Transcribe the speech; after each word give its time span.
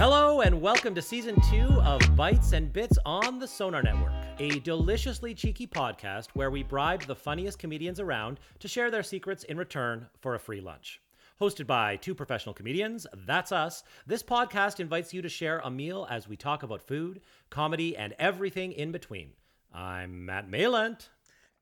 Hello 0.00 0.40
and 0.40 0.62
welcome 0.62 0.94
to 0.94 1.02
season 1.02 1.38
two 1.50 1.78
of 1.82 2.00
Bites 2.16 2.52
and 2.52 2.72
Bits 2.72 2.96
on 3.04 3.38
the 3.38 3.46
Sonar 3.46 3.82
Network, 3.82 4.14
a 4.38 4.58
deliciously 4.60 5.34
cheeky 5.34 5.66
podcast 5.66 6.28
where 6.32 6.50
we 6.50 6.62
bribe 6.62 7.02
the 7.02 7.14
funniest 7.14 7.58
comedians 7.58 8.00
around 8.00 8.40
to 8.60 8.66
share 8.66 8.90
their 8.90 9.02
secrets 9.02 9.44
in 9.44 9.58
return 9.58 10.06
for 10.18 10.34
a 10.34 10.38
free 10.38 10.62
lunch. 10.62 11.02
Hosted 11.38 11.66
by 11.66 11.96
two 11.96 12.14
professional 12.14 12.54
comedians, 12.54 13.06
that's 13.26 13.52
us, 13.52 13.82
this 14.06 14.22
podcast 14.22 14.80
invites 14.80 15.12
you 15.12 15.20
to 15.20 15.28
share 15.28 15.58
a 15.58 15.70
meal 15.70 16.06
as 16.08 16.26
we 16.26 16.34
talk 16.34 16.62
about 16.62 16.80
food, 16.80 17.20
comedy, 17.50 17.94
and 17.94 18.14
everything 18.18 18.72
in 18.72 18.92
between. 18.92 19.32
I'm 19.70 20.24
Matt 20.24 20.48
Malent. 20.48 21.10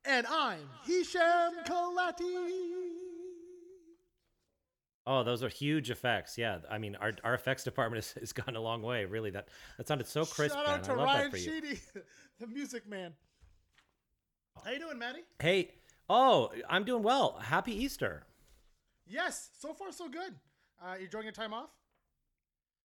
And 0.05 0.29
I'm 0.29 0.61
Hisham 0.87 1.65
Kelati. 1.67 2.98
Oh, 5.11 5.25
those 5.25 5.43
are 5.43 5.49
huge 5.49 5.91
effects. 5.91 6.37
Yeah, 6.37 6.59
I 6.71 6.77
mean, 6.77 6.95
our, 6.97 7.15
our 7.25 7.33
effects 7.33 7.65
department 7.65 8.05
has, 8.05 8.13
has 8.21 8.33
gone 8.35 8.57
a 8.57 8.61
long 8.61 8.83
way. 8.83 9.07
Really, 9.07 9.31
that 9.31 9.49
that 9.79 9.89
sounded 9.89 10.07
so 10.07 10.27
crisp. 10.27 10.55
Shout 10.55 10.67
man. 10.67 10.75
out 10.77 10.85
to 10.85 10.93
I 10.93 10.95
love 10.97 11.07
Ryan 11.07 11.23
that 11.23 11.31
for 11.31 11.37
you. 11.39 11.51
Sheedy, 11.51 11.81
the 12.39 12.47
music 12.47 12.87
man. 12.87 13.15
How 14.63 14.71
you 14.71 14.79
doing, 14.79 14.99
Maddie? 14.99 15.23
Hey, 15.39 15.71
oh, 16.11 16.51
I'm 16.69 16.85
doing 16.85 17.03
well. 17.03 17.39
Happy 17.43 17.73
Easter. 17.73 18.25
Yes, 19.07 19.49
so 19.59 19.73
far 19.73 19.93
so 19.93 20.11
good. 20.11 20.35
Uh, 20.83 20.97
you 20.99 21.07
enjoying 21.07 21.25
your 21.25 21.33
time 21.33 21.55
off? 21.55 21.71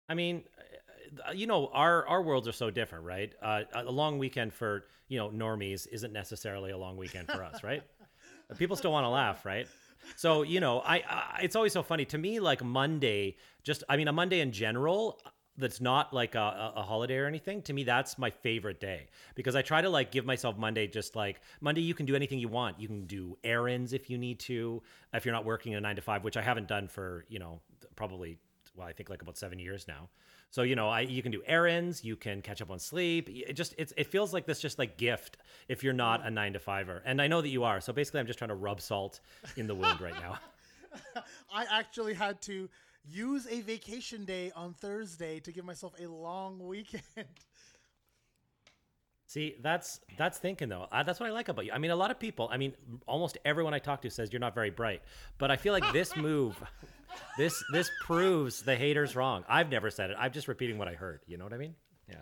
I 0.08 0.14
mean, 0.14 0.44
uh, 1.28 1.34
you 1.34 1.48
know, 1.48 1.70
our 1.74 2.08
our 2.08 2.22
worlds 2.22 2.48
are 2.48 2.54
so 2.54 2.72
different, 2.72 3.04
right? 3.04 3.34
Uh, 3.42 3.64
a 3.74 3.92
long 3.92 4.20
weekend 4.20 4.54
for 4.54 4.86
you 5.10 5.18
know 5.18 5.30
normies 5.32 5.86
isn't 5.92 6.14
necessarily 6.14 6.72
a 6.72 6.78
long 6.78 6.96
weekend 6.96 7.28
for 7.28 7.44
us, 7.44 7.62
right? 7.62 7.84
People 8.58 8.78
still 8.78 8.94
want 8.94 9.04
to 9.04 9.10
laugh, 9.10 9.46
right? 9.46 9.68
So 10.16 10.44
you 10.44 10.60
know, 10.60 10.80
I, 10.80 10.96
I 10.98 11.40
it's 11.44 11.56
always 11.56 11.74
so 11.74 11.84
funny 11.84 12.06
to 12.06 12.18
me. 12.18 12.40
Like 12.40 12.64
Monday, 12.64 13.38
just 13.64 13.84
I 13.90 13.98
mean, 13.98 14.08
a 14.08 14.14
Monday 14.14 14.40
in 14.42 14.52
general. 14.52 15.20
Uh, 15.26 15.30
that's 15.58 15.80
not 15.80 16.14
like 16.14 16.36
a, 16.36 16.40
a 16.40 16.74
a 16.78 16.82
holiday 16.82 17.16
or 17.18 17.28
anything. 17.28 17.62
To 17.62 17.74
me, 17.74 17.86
that's 17.86 18.18
my 18.18 18.30
favorite 18.30 18.82
day 18.82 19.08
because 19.36 19.56
I 19.56 19.62
try 19.62 19.82
to 19.82 19.90
like 19.90 20.12
give 20.12 20.26
myself 20.26 20.58
Monday 20.58 20.86
just 20.88 21.16
like 21.16 21.40
Monday. 21.62 21.82
You 21.82 21.94
can 21.94 22.06
do 22.06 22.16
anything 22.16 22.40
you 22.40 22.50
want. 22.50 22.80
You 22.80 22.88
can 22.88 23.06
do 23.06 23.38
errands 23.44 23.94
if 23.94 24.10
you 24.10 24.18
need 24.18 24.40
to. 24.42 24.82
If 25.14 25.26
you're 25.26 25.34
not 25.34 25.46
working 25.46 25.74
a 25.76 25.80
nine 25.80 25.96
to 25.96 26.02
five, 26.02 26.24
which 26.26 26.36
I 26.36 26.42
haven't 26.42 26.68
done 26.68 26.88
for 26.90 27.26
you 27.30 27.40
know 27.40 27.62
probably 27.96 28.38
well, 28.76 28.88
I 28.88 28.94
think 28.94 29.10
like 29.10 29.22
about 29.22 29.38
seven 29.38 29.60
years 29.60 29.88
now. 29.88 30.10
So 30.56 30.62
you 30.62 30.78
know, 30.78 30.88
I 30.88 31.02
you 31.02 31.22
can 31.22 31.34
do 31.34 31.44
errands, 31.46 32.02
you 32.02 32.16
can 32.16 32.42
catch 32.42 32.62
up 32.62 32.72
on 32.72 32.80
sleep. 32.80 33.28
It 33.30 33.58
just 33.58 33.76
it's 33.78 33.92
it 33.98 34.08
feels 34.08 34.32
like 34.34 34.46
this 34.46 34.62
just 34.62 34.80
like 34.80 34.96
gift 34.96 35.36
if 35.68 35.84
you're 35.84 35.92
not 35.92 36.26
a 36.26 36.32
nine 36.32 36.54
to 36.54 36.60
fiver, 36.60 37.02
and 37.04 37.22
I 37.22 37.28
know 37.28 37.42
that 37.42 37.50
you 37.50 37.66
are. 37.66 37.82
So 37.82 37.92
basically, 37.92 38.22
I'm 38.22 38.26
just 38.26 38.40
trying 38.40 38.52
to 38.52 38.56
rub 38.56 38.80
salt 38.80 39.20
in 39.58 39.68
the 39.68 39.76
wound 39.76 40.00
right 40.00 40.14
now. 40.14 40.40
I 41.54 41.66
actually 41.70 42.14
had 42.14 42.42
to 42.44 42.70
use 43.04 43.46
a 43.52 43.60
vacation 43.64 44.24
day 44.24 44.54
on 44.56 44.74
Thursday 44.76 45.42
to 45.42 45.52
give 45.52 45.66
myself 45.66 45.94
a 46.00 46.08
long 46.08 46.66
weekend. 46.66 47.04
See, 49.28 49.58
that's 49.62 50.00
that's 50.18 50.38
thinking 50.38 50.70
though. 50.70 50.88
Uh, 50.90 51.04
that's 51.04 51.20
what 51.20 51.28
I 51.28 51.34
like 51.34 51.50
about 51.50 51.66
you. 51.66 51.74
I 51.74 51.80
mean, 51.80 51.92
a 51.92 51.98
lot 51.98 52.12
of 52.12 52.18
people. 52.18 52.48
I 52.50 52.56
mean, 52.56 52.72
almost 53.08 53.38
everyone 53.44 53.74
I 53.74 53.80
talk 53.80 54.02
to 54.04 54.10
says 54.10 54.32
you're 54.32 54.40
not 54.40 54.56
very 54.56 54.70
bright. 54.70 55.02
But 55.38 55.52
I 55.52 55.58
feel 55.58 55.74
like 55.74 55.92
this 55.92 56.16
move, 56.16 56.56
this 57.38 57.64
this 57.72 57.90
proves 58.02 58.62
the 58.62 58.76
haters 58.76 59.16
wrong. 59.16 59.44
I've 59.48 59.70
never 59.70 59.90
said 59.90 60.10
it. 60.10 60.18
I'm 60.20 60.32
just 60.32 60.48
repeating 60.48 60.78
what 60.78 60.88
I 60.88 60.94
heard. 60.94 61.22
You 61.28 61.38
know 61.38 61.44
what 61.44 61.54
I 61.54 61.58
mean? 61.58 61.76
Yeah. 62.10 62.16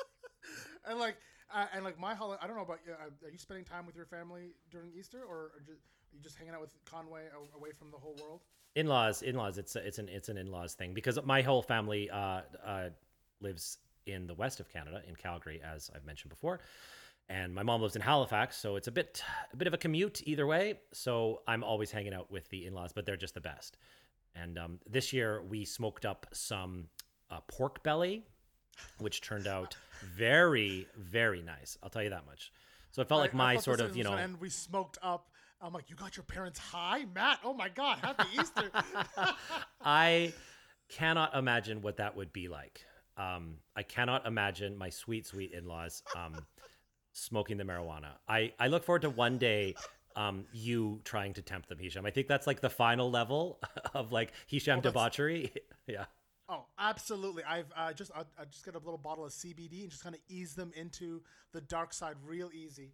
and 0.88 0.98
like, 0.98 1.16
uh, 1.54 1.66
and 1.74 1.84
like 1.84 1.98
my 1.98 2.14
holiday. 2.14 2.40
I 2.42 2.46
don't 2.46 2.56
know 2.56 2.62
about 2.62 2.80
you. 2.86 2.92
Uh, 2.92 3.26
are 3.26 3.30
you 3.30 3.38
spending 3.38 3.64
time 3.64 3.86
with 3.86 3.96
your 3.96 4.06
family 4.06 4.54
during 4.70 4.90
Easter, 4.98 5.22
or 5.22 5.36
are, 5.36 5.62
just, 5.66 5.80
are 5.80 6.16
you 6.16 6.22
just 6.22 6.36
hanging 6.36 6.54
out 6.54 6.60
with 6.60 6.74
Conway 6.84 7.22
away 7.56 7.70
from 7.78 7.90
the 7.90 7.98
whole 7.98 8.16
world? 8.22 8.40
in-laws 8.76 9.22
in-laws 9.22 9.58
it's 9.58 9.74
a, 9.76 9.84
it's 9.86 9.98
an 9.98 10.08
it's 10.08 10.28
an 10.28 10.36
in-laws 10.36 10.74
thing 10.74 10.94
because 10.94 11.18
my 11.24 11.42
whole 11.42 11.62
family 11.62 12.08
uh, 12.10 12.42
uh, 12.64 12.88
lives 13.40 13.78
in 14.06 14.26
the 14.26 14.34
west 14.34 14.60
of 14.60 14.68
canada 14.68 15.02
in 15.08 15.16
calgary 15.16 15.60
as 15.64 15.90
i've 15.94 16.04
mentioned 16.04 16.30
before 16.30 16.60
and 17.30 17.54
my 17.54 17.62
mom 17.62 17.80
lives 17.80 17.94
in 17.96 18.02
halifax 18.02 18.56
so 18.56 18.76
it's 18.76 18.88
a 18.88 18.92
bit 18.92 19.22
a 19.52 19.56
bit 19.56 19.66
of 19.68 19.72
a 19.72 19.78
commute 19.78 20.20
either 20.26 20.46
way 20.46 20.74
so 20.92 21.40
i'm 21.48 21.62
always 21.64 21.90
hanging 21.90 22.12
out 22.12 22.30
with 22.30 22.46
the 22.50 22.66
in-laws 22.66 22.92
but 22.92 23.06
they're 23.06 23.16
just 23.16 23.34
the 23.34 23.40
best 23.40 23.76
and 24.34 24.58
um, 24.58 24.78
this 24.88 25.12
year 25.12 25.42
we 25.48 25.64
smoked 25.64 26.04
up 26.04 26.26
some 26.32 26.86
uh, 27.30 27.40
pork 27.48 27.82
belly 27.82 28.24
which 28.98 29.20
turned 29.20 29.46
out 29.46 29.76
very 30.16 30.86
very 30.98 31.40
nice 31.40 31.78
i'll 31.82 31.90
tell 31.90 32.02
you 32.02 32.10
that 32.10 32.26
much 32.26 32.52
so 32.90 33.00
it 33.00 33.08
felt 33.08 33.20
like 33.20 33.34
I- 33.34 33.38
I 33.38 33.54
my 33.54 33.56
sort 33.58 33.80
of 33.80 33.96
you 33.96 34.02
know 34.04 34.10
gonna 34.10 34.34
we 34.40 34.50
smoked 34.50 34.98
up. 35.02 35.28
I'm 35.62 35.74
like, 35.74 35.90
you 35.90 35.94
got 35.94 36.16
your 36.16 36.24
parents 36.24 36.58
high, 36.58 37.04
Matt. 37.14 37.40
Oh 37.44 37.52
my 37.52 37.68
God, 37.68 37.98
happy 37.98 38.24
Easter. 38.40 38.70
I 39.84 40.32
cannot 40.88 41.34
imagine 41.36 41.82
what 41.82 41.98
that 41.98 42.16
would 42.16 42.32
be 42.32 42.48
like. 42.48 42.82
Um, 43.18 43.56
I 43.76 43.82
cannot 43.82 44.26
imagine 44.26 44.76
my 44.76 44.88
sweet, 44.88 45.26
sweet 45.26 45.52
in-laws 45.52 46.02
um, 46.16 46.46
smoking 47.12 47.56
the 47.56 47.64
marijuana. 47.64 48.12
I, 48.28 48.52
I 48.58 48.68
look 48.68 48.84
forward 48.84 49.02
to 49.02 49.10
one 49.10 49.38
day 49.38 49.74
um, 50.16 50.44
you 50.52 51.00
trying 51.04 51.34
to 51.34 51.42
tempt 51.42 51.68
them, 51.68 51.78
Hisham. 51.78 52.06
I 52.06 52.10
think 52.10 52.28
that's 52.28 52.46
like 52.46 52.60
the 52.60 52.70
final 52.70 53.10
level 53.10 53.58
of 53.94 54.12
like 54.12 54.32
Hisham 54.46 54.76
that's- 54.78 54.92
debauchery. 54.92 55.52
yeah. 55.86 56.06
Oh, 56.48 56.64
absolutely. 56.80 57.44
I've 57.44 57.72
uh, 57.76 57.92
just 57.92 58.10
I, 58.12 58.22
I 58.36 58.44
just 58.50 58.64
got 58.64 58.74
a 58.74 58.78
little 58.78 58.98
bottle 58.98 59.24
of 59.24 59.30
CBD 59.30 59.82
and 59.82 59.90
just 59.90 60.02
kind 60.02 60.16
of 60.16 60.20
ease 60.28 60.54
them 60.54 60.72
into 60.74 61.22
the 61.52 61.60
dark 61.60 61.92
side 61.92 62.16
real 62.24 62.50
easy. 62.52 62.90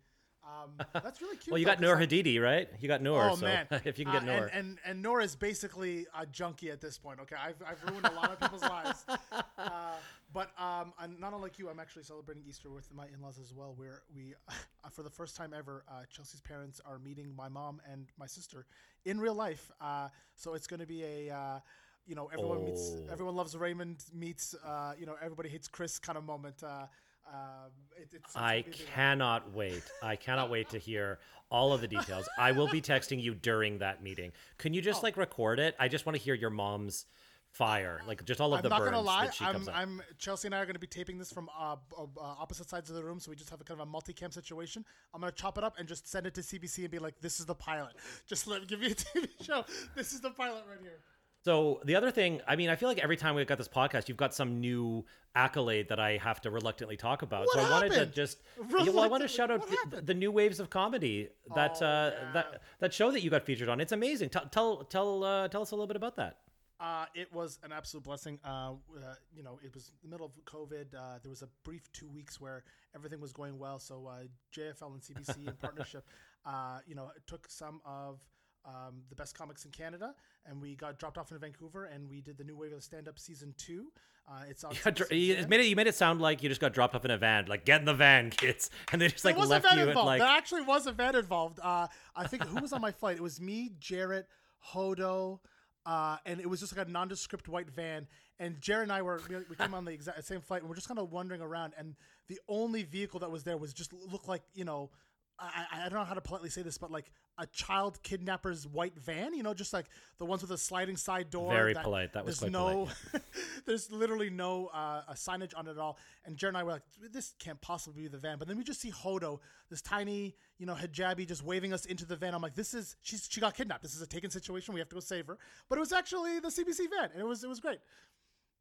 Um, 0.47 0.87
that's 0.93 1.21
really 1.21 1.37
cute. 1.37 1.53
Well, 1.53 1.59
you 1.59 1.67
got 1.67 1.81
Noor 1.81 1.97
Hadidi, 1.97 2.41
right? 2.41 2.69
You 2.81 2.89
got 2.89 3.03
Noor. 3.03 3.31
Oh 3.31 3.34
so 3.34 3.45
man! 3.47 3.67
if 3.84 3.99
you 3.99 4.05
can 4.05 4.15
Uh, 4.17 4.21
get 4.21 4.25
Noor. 4.27 4.47
and, 4.47 4.53
and 4.55 4.79
and 4.87 5.03
Noor 5.03 5.21
is 5.21 5.34
basically 5.34 6.07
a 6.19 6.25
junkie 6.27 6.71
at 6.71 6.81
this 6.81 6.99
point. 6.99 7.19
Okay, 7.21 7.37
I've, 7.37 7.57
I've 7.69 7.83
ruined 7.91 8.07
a 8.07 8.12
lot 8.15 8.31
of 8.31 8.41
people's 8.41 8.62
lives. 8.62 9.05
Uh, 9.59 9.95
but 10.33 10.51
um, 10.61 10.93
I'm 10.99 11.19
not 11.19 11.33
unlike 11.33 11.59
you. 11.59 11.69
I'm 11.69 11.81
actually 11.81 12.03
celebrating 12.03 12.45
Easter 12.47 12.71
with 12.71 12.93
my 12.95 13.07
in-laws 13.07 13.39
as 13.39 13.53
well. 13.55 13.73
Where 13.77 14.03
we, 14.15 14.34
uh, 14.49 14.89
for 14.91 15.03
the 15.03 15.11
first 15.11 15.34
time 15.34 15.53
ever, 15.57 15.83
uh, 15.89 16.03
Chelsea's 16.11 16.41
parents 16.43 16.81
are 16.87 16.99
meeting 16.99 17.34
my 17.34 17.49
mom 17.49 17.81
and 17.91 18.07
my 18.19 18.27
sister 18.27 18.67
in 19.07 19.19
real 19.19 19.34
life. 19.34 19.71
Uh, 19.81 20.09
so 20.34 20.55
it's 20.55 20.67
going 20.67 20.81
to 20.81 20.87
be 20.87 21.03
a. 21.03 21.34
Uh, 21.34 21.59
you 22.07 22.15
know, 22.15 22.31
everyone 22.33 22.65
meets. 22.65 22.93
Oh. 22.95 23.13
Everyone 23.13 23.34
loves 23.34 23.57
Raymond 23.57 24.05
meets. 24.15 24.55
Uh, 24.65 24.93
you 24.99 25.07
know, 25.07 25.17
everybody 25.21 25.49
hates 25.49 25.67
Chris 25.67 25.99
kind 25.99 26.17
of 26.17 26.25
moment. 26.25 26.63
Uh, 26.63 26.87
um, 27.33 27.71
it, 27.97 28.09
I 28.35 28.61
gonna 28.61 28.65
be 28.65 28.71
a 28.71 28.73
big 28.73 28.81
one. 28.85 28.93
cannot 28.95 29.53
wait. 29.55 29.83
I 30.03 30.17
cannot 30.17 30.51
wait 30.51 30.69
to 30.71 30.79
hear 30.79 31.19
all 31.51 31.73
of 31.73 31.81
the 31.81 31.89
details. 31.89 32.29
I 32.39 32.53
will 32.53 32.69
be 32.69 32.81
texting 32.83 33.23
you 33.23 33.35
during 33.35 33.79
that 33.79 34.03
meeting. 34.03 34.33
Can 34.59 34.75
you 34.75 34.81
Oh. 34.81 34.85
just 34.85 35.03
like 35.03 35.17
record 35.17 35.59
it? 35.59 35.75
I 35.79 35.89
just 35.89 36.07
want 36.07 36.17
to 36.17 36.23
hear 36.23 36.35
your 36.35 36.51
mom's 36.51 37.07
fire, 37.53 38.03
like 38.07 38.23
just 38.25 38.39
all 38.41 38.53
of 38.53 38.59
I'm 38.59 38.63
the 38.65 38.69
not 38.69 38.81
burns 38.81 38.91
gonna 38.91 39.01
lie. 39.01 39.31
I'm. 39.41 39.69
I'm 39.73 40.03
Chelsea 40.19 40.49
and 40.49 40.55
I 40.55 40.59
are 40.59 40.67
gonna 40.67 40.79
be 40.79 40.87
taping 40.87 41.17
this 41.19 41.33
from 41.33 41.49
uh, 41.59 41.77
uh, 41.97 42.05
opposite 42.21 42.69
sides 42.69 42.91
of 42.91 42.97
the 42.97 43.03
room, 43.05 43.19
so 43.19 43.31
we 43.31 43.37
just 43.37 43.49
have 43.51 43.61
a 43.61 43.65
kind 43.65 43.81
of 43.81 43.87
a 43.87 43.91
multi-cam 43.91 44.31
situation. 44.31 44.84
I'm 45.15 45.21
gonna 45.21 45.33
chop 45.33 45.57
it 45.57 45.65
up 45.65 45.79
and 45.79 45.89
just 45.89 46.07
send 46.07 46.27
it 46.27 46.34
to 46.34 46.43
CBC 46.43 46.83
and 46.83 46.91
be 46.91 46.99
like, 46.99 47.19
"This 47.21 47.41
is 47.41 47.47
the 47.47 47.55
pilot. 47.55 47.95
Just 48.27 48.47
let 48.47 48.67
give 48.67 48.81
me 48.81 48.89
a 48.89 48.95
TV 48.95 49.29
show. 49.43 49.65
This 49.95 50.13
is 50.13 50.21
the 50.21 50.31
pilot 50.31 50.65
right 50.69 50.81
here." 50.83 50.99
So 51.47 51.81
the 51.84 51.95
other 51.95 52.10
thing, 52.10 52.41
I 52.48 52.57
mean, 52.57 52.71
I 52.71 52.75
feel 52.75 52.89
like 52.89 52.98
every 52.98 53.16
time 53.16 53.37
we've 53.37 53.47
got 53.47 53.57
this 53.57 53.69
podcast, 53.69 54.09
you've 54.09 54.16
got 54.16 54.34
some 54.34 54.59
new 54.59 55.04
accolade 55.37 55.91
that 55.91 56.01
I 56.01 56.16
have 56.16 56.41
to 56.41 56.51
reluctantly 56.51 56.97
talk 56.97 57.22
about. 57.22 57.47
What 57.47 57.54
so 57.54 57.60
I 57.60 57.71
wanted 57.71 57.93
to 57.93 58.07
just, 58.07 58.39
yeah, 58.59 58.91
well, 58.91 59.04
I 59.04 59.07
want 59.07 59.22
to 59.22 59.28
shout 59.28 59.53
out 59.53 59.65
the, 59.93 60.01
the 60.01 60.13
new 60.13 60.33
waves 60.33 60.59
of 60.59 60.71
comedy 60.71 61.28
that 61.54 61.77
Oh, 61.81 61.87
uh, 61.87 62.10
yeah. 62.13 62.33
that 62.33 62.63
that 62.81 62.93
show 62.93 63.13
that 63.13 63.22
you 63.22 63.31
got 63.31 63.45
featured 63.45 63.69
on. 63.69 63.81
It's 63.81 63.93
amazing. 63.93 64.31
Tell 64.31 64.47
tell 64.47 64.77
tell 64.87 65.22
uh, 65.22 65.47
tell 65.47 65.63
us 65.63 65.71
a 65.71 65.77
little 65.77 65.87
bit 65.87 65.95
about 65.95 66.16
that. 66.16 66.39
Uh, 66.81 67.07
it 67.15 67.33
was 67.33 67.60
an 67.63 67.71
absolute 67.71 68.03
blessing. 68.03 68.41
Uh, 68.45 68.72
uh, 68.97 69.15
you 69.33 69.45
know, 69.45 69.60
it 69.65 69.72
was 69.72 69.93
the 70.03 70.09
middle 70.09 70.27
of 70.27 70.33
COVID. 70.47 70.97
Uh, 70.97 71.19
there 71.22 71.31
was 71.31 71.43
a 71.43 71.48
brief 71.63 71.89
two 71.93 72.09
weeks 72.09 72.41
where 72.41 72.65
everything 72.93 73.21
was 73.21 73.33
going 73.33 73.57
well. 73.57 73.78
So 73.78 74.04
uh, 74.09 74.25
JFL 74.53 74.95
and 74.95 75.01
CBC 75.01 75.47
in 75.47 75.54
partnership, 75.60 76.04
uh, 76.45 76.81
you 76.89 76.97
know, 76.97 77.13
took 77.28 77.47
some 77.48 77.81
of 77.84 78.21
um, 78.66 79.03
the 79.09 79.15
best 79.15 79.36
comics 79.36 79.65
in 79.65 79.71
Canada, 79.71 80.15
and 80.45 80.60
we 80.60 80.74
got 80.74 80.98
dropped 80.98 81.18
off 81.18 81.30
in 81.30 81.39
Vancouver, 81.39 81.84
and 81.84 82.09
we 82.09 82.21
did 82.21 82.36
the 82.36 82.45
new 82.45 82.57
wave 82.57 82.72
of 82.72 82.83
stand 82.83 83.09
up 83.09 83.18
season 83.18 83.54
two. 83.57 83.86
Uh, 84.28 84.42
it's 84.48 84.65
on. 84.65 84.72
You, 84.74 84.91
dr- 84.91 85.13
you 85.13 85.47
made 85.48 85.60
it. 85.60 85.66
You 85.66 85.77
made 85.77 85.86
it 85.86 85.95
sound 85.95 86.21
like 86.21 86.42
you 86.42 86.48
just 86.48 86.60
got 86.60 86.72
dropped 86.74 86.95
off 86.97 87.04
in 87.04 87.13
a 87.13 87.18
van. 87.18 87.47
Like 87.47 87.65
get 87.65 87.80
in 87.80 87.86
the 87.86 87.95
van, 87.95 88.30
kids, 88.30 88.71
and 88.92 89.01
they 89.01 89.09
just 89.09 89.24
like 89.24 89.36
left 89.36 89.65
you 89.65 89.71
at 89.71 89.89
involved. 89.89 90.07
like. 90.07 90.21
There 90.21 90.28
actually 90.28 90.63
was 90.63 90.86
a 90.86 90.92
van 90.92 91.15
involved. 91.15 91.60
Uh, 91.63 91.86
I 92.16 92.27
think 92.27 92.45
who 92.45 92.60
was 92.60 92.72
on 92.72 92.80
my 92.80 92.91
flight? 93.01 93.16
It 93.16 93.22
was 93.22 93.41
me, 93.41 93.72
Jarrett, 93.78 94.27
Hoodo, 94.72 95.41
uh, 95.84 96.16
and 96.27 96.41
it 96.41 96.51
was 96.51 96.59
just 96.59 96.77
like 96.77 96.89
a 96.89 96.91
nondescript 96.91 97.48
white 97.48 97.71
van. 97.71 98.09
And 98.41 98.60
Jarrett 98.60 98.84
and 98.84 98.92
I 98.92 99.03
were 99.03 99.21
we, 99.28 99.36
we 99.48 99.57
came 99.57 99.74
on 99.74 99.84
the 99.84 99.92
exact 99.92 100.24
same 100.24 100.41
flight, 100.41 100.62
and 100.62 100.69
we're 100.69 100.74
just 100.74 100.89
kind 100.89 100.98
of 100.98 101.12
wandering 101.12 101.41
around. 101.41 101.74
And 101.78 101.95
the 102.27 102.41
only 102.48 102.83
vehicle 102.83 103.21
that 103.21 103.30
was 103.30 103.45
there 103.45 103.57
was 103.57 103.72
just 103.72 103.92
looked 103.92 104.28
like 104.28 104.42
you 104.54 104.65
know. 104.65 104.91
I, 105.38 105.66
I 105.72 105.88
don't 105.88 105.98
know 105.98 106.04
how 106.04 106.15
to 106.15 106.21
politely 106.21 106.48
say 106.48 106.62
this, 106.62 106.78
but 106.78 106.91
like 106.91 107.10
a 107.38 107.47
child 107.47 108.03
kidnapper's 108.03 108.66
white 108.66 108.98
van, 108.98 109.34
you 109.34 109.42
know, 109.42 109.53
just 109.53 109.72
like 109.72 109.86
the 110.18 110.24
ones 110.24 110.41
with 110.41 110.50
a 110.50 110.59
sliding 110.59 110.97
side 110.97 111.28
door. 111.30 111.53
Very 111.53 111.74
polite. 111.74 112.15
That 112.15 112.24
was 112.24 112.41
there's 112.41 112.53
no, 112.53 112.88
there's 113.66 113.91
literally 113.91 114.30
no 114.30 114.68
uh, 114.72 115.03
signage 115.12 115.53
on 115.54 115.66
it 115.66 115.72
at 115.72 115.78
all. 115.78 115.98
And 116.24 116.36
Jared 116.36 116.54
and 116.54 116.60
I 116.60 116.65
were 116.65 116.72
like, 116.72 116.83
this 117.12 117.34
can't 117.38 117.60
possibly 117.60 118.03
be 118.03 118.09
the 118.09 118.18
van. 118.18 118.38
But 118.38 118.48
then 118.48 118.56
we 118.56 118.65
just 118.65 118.80
see 118.80 118.91
Hoodo, 118.91 119.41
this 119.68 119.83
tiny, 119.83 120.34
you 120.59 120.65
know, 120.65 120.74
hijabi, 120.74 121.28
just 121.28 121.44
waving 121.44 121.72
us 121.74 121.84
into 121.84 122.06
the 122.06 122.16
van. 122.16 122.34
I'm 122.34 122.41
like, 122.41 122.54
this 122.54 122.72
is 122.72 122.97
she's 123.03 123.28
she 123.30 123.41
got 123.41 123.54
kidnapped. 123.54 123.83
This 123.83 123.94
is 123.94 124.00
a 124.00 124.06
taken 124.06 124.30
situation. 124.30 124.72
We 124.72 124.80
have 124.80 124.88
to 124.88 124.97
go 124.97 125.00
save 125.00 125.27
her. 125.27 125.36
But 125.68 125.77
it 125.77 125.80
was 125.80 125.92
actually 125.92 126.41
the 126.41 126.48
CBC 126.48 126.88
van, 126.91 127.10
and 127.12 127.21
it 127.21 127.27
was 127.27 127.44
it 127.44 127.48
was 127.48 127.60
great. 127.60 127.80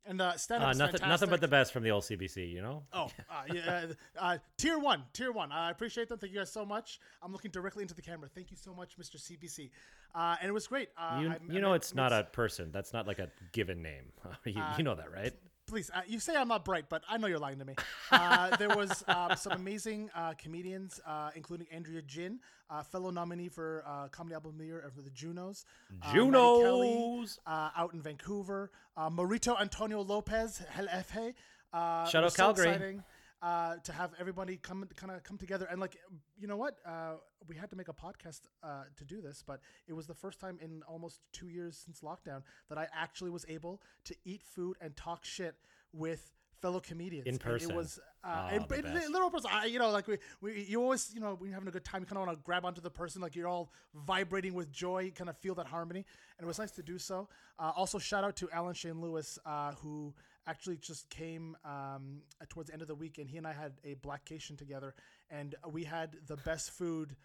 And 0.07 0.21
uh, 0.21 0.37
stand 0.37 0.61
up 0.63 0.69
Uh, 0.69 0.73
nothing, 0.73 1.07
nothing 1.09 1.29
but 1.29 1.41
the 1.41 1.47
best 1.47 1.73
from 1.73 1.81
the 1.83 1.89
old 1.89 2.03
CBC, 2.03 2.51
you 2.51 2.61
know. 2.61 2.83
Oh, 2.93 3.09
uh, 3.29 3.33
yeah, 3.51 3.85
uh, 4.19 4.23
uh, 4.23 4.37
tier 4.57 4.77
one, 4.77 5.03
tier 5.13 5.31
one. 5.31 5.51
I 5.51 5.71
appreciate 5.71 6.09
them. 6.09 6.19
Thank 6.19 6.31
you 6.33 6.39
guys 6.39 6.51
so 6.51 6.63
much. 6.63 6.99
I'm 7.23 7.31
looking 7.31 7.49
directly 7.51 7.81
into 7.81 7.95
the 7.95 8.03
camera. 8.03 8.29
Thank 8.33 8.51
you 8.51 8.57
so 8.57 8.73
much, 8.75 8.97
Mr. 8.99 9.15
CBC. 9.17 9.71
Uh, 10.13 10.35
and 10.39 10.47
it 10.47 10.53
was 10.53 10.67
great. 10.67 10.89
Uh, 10.97 11.17
You, 11.21 11.29
I- 11.29 11.39
you 11.51 11.57
I 11.57 11.61
know, 11.61 11.69
met- 11.71 11.77
it's 11.77 11.95
not 11.95 12.13
a 12.13 12.23
person. 12.23 12.71
That's 12.71 12.93
not 12.93 13.07
like 13.07 13.17
a 13.19 13.29
given 13.51 13.81
name. 13.81 14.11
you, 14.45 14.61
you 14.77 14.83
know 14.83 14.93
that, 14.95 15.11
right? 15.11 15.33
Please 15.75 15.91
uh, 15.93 15.99
you 16.07 16.21
say 16.21 16.33
i'm 16.37 16.47
not 16.47 16.63
bright 16.63 16.85
but 16.87 17.03
i 17.09 17.17
know 17.17 17.27
you're 17.27 17.37
lying 17.37 17.59
to 17.59 17.65
me 17.65 17.75
uh, 18.09 18.55
there 18.55 18.69
was 18.69 19.03
um, 19.09 19.31
some 19.35 19.51
amazing 19.51 20.09
uh, 20.15 20.31
comedians 20.37 21.01
uh, 21.05 21.31
including 21.35 21.67
andrea 21.69 22.01
jin 22.01 22.39
uh, 22.69 22.81
fellow 22.81 23.09
nominee 23.11 23.49
for 23.49 23.83
uh, 23.85 24.07
comedy 24.07 24.33
album 24.33 24.51
of 24.51 24.57
the 24.57 24.63
year 24.65 24.79
of 24.79 24.95
the 25.03 25.09
junos 25.09 25.65
uh, 26.01 26.13
Kelly, 26.13 26.23
Junos! 26.23 27.39
uh, 27.45 27.71
out 27.75 27.93
in 27.93 28.01
vancouver 28.01 28.71
uh, 28.95 29.09
marito 29.09 29.57
antonio 29.59 29.99
lopez 30.01 30.61
hel 30.69 30.87
efe 30.87 31.33
uh, 31.73 32.07
Shout 32.07 32.23
out 32.23 32.33
Calgary. 32.33 33.01
Uh, 33.47 33.75
to 33.87 33.91
have 33.99 34.09
everybody 34.19 34.55
come 34.57 34.79
kind 35.01 35.11
of 35.11 35.23
come 35.23 35.37
together. 35.37 35.65
And 35.71 35.79
like 35.85 35.95
you 36.41 36.47
know 36.49 36.57
what? 36.63 36.75
Uh, 36.85 37.13
we 37.47 37.55
had 37.55 37.69
to 37.69 37.75
make 37.75 37.89
a 37.89 37.93
podcast 38.05 38.41
uh, 38.63 38.83
to 38.99 39.03
do 39.13 39.21
this 39.21 39.43
but 39.45 39.59
it 39.87 39.93
was 39.93 40.05
the 40.07 40.15
first 40.23 40.39
time 40.39 40.57
in 40.65 40.81
almost 40.93 41.19
two 41.31 41.47
years 41.47 41.77
since 41.85 41.97
lockdown 42.01 42.41
that 42.69 42.77
i 42.83 42.87
actually 43.05 43.29
was 43.29 43.45
able 43.57 43.75
to 44.03 44.13
eat 44.31 44.41
food 44.55 44.75
and 44.81 44.95
talk 44.95 45.23
shit 45.23 45.53
with 45.93 46.21
fellow 46.61 46.79
comedians. 46.79 47.27
In 47.27 47.33
And 47.35 47.39
person. 47.39 47.69
it 47.71 47.75
was 47.77 47.99
uh, 48.23 48.49
Oh, 48.51 48.55
in, 48.55 48.65
the 48.67 48.75
in- 48.77 48.81
best. 48.95 49.09
literal 49.11 49.29
person 49.29 49.51
I, 49.53 49.65
you 49.65 49.77
know 49.77 49.91
like 49.91 50.07
we, 50.07 50.17
we 50.41 50.49
you 50.67 50.81
always 50.81 51.11
you 51.13 51.21
know 51.21 51.35
when 51.37 51.49
you're 51.49 51.53
having 51.59 51.67
a 51.67 51.71
good 51.77 51.85
time 51.85 52.01
you 52.01 52.07
kind 52.07 52.17
of 52.19 52.25
want 52.25 52.35
to 52.39 52.43
grab 52.43 52.65
onto 52.65 52.81
the 52.81 52.89
person 53.01 53.21
like 53.21 53.35
you're 53.35 53.47
all 53.55 53.65
vibrating 53.93 54.53
with 54.59 54.71
joy 54.71 54.99
you 55.07 55.11
kind 55.11 55.29
of 55.29 55.37
feel 55.37 55.53
that 55.55 55.67
harmony. 55.67 56.03
And 56.39 56.45
it 56.45 56.47
was 56.47 56.57
nice 56.57 56.71
to 56.79 56.83
do 56.83 56.97
so. 56.97 57.29
Uh, 57.59 57.71
also 57.75 57.99
shout 57.99 58.23
out 58.23 58.35
to 58.37 58.49
alan 58.51 58.73
shane 58.73 58.99
lewis 59.01 59.37
uh, 59.45 59.73
who 59.83 60.15
actually 60.47 60.77
just 60.77 61.09
came 61.09 61.55
um, 61.65 62.21
towards 62.49 62.67
the 62.67 62.73
end 62.73 62.81
of 62.81 62.87
the 62.87 62.95
week 62.95 63.17
and 63.17 63.29
he 63.29 63.37
and 63.37 63.47
i 63.47 63.53
had 63.53 63.73
a 63.83 63.95
blackcation 63.95 64.57
together 64.57 64.93
and 65.29 65.55
we 65.71 65.83
had 65.83 66.17
the 66.27 66.37
best 66.37 66.71
food 66.71 67.15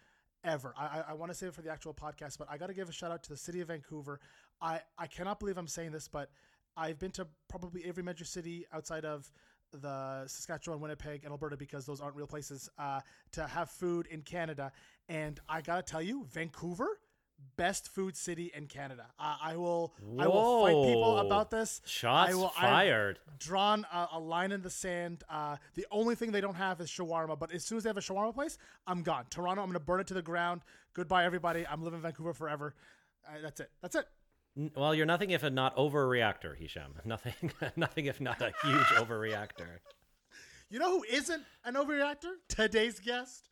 ever 0.43 0.73
i, 0.77 0.99
I, 0.99 1.03
I 1.09 1.13
want 1.13 1.31
to 1.31 1.37
save 1.37 1.49
it 1.49 1.55
for 1.55 1.61
the 1.61 1.71
actual 1.71 1.93
podcast 1.93 2.37
but 2.37 2.47
i 2.49 2.57
got 2.57 2.67
to 2.67 2.73
give 2.73 2.89
a 2.89 2.93
shout 2.93 3.11
out 3.11 3.23
to 3.23 3.29
the 3.29 3.37
city 3.37 3.61
of 3.61 3.67
vancouver 3.67 4.19
i, 4.61 4.79
I 4.97 5.07
cannot 5.07 5.39
believe 5.39 5.57
i'm 5.57 5.67
saying 5.67 5.91
this 5.91 6.07
but 6.07 6.31
i've 6.75 6.99
been 6.99 7.11
to 7.11 7.27
probably 7.47 7.83
every 7.85 8.03
major 8.03 8.25
city 8.25 8.65
outside 8.73 9.05
of 9.05 9.31
the 9.71 10.23
Saskatchewan, 10.27 10.81
Winnipeg, 10.81 11.23
and 11.23 11.31
Alberta 11.31 11.55
because 11.57 11.85
those 11.85 12.01
aren't 12.01 12.15
real 12.15 12.27
places 12.27 12.69
uh, 12.77 12.99
to 13.31 13.47
have 13.47 13.69
food 13.69 14.07
in 14.07 14.21
Canada. 14.21 14.71
And 15.07 15.39
I 15.47 15.61
gotta 15.61 15.81
tell 15.81 16.01
you, 16.01 16.25
Vancouver, 16.31 16.99
best 17.57 17.89
food 17.89 18.15
city 18.15 18.51
in 18.55 18.67
Canada. 18.67 19.07
Uh, 19.19 19.35
I 19.41 19.55
will, 19.55 19.93
I 20.19 20.27
will 20.27 20.63
fight 20.63 20.89
people 20.93 21.17
about 21.19 21.51
this. 21.51 21.81
Shots 21.85 22.31
I 22.31 22.35
will, 22.35 22.53
I've 22.57 22.69
fired. 22.69 23.19
drawn 23.39 23.85
a, 23.93 24.07
a 24.13 24.19
line 24.19 24.51
in 24.51 24.61
the 24.61 24.69
sand. 24.69 25.23
Uh, 25.29 25.57
the 25.75 25.85
only 25.91 26.15
thing 26.15 26.31
they 26.31 26.41
don't 26.41 26.55
have 26.55 26.81
is 26.81 26.89
shawarma. 26.89 27.37
But 27.37 27.51
as 27.51 27.63
soon 27.63 27.77
as 27.77 27.83
they 27.83 27.89
have 27.89 27.97
a 27.97 28.01
shawarma 28.01 28.33
place, 28.33 28.57
I'm 28.87 29.03
gone. 29.03 29.25
Toronto, 29.29 29.61
I'm 29.61 29.69
gonna 29.69 29.79
burn 29.79 29.99
it 29.99 30.07
to 30.07 30.13
the 30.13 30.21
ground. 30.21 30.61
Goodbye, 30.93 31.25
everybody. 31.25 31.65
I'm 31.67 31.83
living 31.83 31.97
in 31.97 32.03
Vancouver 32.03 32.33
forever. 32.33 32.75
Uh, 33.27 33.41
that's 33.41 33.59
it. 33.59 33.69
That's 33.81 33.95
it. 33.95 34.05
Well, 34.75 34.93
you're 34.93 35.05
nothing 35.05 35.29
if 35.29 35.43
a 35.43 35.49
not 35.49 35.75
overreactor, 35.77 36.57
Hisham. 36.57 36.95
Nothing, 37.05 37.51
nothing 37.77 38.05
if 38.07 38.19
not 38.19 38.41
a 38.41 38.51
huge 38.63 38.83
overreactor. 38.95 39.77
You 40.69 40.79
know 40.79 40.97
who 40.99 41.03
isn't 41.09 41.43
an 41.63 41.75
overreactor? 41.75 42.33
Today's 42.49 42.99
guest. 42.99 43.49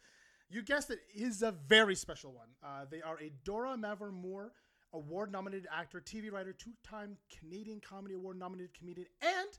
You 0.49 0.63
guessed 0.63 0.89
it, 0.89 0.99
is 1.13 1.43
a 1.43 1.51
very 1.51 1.95
special 1.95 2.31
one. 2.31 2.47
Uh, 2.63 2.85
they 2.89 3.01
are 3.01 3.19
a 3.19 3.31
Dora 3.43 3.77
Mavor 3.77 4.11
Moore 4.11 4.51
award 4.93 5.31
nominated 5.31 5.67
actor, 5.71 6.01
TV 6.01 6.31
writer, 6.31 6.53
two 6.53 6.71
time 6.83 7.17
Canadian 7.39 7.79
Comedy 7.79 8.15
Award 8.15 8.39
nominated 8.39 8.73
comedian, 8.73 9.07
and 9.21 9.49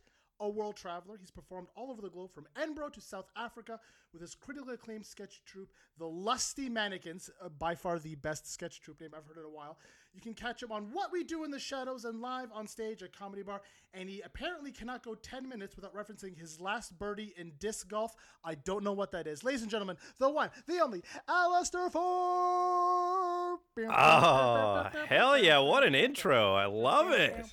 a 0.41 0.49
world 0.49 0.77
traveler. 0.77 1.17
He's 1.19 1.31
performed 1.31 1.69
all 1.77 1.91
over 1.91 2.03
the 2.03 2.09
globe 2.09 2.33
from 2.33 2.47
Edinburgh 2.61 2.91
to 2.91 3.01
South 3.01 3.27
Africa 3.37 3.79
with 4.13 4.23
his 4.23 4.35
critically 4.35 4.75
acclaimed 4.75 5.07
sketch 5.07 5.43
troupe, 5.45 5.71
The 5.99 6.07
Lusty 6.07 6.69
Mannequins, 6.69 7.31
uh, 7.41 7.51
by 7.51 7.75
far 7.75 7.99
the 7.99 8.17
best 8.17 8.51
sketch 8.51 8.81
troupe 8.81 9.01
name 9.01 9.11
I've 9.17 9.27
heard 9.27 9.39
in 9.39 9.45
a 9.45 9.55
while. 9.55 9.79
You 10.13 10.21
can 10.21 10.35
catch 10.35 10.63
him 10.63 10.73
on 10.73 10.91
What 10.93 11.13
We 11.13 11.23
Do 11.23 11.45
in 11.45 11.51
the 11.51 11.59
Shadows 11.59 12.05
and 12.05 12.21
live 12.21 12.49
on 12.53 12.67
stage 12.67 13.03
at 13.03 13.17
Comedy 13.17 13.43
Bar. 13.43 13.63
And 13.95 14.09
he 14.09 14.21
apparently 14.23 14.73
cannot 14.73 15.05
go 15.05 15.15
10 15.15 15.49
minutes 15.49 15.77
without 15.77 15.95
referencing 15.95 16.37
his 16.37 16.61
last 16.61 16.99
birdie 16.99 17.33
in 17.37 17.53
disc 17.59 17.89
golf. 17.89 18.15
I 18.45 18.57
don't 18.57 18.83
know 18.83 18.93
what 18.93 19.13
that 19.13 19.27
is. 19.27 19.45
Ladies 19.45 19.63
and 19.63 19.71
gentlemen, 19.71 19.97
the 20.19 20.29
one, 20.29 20.51
the 20.67 20.81
only, 20.81 21.03
Alistair 21.29 21.91
Forbes. 21.91 23.63
Oh, 23.79 24.89
hell 25.07 25.39
yeah. 25.39 25.59
What 25.59 25.85
an 25.85 25.95
intro. 25.95 26.55
I 26.55 26.67
love 26.67 27.13
it. 27.13 27.47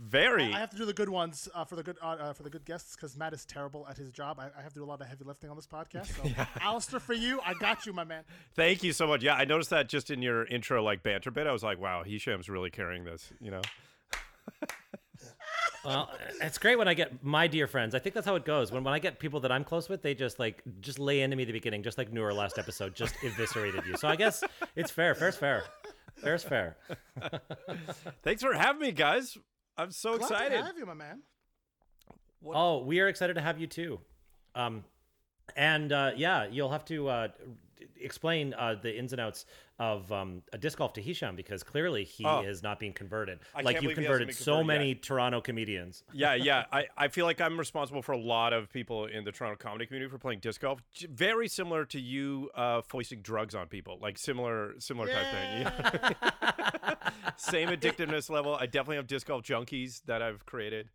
Very. 0.00 0.52
I 0.54 0.60
have 0.60 0.70
to 0.70 0.76
do 0.76 0.84
the 0.84 0.92
good 0.92 1.08
ones 1.08 1.48
uh, 1.54 1.64
for 1.64 1.74
the 1.74 1.82
good 1.82 1.96
uh, 2.00 2.06
uh, 2.06 2.32
for 2.32 2.44
the 2.44 2.50
good 2.50 2.64
guests 2.64 2.94
because 2.94 3.16
Matt 3.16 3.32
is 3.32 3.44
terrible 3.44 3.84
at 3.88 3.96
his 3.96 4.12
job. 4.12 4.38
I, 4.38 4.44
I 4.56 4.62
have 4.62 4.72
to 4.72 4.78
do 4.78 4.84
a 4.84 4.86
lot 4.86 5.00
of 5.00 5.08
heavy 5.08 5.24
lifting 5.24 5.50
on 5.50 5.56
this 5.56 5.66
podcast. 5.66 6.06
So, 6.06 6.46
Alistair, 6.60 7.00
for 7.00 7.14
you, 7.14 7.40
I 7.44 7.54
got 7.54 7.84
you, 7.84 7.92
my 7.92 8.04
man. 8.04 8.22
Thank 8.54 8.84
you 8.84 8.92
so 8.92 9.08
much. 9.08 9.24
Yeah, 9.24 9.34
I 9.34 9.44
noticed 9.44 9.70
that 9.70 9.88
just 9.88 10.10
in 10.10 10.22
your 10.22 10.44
intro, 10.44 10.84
like 10.84 11.02
banter 11.02 11.32
bit. 11.32 11.48
I 11.48 11.52
was 11.52 11.64
like, 11.64 11.80
wow, 11.80 12.04
Hisham's 12.04 12.48
really 12.48 12.70
carrying 12.70 13.04
this, 13.04 13.32
you 13.40 13.50
know? 13.50 13.62
Well, 15.84 16.10
it's 16.42 16.58
great 16.58 16.76
when 16.76 16.88
I 16.88 16.94
get 16.94 17.24
my 17.24 17.46
dear 17.46 17.66
friends. 17.66 17.94
I 17.94 17.98
think 17.98 18.14
that's 18.14 18.26
how 18.26 18.34
it 18.34 18.44
goes. 18.44 18.72
When 18.72 18.82
when 18.84 18.94
I 18.94 18.98
get 18.98 19.18
people 19.18 19.40
that 19.40 19.52
I'm 19.52 19.64
close 19.64 19.88
with, 19.88 20.02
they 20.02 20.14
just 20.14 20.38
like 20.38 20.62
just 20.80 20.98
lay 20.98 21.20
into 21.22 21.36
me 21.36 21.44
at 21.44 21.46
the 21.46 21.52
beginning, 21.52 21.82
just 21.82 21.96
like 21.96 22.12
Noor 22.12 22.32
last 22.32 22.58
episode, 22.58 22.94
just 22.94 23.14
eviscerated 23.22 23.86
you. 23.86 23.96
So 23.96 24.08
I 24.08 24.16
guess 24.16 24.42
it's 24.74 24.90
fair. 24.90 25.14
Fair's 25.14 25.36
fair. 25.36 25.64
Fair's 26.16 26.42
fair. 26.42 26.76
Thanks 28.22 28.42
for 28.42 28.52
having 28.54 28.80
me, 28.80 28.92
guys. 28.92 29.38
I'm 29.78 29.90
so 29.92 30.18
Glad 30.18 30.30
excited. 30.30 30.56
to 30.58 30.64
have 30.64 30.76
you, 30.76 30.84
my 30.86 30.94
man. 30.94 31.20
Oh, 32.44 32.82
we 32.84 33.00
are 33.00 33.08
excited 33.08 33.34
to 33.34 33.40
have 33.40 33.58
you 33.60 33.66
too. 33.66 34.00
Um, 34.54 34.84
and 35.56 35.92
uh, 35.92 36.10
yeah, 36.16 36.46
you'll 36.50 36.70
have 36.70 36.84
to 36.86 37.08
uh, 37.08 37.28
explain 38.02 38.54
uh, 38.54 38.74
the 38.80 38.96
ins 38.96 39.12
and 39.12 39.20
outs 39.20 39.46
of 39.78 40.10
um, 40.10 40.42
a 40.52 40.58
disc 40.58 40.78
golf 40.78 40.92
to 40.94 41.00
Hisham 41.00 41.36
because 41.36 41.62
clearly 41.62 42.02
he 42.04 42.24
Oh. 42.24 42.40
is 42.42 42.62
not 42.62 42.78
being 42.80 42.92
converted. 42.92 43.38
I 43.54 43.62
like 43.62 43.74
you've 43.76 43.82
believe 43.82 43.96
converted 43.96 44.34
so 44.34 44.56
converted 44.58 44.66
many 44.66 44.88
yet. 44.90 45.02
Toronto 45.02 45.40
comedians. 45.40 46.02
yeah, 46.12 46.34
yeah. 46.34 46.64
I, 46.72 46.86
I 46.96 47.08
feel 47.08 47.26
like 47.26 47.40
I'm 47.40 47.58
responsible 47.58 48.02
for 48.02 48.12
a 48.12 48.18
lot 48.18 48.52
of 48.52 48.72
people 48.72 49.06
in 49.06 49.24
the 49.24 49.30
Toronto 49.32 49.56
comedy 49.56 49.86
community 49.86 50.10
for 50.10 50.18
playing 50.18 50.40
disc 50.40 50.60
golf. 50.60 50.80
Very 51.10 51.46
similar 51.48 51.84
to 51.86 52.00
you 52.00 52.50
uh, 52.56 52.82
foisting 52.82 53.20
drugs 53.22 53.54
on 53.54 53.66
people, 53.68 53.98
like 54.02 54.18
similar 54.18 54.74
similar 54.78 55.08
type 55.08 55.26
thing. 55.30 55.58
you 55.58 55.64
know? 56.88 56.94
Same 57.36 57.68
addictiveness 57.68 58.28
level. 58.30 58.54
I 58.56 58.66
definitely 58.66 58.96
have 58.96 59.06
disc 59.06 59.26
golf 59.28 59.42
junkies 59.44 60.02
that 60.06 60.22
I've 60.22 60.44
created. 60.44 60.88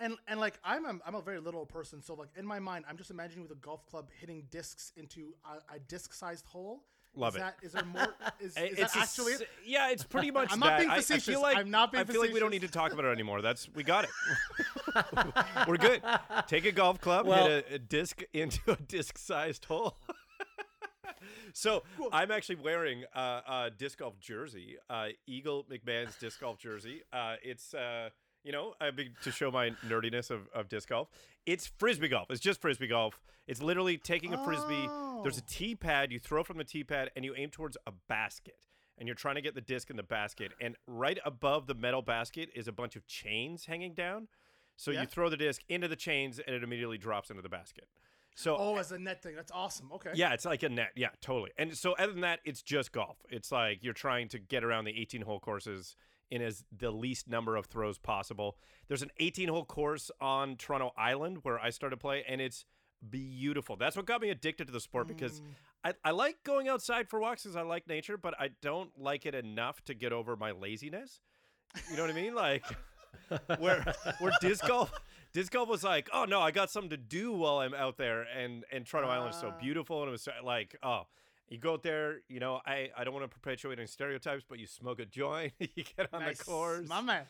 And 0.00 0.16
and 0.26 0.40
like 0.40 0.58
I'm 0.64 0.84
a, 0.86 0.98
I'm 1.06 1.14
a 1.14 1.20
very 1.20 1.38
little 1.40 1.66
person, 1.66 2.00
so 2.02 2.14
like 2.14 2.28
in 2.36 2.46
my 2.46 2.58
mind, 2.58 2.86
I'm 2.88 2.96
just 2.96 3.10
imagining 3.10 3.42
with 3.42 3.52
a 3.52 3.60
golf 3.60 3.86
club 3.86 4.08
hitting 4.18 4.44
discs 4.50 4.92
into 4.96 5.34
a, 5.44 5.74
a 5.76 5.78
disc-sized 5.78 6.46
hole. 6.46 6.82
Love 7.14 7.34
is 7.34 7.40
it. 7.40 7.44
That, 7.44 7.56
is 7.62 7.72
there 7.72 7.84
more? 7.84 8.06
Is, 8.40 8.56
is 8.56 8.78
it's 8.78 8.92
that 8.94 8.96
a 8.96 9.02
actually? 9.02 9.32
s- 9.34 9.40
it? 9.40 9.48
yeah, 9.66 9.90
it's 9.90 10.04
pretty 10.04 10.30
much 10.38 10.52
I'm 10.52 10.60
not 10.60 10.66
that. 10.68 10.78
being 10.78 10.90
I- 10.90 10.94
I, 10.94 10.96
facetious. 10.98 11.24
feel 11.26 11.42
like 11.42 11.56
I'm 11.58 11.68
not 11.70 11.90
being 11.92 12.00
I 12.02 12.04
feel 12.04 12.20
like 12.20 12.32
we 12.32 12.38
don't 12.40 12.52
need 12.52 12.60
to 12.62 12.68
talk 12.68 12.92
about 12.92 13.04
it 13.04 13.08
anymore. 13.08 13.42
That's 13.42 13.68
we 13.74 13.82
got 13.82 14.04
it. 14.04 14.10
We're 15.68 15.76
good. 15.76 16.02
Take 16.46 16.64
a 16.66 16.72
golf 16.72 17.00
club, 17.00 17.26
Well- 17.26 17.46
hit 17.48 17.66
a, 17.70 17.74
a 17.74 17.78
disc 17.78 18.22
into 18.32 18.60
a 18.72 18.76
disc-sized 18.76 19.64
hole. 19.64 19.96
so 21.52 21.82
I'm 22.12 22.30
actually 22.30 22.56
wearing 22.56 23.04
uh, 23.14 23.40
a 23.48 23.70
disc 23.76 23.98
golf 23.98 24.18
jersey, 24.20 24.76
uh, 24.88 25.08
Eagle 25.26 25.64
McMahon's 25.70 26.16
disc 26.16 26.40
golf 26.40 26.58
jersey. 26.58 27.02
Uh, 27.12 27.34
it's 27.42 27.74
uh, 27.74 28.10
You 28.44 28.52
know, 28.52 28.74
I 28.80 28.90
mean, 28.90 29.10
to 29.22 29.30
show 29.30 29.50
my 29.50 29.70
nerdiness 29.86 30.30
of, 30.30 30.48
of 30.54 30.68
disc 30.68 30.88
golf, 30.88 31.08
it's 31.44 31.66
frisbee 31.78 32.08
golf. 32.08 32.30
It's 32.30 32.40
just 32.40 32.60
frisbee 32.60 32.86
golf. 32.86 33.20
It's 33.46 33.62
literally 33.62 33.98
taking 33.98 34.32
a 34.32 34.42
frisbee. 34.44 34.86
There's 35.22 35.36
a 35.38 35.42
Oh. 35.42 35.46
tee 35.46 35.74
pad. 35.74 36.10
You 36.10 36.18
throw 36.18 36.42
from 36.42 36.56
the 36.56 36.64
tee 36.64 36.84
pad, 36.84 37.10
and 37.14 37.24
you 37.24 37.34
aim 37.36 37.50
towards 37.50 37.76
a 37.86 37.92
basket. 38.08 38.56
And 38.96 39.06
you're 39.06 39.14
trying 39.16 39.34
to 39.34 39.42
get 39.42 39.54
the 39.54 39.60
disc 39.60 39.90
in 39.90 39.96
the 39.96 40.02
basket. 40.02 40.52
And 40.60 40.76
right 40.86 41.18
above 41.24 41.66
the 41.66 41.74
metal 41.74 42.00
basket 42.02 42.48
is 42.54 42.66
a 42.68 42.72
bunch 42.72 42.96
of 42.96 43.06
chains 43.06 43.66
hanging 43.66 43.92
down. 43.94 44.28
So 44.76 44.90
Yeah. 44.90 45.02
you 45.02 45.06
throw 45.06 45.28
the 45.28 45.36
disc 45.36 45.62
into 45.68 45.88
the 45.88 45.96
chains, 45.96 46.38
and 46.38 46.54
it 46.56 46.62
immediately 46.62 46.96
drops 46.98 47.28
into 47.28 47.42
the 47.42 47.48
basket. 47.50 47.88
So 48.34 48.56
Oh, 48.56 48.76
as 48.76 48.90
a 48.92 48.98
net 48.98 49.22
thing. 49.22 49.34
That's 49.34 49.52
awesome. 49.52 49.92
Okay. 49.92 50.12
yeah, 50.14 50.32
it's 50.32 50.46
like 50.46 50.62
a 50.62 50.68
net. 50.70 50.92
Yeah, 50.96 51.10
totally. 51.20 51.50
And 51.58 51.76
so 51.76 51.92
other 51.92 52.12
than 52.12 52.22
that, 52.22 52.40
it's 52.44 52.62
just 52.62 52.92
golf. 52.92 53.18
It's 53.28 53.52
like 53.52 53.82
you're 53.82 53.92
trying 53.92 54.28
to 54.28 54.38
get 54.38 54.64
around 54.64 54.84
the 54.84 54.98
18 54.98 55.22
hole 55.22 55.40
courses 55.40 55.96
in 56.30 56.42
as 56.42 56.64
the 56.76 56.90
least 56.90 57.28
number 57.28 57.56
of 57.56 57.66
throws 57.66 57.98
possible. 57.98 58.56
There's 58.88 59.02
an 59.02 59.10
18 59.18 59.48
hole 59.48 59.64
course 59.64 60.10
on 60.20 60.56
Toronto 60.56 60.92
Island 60.96 61.38
where 61.42 61.58
I 61.58 61.70
started 61.70 61.98
play, 61.98 62.24
and 62.28 62.40
it's 62.40 62.64
beautiful. 63.08 63.76
That's 63.76 63.96
what 63.96 64.06
got 64.06 64.20
me 64.20 64.30
addicted 64.30 64.66
to 64.66 64.72
the 64.72 64.80
sport 64.80 65.08
because 65.08 65.40
I, 65.84 65.94
I 66.04 66.10
like 66.10 66.36
going 66.44 66.68
outside 66.68 67.08
for 67.08 67.18
walks 67.20 67.42
because 67.42 67.56
I 67.56 67.62
like 67.62 67.88
nature, 67.88 68.16
but 68.16 68.34
I 68.38 68.50
don't 68.62 68.90
like 68.98 69.26
it 69.26 69.34
enough 69.34 69.82
to 69.86 69.94
get 69.94 70.12
over 70.12 70.36
my 70.36 70.50
laziness. 70.52 71.20
You 71.90 71.96
know 71.96 72.02
what 72.02 72.10
I 72.10 72.14
mean? 72.14 72.34
Like 72.34 72.64
where 73.58 73.94
where 74.18 74.32
disc 74.40 74.66
golf 74.66 74.92
disc 75.32 75.52
golf 75.52 75.68
was 75.68 75.82
like, 75.84 76.08
oh 76.12 76.24
no, 76.26 76.40
I 76.40 76.50
got 76.50 76.70
something 76.70 76.90
to 76.90 76.96
do 76.96 77.32
while 77.32 77.58
I'm 77.58 77.74
out 77.74 77.96
there, 77.96 78.22
and 78.22 78.64
and 78.72 78.86
Toronto 78.86 79.10
Island 79.10 79.34
is 79.34 79.40
so 79.40 79.52
Ah. 79.54 79.58
beautiful, 79.60 80.00
and 80.02 80.08
it 80.08 80.12
was 80.12 80.22
so- 80.22 80.32
like, 80.44 80.76
oh, 80.82 81.02
you 81.50 81.58
go 81.58 81.74
out 81.74 81.82
there, 81.82 82.20
you 82.28 82.40
know, 82.40 82.60
I 82.64 82.90
I 82.96 83.04
don't 83.04 83.12
want 83.12 83.24
to 83.24 83.34
perpetuate 83.34 83.78
any 83.78 83.86
stereotypes, 83.86 84.44
but 84.48 84.58
you 84.58 84.66
smoke 84.66 85.00
a 85.00 85.04
joint, 85.04 85.52
you 85.58 85.84
get 85.96 86.08
on 86.12 86.20
Nice. 86.22 86.38
the 86.38 86.44
course, 86.44 86.88
My 86.88 87.00
man. 87.02 87.24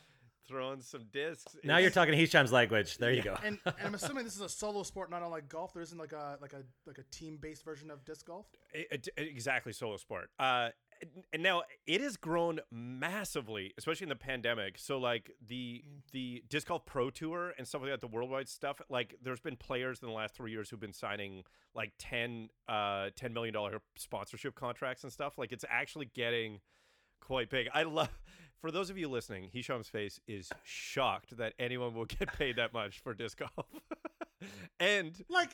throwing 0.47 0.81
some 0.81 1.05
discs. 1.11 1.55
Now 1.63 1.77
you're 1.77 1.87
It's- 1.87 1.93
talking 1.93 2.13
Hisham's 2.13 2.51
language. 2.51 2.97
There 2.97 3.11
you 3.11 3.21
go. 3.23 3.35
And, 3.43 3.57
and 3.65 3.75
I'm 3.83 3.95
assuming 3.95 4.23
this 4.23 4.35
is 4.35 4.41
a 4.41 4.49
solo 4.49 4.83
sport, 4.83 5.09
not 5.09 5.21
unlike 5.23 5.49
golf. 5.49 5.73
There 5.73 5.81
isn't 5.81 5.97
like 5.97 6.13
a 6.13 6.37
like 6.41 6.53
a 6.53 6.63
like 6.85 6.97
a 6.99 7.03
team 7.11 7.37
based 7.41 7.65
version 7.65 7.89
of 7.91 8.05
disc 8.05 8.25
golf. 8.27 8.45
I- 8.75 8.85
I- 8.93 9.21
exactly 9.21 9.73
solo 9.73 9.97
sport. 9.97 10.29
Uh, 10.39 10.69
and- 11.33 11.43
now 11.43 11.63
it 11.87 12.01
has 12.01 12.17
grown 12.17 12.59
massively, 12.71 13.73
especially 13.77 14.05
in 14.05 14.09
the 14.09 14.15
pandemic. 14.15 14.77
So 14.77 14.97
like 14.97 15.31
the 15.45 15.83
the 16.11 16.43
disc 16.49 16.67
golf 16.67 16.85
pro 16.85 17.09
tour 17.09 17.53
and 17.57 17.67
stuff 17.67 17.81
like 17.81 17.91
that, 17.91 18.01
the 18.01 18.07
worldwide 18.07 18.47
stuff. 18.49 18.81
Like 18.89 19.15
there's 19.23 19.39
been 19.39 19.55
players 19.57 19.99
in 20.01 20.07
the 20.07 20.13
last 20.13 20.35
three 20.35 20.51
years 20.51 20.69
who've 20.69 20.79
been 20.79 20.93
signing 20.93 21.43
like 21.73 21.91
10 21.99 22.49
uh 22.67 23.09
10 23.15 23.33
million 23.33 23.53
dollar 23.53 23.81
sponsorship 23.95 24.55
contracts 24.55 25.03
and 25.03 25.11
stuff. 25.11 25.37
Like 25.37 25.51
it's 25.51 25.65
actually 25.69 26.09
getting 26.13 26.59
quite 27.21 27.49
big. 27.49 27.67
I 27.73 27.83
love. 27.83 28.09
For 28.61 28.69
those 28.69 28.91
of 28.91 28.97
you 28.97 29.09
listening, 29.09 29.49
Hisham's 29.51 29.89
face 29.89 30.19
is 30.27 30.51
shocked 30.63 31.35
that 31.37 31.53
anyone 31.57 31.95
will 31.95 32.05
get 32.05 32.31
paid 32.37 32.57
that 32.57 32.73
much 32.73 32.99
for 32.99 33.15
disc 33.15 33.39
golf. 33.39 33.65
and 34.79 35.13
Like 35.29 35.49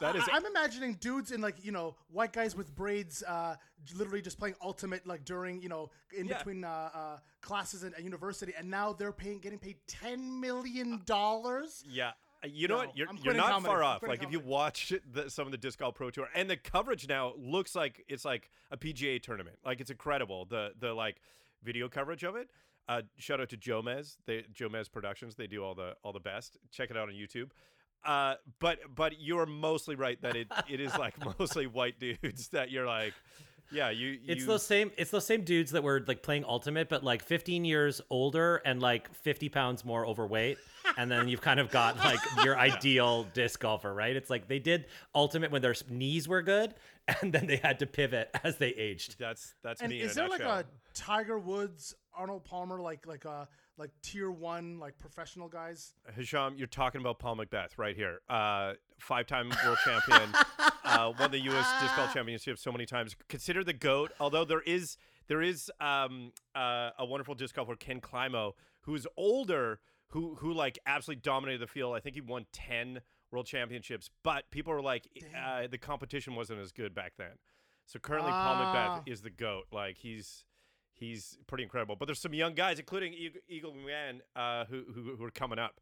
That 0.00 0.16
is- 0.16 0.24
I, 0.32 0.36
am 0.36 0.44
imagining 0.46 0.94
dudes 0.94 1.30
in 1.32 1.40
like 1.40 1.64
you 1.64 1.72
know 1.72 1.96
white 2.10 2.32
guys 2.32 2.54
with 2.56 2.74
braids, 2.74 3.22
uh, 3.22 3.56
literally 3.96 4.20
just 4.22 4.38
playing 4.38 4.54
ultimate 4.62 5.06
like 5.06 5.24
during 5.24 5.62
you 5.62 5.68
know 5.68 5.90
in 6.16 6.26
Yeah. 6.26 6.38
between 6.38 6.64
uh, 6.64 6.90
uh, 6.94 7.18
classes 7.40 7.82
at, 7.84 8.02
university, 8.02 8.52
and 8.58 8.70
now 8.70 8.92
they're 8.92 9.12
paying 9.12 9.38
getting 9.38 9.58
paid 9.58 9.76
ten 9.86 10.40
million 10.40 11.02
dollars. 11.06 11.82
Yeah. 11.88 12.08
uh, 12.44 12.48
You 12.48 12.68
know 12.68 12.74
No, 12.80 12.86
what? 12.86 12.96
You're, 12.96 13.08
you're 13.22 13.34
not 13.34 13.50
comedy. 13.52 13.66
far 13.72 13.82
off. 13.82 14.02
Like 14.02 14.22
if 14.22 14.30
you 14.30 14.40
watch 14.40 14.92
the, 15.12 15.30
some 15.30 15.46
of 15.46 15.52
the 15.52 15.58
disc 15.58 15.78
golf 15.78 15.94
pro 15.94 16.10
tour 16.10 16.28
and 16.34 16.50
the 16.50 16.56
coverage 16.58 17.08
now 17.08 17.32
looks 17.38 17.74
like 17.74 18.04
it's 18.08 18.24
like 18.24 18.50
a 18.70 18.76
PGA 18.76 19.22
tournament. 19.22 19.56
Like 19.64 19.80
it's 19.80 19.90
incredible. 19.90 20.44
The 20.44 20.72
the 20.78 20.92
like 20.92 21.16
video 21.62 21.88
coverage 21.88 22.22
of 22.22 22.36
it. 22.36 22.50
Uh, 22.88 23.02
shout 23.18 23.40
out 23.40 23.48
to 23.48 23.56
Jomez. 23.56 24.16
They 24.26 24.44
Jomez 24.54 24.90
Productions. 24.92 25.34
They 25.36 25.46
do 25.48 25.64
all 25.64 25.74
the 25.74 25.96
all 26.04 26.12
the 26.12 26.20
best. 26.20 26.58
Check 26.70 26.90
it 26.90 26.96
out 26.96 27.08
on 27.08 27.14
YouTube. 27.14 27.50
Uh, 28.04 28.34
but 28.60 28.78
but 28.94 29.20
you're 29.20 29.46
mostly 29.46 29.96
right 29.96 30.20
that 30.22 30.36
it, 30.36 30.48
it 30.68 30.80
is 30.80 30.96
like 30.96 31.14
mostly 31.38 31.66
white 31.66 31.98
dudes 31.98 32.48
that 32.52 32.70
you're 32.70 32.86
like, 32.86 33.12
yeah, 33.72 33.90
you. 33.90 34.18
It's 34.26 34.46
those 34.46 34.64
same. 34.64 34.92
It's 34.96 35.10
those 35.10 35.26
same 35.26 35.42
dudes 35.42 35.72
that 35.72 35.82
were 35.82 36.04
like 36.06 36.22
playing 36.22 36.44
Ultimate, 36.44 36.88
but 36.88 37.02
like 37.02 37.22
15 37.24 37.64
years 37.64 38.00
older 38.10 38.62
and 38.64 38.80
like 38.80 39.12
50 39.12 39.48
pounds 39.48 39.84
more 39.84 40.06
overweight. 40.06 40.58
And 40.96 41.10
then 41.10 41.26
you've 41.26 41.40
kind 41.40 41.58
of 41.58 41.68
got 41.70 41.96
like 41.98 42.20
your 42.44 42.56
ideal 42.70 43.24
disc 43.34 43.58
golfer, 43.58 43.92
right? 43.92 44.14
It's 44.14 44.30
like 44.30 44.46
they 44.46 44.60
did 44.60 44.86
Ultimate 45.16 45.50
when 45.50 45.62
their 45.62 45.74
knees 45.90 46.28
were 46.28 46.42
good, 46.42 46.74
and 47.20 47.32
then 47.32 47.48
they 47.48 47.56
had 47.56 47.80
to 47.80 47.86
pivot 47.86 48.30
as 48.44 48.56
they 48.58 48.68
aged. 48.68 49.16
That's 49.18 49.54
that's 49.64 49.80
And 49.80 49.90
me. 49.90 50.00
in 50.00 50.06
is 50.06 50.12
a 50.12 50.14
there 50.20 50.28
like 50.28 50.40
nutshell. 50.42 50.58
a 50.60 50.64
Tiger 50.94 51.38
Woods, 51.40 51.92
Arnold 52.16 52.44
Palmer, 52.44 52.80
like 52.80 53.04
like 53.04 53.26
uh 53.26 53.46
like 53.78 53.90
tier 54.02 54.30
one 54.30 54.78
like 54.78 54.98
professional 54.98 55.48
guys? 55.48 55.94
Hisham, 56.14 56.54
you're 56.56 56.66
talking 56.66 57.00
about 57.00 57.18
Paul 57.18 57.36
McBeth 57.36 57.76
right 57.76 57.94
here. 57.96 58.20
Uh, 58.28 58.74
five-time 58.98 59.50
world 59.64 59.78
champion, 59.84 60.34
uh, 60.84 61.12
won 61.18 61.30
the 61.30 61.40
U.S. 61.40 61.66
disc 61.80 61.94
golf 61.96 62.12
championship 62.14 62.58
so 62.58 62.72
many 62.72 62.86
times. 62.86 63.14
Consider 63.28 63.62
the 63.64 63.72
goat. 63.72 64.12
Although 64.20 64.44
there 64.44 64.62
is 64.62 64.96
there 65.28 65.42
is 65.42 65.70
um, 65.80 66.32
uh, 66.54 66.90
a 66.98 67.04
wonderful 67.04 67.34
disc 67.34 67.54
golfer, 67.54 67.76
Ken 67.76 68.00
Climo, 68.00 68.54
who's 68.82 69.06
older, 69.16 69.80
who 70.08 70.36
who 70.36 70.52
like 70.52 70.78
absolutely 70.86 71.20
dominated 71.22 71.60
the 71.60 71.66
field. 71.66 71.94
I 71.94 72.00
think 72.00 72.14
he 72.14 72.20
won 72.20 72.46
ten 72.52 73.00
world 73.30 73.46
championships. 73.46 74.08
But 74.22 74.50
people 74.50 74.72
are 74.72 74.80
like, 74.80 75.08
uh, 75.36 75.66
the 75.66 75.78
competition 75.78 76.34
wasn't 76.34 76.60
as 76.60 76.72
good 76.72 76.94
back 76.94 77.14
then. 77.18 77.32
So 77.86 77.98
currently, 77.98 78.30
Paul 78.30 78.54
Ah. 78.56 79.00
McBeth 79.04 79.12
is 79.12 79.20
the 79.22 79.30
goat. 79.30 79.64
Like 79.72 79.98
he's 79.98 80.44
he's 80.96 81.38
pretty 81.46 81.64
incredible. 81.64 81.96
But 81.96 82.06
there's 82.06 82.20
some 82.20 82.34
young 82.34 82.54
guys, 82.54 82.78
including 82.78 83.14
Eagle, 83.48 83.74
Man, 83.74 84.22
uh, 84.34 84.64
who, 84.66 84.84
who 84.92 85.16
who 85.16 85.24
are 85.24 85.30
coming 85.30 85.58
up. 85.58 85.80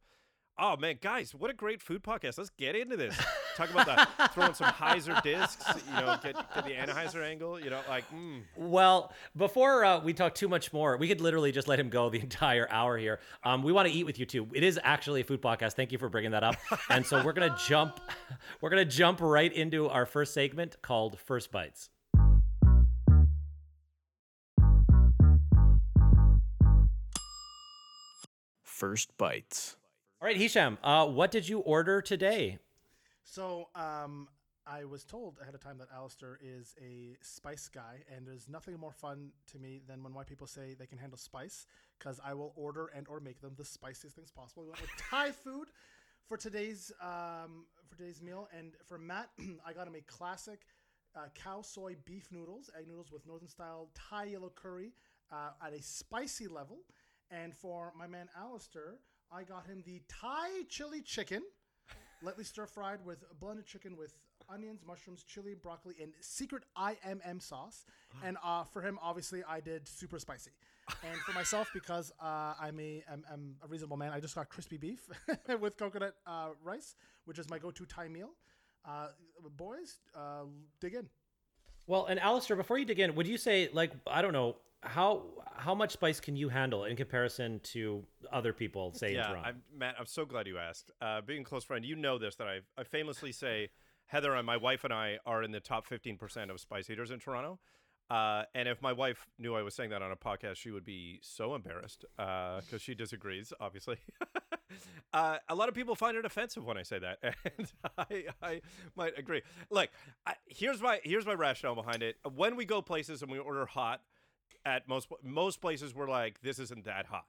Oh 0.57 0.77
man, 0.77 0.99
guys, 1.03 1.35
what 1.35 1.51
a 1.51 1.55
great 1.55 1.83
food 1.83 2.05
podcast! 2.05 2.39
Let's 2.39 2.51
get 2.51 2.77
into 2.77 2.97
this. 2.97 3.19
Talk 3.57 3.71
about 3.71 3.87
that. 3.87 4.31
Throwing 4.35 4.55
some 4.55 4.69
Heiser 4.69 5.21
discs, 5.21 5.65
you 5.89 6.01
know, 6.01 6.17
get, 6.23 6.37
get 6.55 6.65
the 6.65 6.71
Anheuser 6.71 7.25
angle. 7.25 7.59
You 7.59 7.71
know, 7.71 7.81
like 7.89 8.09
mm. 8.13 8.43
Well, 8.57 9.13
before 9.37 9.85
uh, 9.85 9.99
we 9.99 10.13
talk 10.13 10.33
too 10.33 10.47
much 10.47 10.73
more, 10.73 10.97
we 10.97 11.09
could 11.09 11.21
literally 11.21 11.51
just 11.51 11.67
let 11.67 11.81
him 11.81 11.89
go 11.89 12.09
the 12.09 12.21
entire 12.23 12.69
hour 12.71 12.97
here. 12.97 13.19
Um, 13.43 13.65
we 13.65 13.73
want 13.73 13.89
to 13.89 13.95
eat 13.95 14.05
with 14.05 14.21
you 14.21 14.27
too. 14.27 14.47
It 14.55 14.63
is 14.63 14.79
actually 14.85 15.23
a 15.23 15.25
food 15.25 15.43
podcast. 15.43 15.73
Thank 15.73 15.91
you 15.91 15.99
for 15.99 16.09
bringing 16.09 16.31
that 16.31 16.45
up. 16.45 16.55
And 16.89 17.05
so 17.05 17.25
we're 17.25 17.33
gonna 17.33 17.57
jump, 17.67 17.99
we're 18.61 18.71
gonna 18.71 18.85
jump 18.85 19.21
right 19.21 19.53
into 19.53 19.89
our 19.89 20.07
first 20.07 20.35
segment 20.35 20.81
called 20.83 21.19
First 21.19 21.51
Bites. 21.51 21.91
First 28.75 29.17
Bites. 29.17 29.77
All 30.21 30.27
right, 30.27 30.37
Hisham, 30.37 30.79
uh, 30.83 31.07
what 31.07 31.31
did 31.31 31.49
you 31.49 31.61
order 31.61 32.03
today? 32.03 32.59
So 33.23 33.69
um, 33.77 34.27
I 34.67 34.85
was 34.85 35.05
told 35.05 35.39
ahead 35.41 35.55
of 35.55 35.61
time 35.61 35.79
that 35.79 35.87
Alistair 35.95 36.41
is 36.43 36.75
a 36.83 37.17
spice 37.21 37.69
guy, 37.73 38.03
and 38.13 38.27
there's 38.27 38.49
nothing 38.49 38.77
more 38.77 38.91
fun 38.91 39.31
to 39.53 39.61
me 39.61 39.81
than 39.87 40.03
when 40.03 40.13
white 40.13 40.27
people 40.27 40.49
say 40.49 40.75
they 40.77 40.87
can 40.87 40.99
handle 40.99 41.17
spice, 41.17 41.69
because 42.01 42.19
I 42.25 42.35
will 42.35 42.53
order 42.57 42.91
and 42.97 43.07
or 43.07 43.21
make 43.21 43.41
them 43.41 43.53
the 43.57 43.65
spiciest 43.65 44.17
things 44.17 44.33
possible. 44.33 44.65
We 44.65 44.71
went 44.71 44.81
with 44.81 44.91
Thai 45.09 45.31
food 45.31 45.69
for 46.27 46.37
today's 46.37 46.91
um, 47.01 47.67
for 47.89 47.97
today's 47.97 48.21
meal, 48.21 48.49
and 48.59 48.73
for 48.89 48.99
Matt, 48.99 49.31
I 49.65 49.73
got 49.73 49.87
him 49.87 49.95
a 49.95 50.01
classic 50.01 50.63
uh, 51.15 51.27
khao 51.41 51.65
soi 51.65 51.95
beef 52.05 52.27
noodles, 52.33 52.71
egg 52.77 52.89
noodles 52.89 53.13
with 53.13 53.25
northern 53.25 53.49
style 53.49 53.91
Thai 53.95 54.25
yellow 54.25 54.51
curry 54.53 54.91
uh, 55.31 55.51
at 55.65 55.73
a 55.73 55.81
spicy 55.81 56.49
level, 56.49 56.79
and 57.43 57.55
for 57.55 57.93
my 57.99 58.07
man 58.07 58.29
Alistair, 58.39 58.95
I 59.33 59.43
got 59.43 59.67
him 59.67 59.83
the 59.87 60.03
Thai 60.09 60.63
chili 60.69 61.01
chicken 61.03 61.43
lightly 62.23 62.45
stir 62.45 62.67
fried 62.67 63.05
with 63.05 63.25
blended 63.41 63.67
chicken 63.67 63.97
with 63.97 64.17
onions, 64.49 64.83
mushrooms, 64.87 65.23
chili, 65.23 65.55
broccoli, 65.55 65.95
and 66.01 66.13
secret 66.21 66.65
IMM 66.77 67.41
sauce. 67.43 67.85
And 68.25 68.37
uh, 68.45 68.65
for 68.65 68.83
him, 68.83 68.99
obviously, 69.03 69.43
I 69.49 69.61
did 69.61 69.89
super 69.89 70.19
spicy. 70.19 70.51
And 71.03 71.19
for 71.21 71.33
myself, 71.33 71.69
because 71.75 72.13
uh, 72.21 72.55
I'm 72.61 72.79
a 72.81 73.03
I'm, 73.11 73.25
I'm 73.33 73.57
a 73.63 73.67
reasonable 73.67 73.97
man, 73.97 74.13
I 74.13 74.21
just 74.21 74.35
got 74.35 74.49
crispy 74.49 74.77
beef 74.77 75.09
with 75.61 75.77
coconut 75.77 76.15
uh, 76.27 76.49
rice, 76.63 76.97
which 77.25 77.39
is 77.39 77.49
my 77.51 77.59
go-to 77.59 77.85
Thai 77.87 78.09
meal. 78.09 78.31
Uh, 78.85 79.09
boys, 79.57 79.99
uh, 80.15 80.45
dig 80.81 80.95
in. 80.95 81.09
Well, 81.87 82.07
and 82.07 82.19
Alistair, 82.21 82.57
before 82.57 82.79
you 82.79 82.85
dig 82.85 83.01
in, 83.01 83.15
would 83.15 83.27
you 83.27 83.39
say 83.39 83.69
like 83.73 83.93
I 84.07 84.23
don't 84.23 84.33
know 84.33 84.57
how 84.85 85.23
how 85.57 85.75
much 85.75 85.93
spice 85.93 86.21
can 86.21 86.37
you 86.37 86.49
handle 86.49 86.85
in 86.85 86.97
comparison 86.97 87.61
to 87.63 88.05
other 88.33 88.53
people, 88.53 88.93
say 88.95 89.11
in 89.11 89.15
yeah, 89.17 89.29
Toronto? 89.29 89.49
I'm, 89.49 89.63
Matt, 89.77 89.95
I'm 89.99 90.07
so 90.07 90.25
glad 90.25 90.47
you 90.47 90.59
asked. 90.59 90.91
Uh, 91.01 91.21
being 91.21 91.43
a 91.43 91.45
close 91.45 91.65
friend, 91.65 91.85
you 91.85 91.97
know 91.97 92.19
this 92.19 92.37
that 92.37 92.47
I 92.49 92.61
I 92.79 92.85
famously 92.85 93.33
say 93.33 93.71
Heather 94.07 94.35
and 94.35 94.47
my 94.47 94.57
wife 94.57 94.85
and 94.85 94.93
I 94.93 95.19
are 95.25 95.43
in 95.43 95.51
the 95.51 95.61
top 95.61 95.89
15% 95.89 96.51
of 96.51 96.61
spice 96.61 96.91
eaters 96.91 97.11
in 97.11 97.19
Toronto. 97.19 97.59
Uh, 98.11 98.43
and 98.55 98.69
if 98.69 98.83
my 98.83 98.93
wife 98.93 99.27
knew 99.39 99.55
I 99.55 99.63
was 99.63 99.75
saying 99.75 99.91
that 99.91 100.03
on 100.03 100.13
a 100.13 100.17
podcast, 100.17 100.57
she 100.57 100.71
would 100.71 100.85
be 100.85 101.21
so 101.23 101.55
embarrassed 101.55 102.05
because 102.17 102.83
she 102.83 102.95
disagrees, 102.95 103.53
obviously. 103.61 103.97
uh, 105.15 105.39
a 105.49 105.55
lot 105.55 105.69
of 105.69 105.75
people 105.75 105.95
find 105.95 106.17
it 106.17 106.25
offensive 106.27 106.65
when 106.67 106.77
I 106.77 106.83
say 106.83 106.99
that, 106.99 107.19
and 107.59 107.73
I, 107.97 108.25
I 108.43 108.61
might 108.95 109.19
agree. 109.19 109.43
Like, 109.71 109.91
I, 110.27 110.35
here's 110.47 110.83
my 110.83 111.01
here's 111.03 111.25
my 111.25 111.33
rationale 111.33 111.75
behind 111.75 112.03
it. 112.03 112.17
When 112.35 112.57
we 112.57 112.67
go 112.67 112.83
places 112.83 113.23
and 113.23 113.31
we 113.31 113.39
order 113.39 113.65
hot, 113.65 114.03
at 114.65 114.89
most 114.89 115.09
most 115.23 115.61
places 115.61 115.95
we're 115.95 116.09
like, 116.09 116.41
this 116.43 116.59
isn't 116.59 116.85
that 116.85 117.07
hot. 117.07 117.27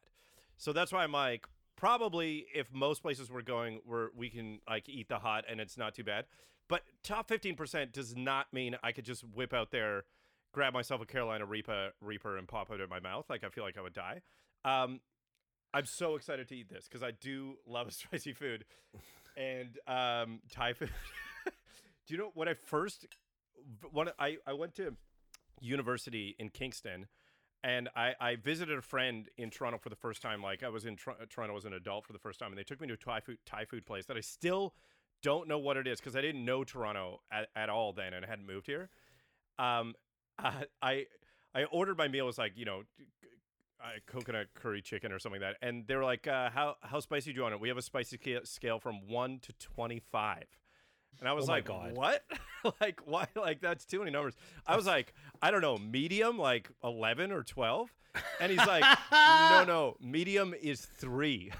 So 0.58 0.74
that's 0.74 0.92
why 0.92 1.04
I'm 1.04 1.12
like, 1.12 1.48
probably 1.75 2.46
if 2.54 2.74
most 2.74 3.01
places 3.01 3.30
we're 3.30 3.42
going, 3.42 3.82
where 3.86 4.10
we 4.15 4.30
can 4.30 4.60
like 4.68 4.88
eat 4.88 5.10
the 5.10 5.20
hot 5.20 5.46
and 5.50 5.60
it's 5.60 5.77
not 5.77 5.94
too 5.96 6.04
bad. 6.04 6.25
But 6.68 6.84
top 7.04 7.27
fifteen 7.27 7.56
percent 7.56 7.92
does 7.92 8.15
not 8.15 8.51
mean 8.54 8.75
I 8.84 8.92
could 8.92 9.06
just 9.06 9.24
whip 9.24 9.54
out 9.54 9.72
there, 9.72 10.04
grab 10.51 10.74
myself 10.74 11.01
a 11.01 11.06
Carolina 11.06 11.46
Reaper, 11.46 11.92
Reaper, 12.01 12.38
and 12.38 12.48
pop 12.48 12.72
it 12.72 12.82
in 12.82 12.89
my 12.89 13.00
mouth. 13.00 13.25
Like 13.30 13.44
I 13.44 13.50
feel 13.50 13.63
like 13.63 13.77
I 13.77 13.82
would 13.82 13.94
die. 13.94 14.22
Um, 14.63 15.01
I'm 15.74 15.86
so 15.86 16.15
excited 16.15 16.48
to 16.50 16.56
eat 16.56 16.70
this 16.70 16.88
because 16.88 17.04
I 17.04 17.12
do 17.12 17.56
love 17.68 17.94
spicy 17.94 18.34
food, 18.34 18.65
and 19.38 19.77
um, 19.88 20.39
Thai 20.50 20.74
food. 20.74 20.89
do 22.08 22.13
you 22.13 22.18
know 22.18 22.32
when 22.34 22.48
I 22.48 22.54
first 22.54 23.06
when 23.92 24.10
I 24.18 24.38
I 24.48 24.54
went 24.54 24.75
to 24.75 24.96
university 25.62 26.36
in 26.39 26.50
Kingston, 26.50 27.08
and 27.65 27.89
I 27.95 28.13
I 28.22 28.36
visited 28.36 28.77
a 28.77 28.81
friend 28.81 29.27
in 29.38 29.50
Toronto 29.50 29.79
for 29.79 29.89
the 29.89 29.95
first 29.95 30.22
time. 30.22 30.41
Like 30.41 30.63
I 30.63 30.69
was 30.69 30.86
in 30.86 30.95
Tor- 30.95 31.17
Toronto 31.29 31.57
as 31.57 31.65
an 31.65 31.74
adult 31.74 32.05
for 32.05 32.13
the 32.13 32.19
first 32.19 32.39
time, 32.39 32.50
and 32.51 32.57
they 32.57 32.63
took 32.63 32.79
me 32.79 32.88
to 32.88 32.93
a 32.93 32.98
Thai 32.98 33.19
food 33.19 33.39
Thai 33.45 33.65
food 33.65 33.86
place 33.86 34.05
that 34.05 34.15
I 34.15 34.22
still 34.22 34.75
don't 35.24 35.48
know 35.48 35.57
what 35.57 35.75
it 35.75 35.88
is 35.88 36.00
because 36.00 36.15
I 36.15 36.22
didn't 36.22 36.45
know 36.45 36.63
Toronto 36.63 37.22
at, 37.31 37.48
at 37.55 37.69
all 37.69 37.91
then 37.91 38.13
and 38.13 38.24
I 38.24 38.27
hadn't 38.27 38.45
moved 38.45 38.67
here. 38.67 38.89
Um, 39.57 39.95
I 40.39 41.07
I, 41.55 41.63
ordered 41.72 41.98
my 41.98 42.07
meal 42.07 42.25
was 42.25 42.38
like 42.38 42.53
you 42.55 42.65
know. 42.65 42.84
Uh, 43.77 44.00
coconut 44.07 44.48
curry 44.55 44.81
chicken 44.81 45.12
or 45.12 45.19
something 45.19 45.41
like 45.41 45.51
that, 45.60 45.67
and 45.67 45.86
they 45.86 45.95
were 45.95 46.03
like, 46.03 46.27
uh, 46.27 46.50
"How 46.50 46.75
how 46.81 47.01
spicy 47.01 47.31
do 47.31 47.36
you 47.36 47.43
want 47.43 47.55
it?" 47.55 47.60
We 47.60 47.67
have 47.67 47.77
a 47.77 47.81
spicy 47.81 48.17
sca- 48.17 48.45
scale 48.45 48.79
from 48.79 49.05
one 49.05 49.38
to 49.41 49.53
twenty 49.60 50.00
five, 50.00 50.45
and 51.19 51.29
I 51.29 51.34
was 51.34 51.48
Oh 51.50 51.51
like. 51.53 51.69
"What? 51.69 52.24
like 52.81 53.01
why? 53.05 53.27
Like 53.36 53.62
that's 53.62 53.86
too 53.86 54.00
many 54.00 54.12
numbers." 54.12 54.36
I 54.65 54.75
was 54.75 54.86
like, 54.86 55.13
"I 55.41 55.51
don't 55.51 55.62
know, 55.62 55.77
medium, 55.77 56.38
like 56.38 56.69
eleven 56.84 57.31
or 57.31 57.43
12? 57.43 57.89
and 58.39 58.51
he's 58.51 58.65
like, 58.65 58.84
"No, 59.12 59.63
no, 59.67 59.98
medium 60.01 60.53
is 60.53 60.86
three. 60.86 61.51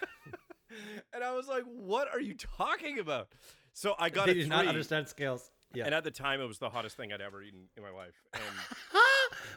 and 1.12 1.24
I 1.24 1.32
was 1.34 1.48
like, 1.48 1.64
"What 1.64 2.08
are 2.12 2.20
you 2.20 2.34
talking 2.34 2.98
about?" 2.98 3.28
So 3.72 3.94
I 3.98 4.10
got 4.10 4.26
they 4.26 4.32
a 4.32 4.34
three, 4.34 4.46
not 4.46 4.66
understand 4.66 5.08
scales. 5.08 5.50
Yeah. 5.72 5.86
and 5.86 5.94
at 5.94 6.04
the 6.04 6.10
time, 6.12 6.40
it 6.40 6.46
was 6.46 6.58
the 6.58 6.70
hottest 6.70 6.96
thing 6.96 7.12
I'd 7.12 7.20
ever 7.20 7.42
eaten 7.42 7.68
in 7.76 7.82
my 7.82 7.90
life. 7.90 8.14
And 8.32 8.42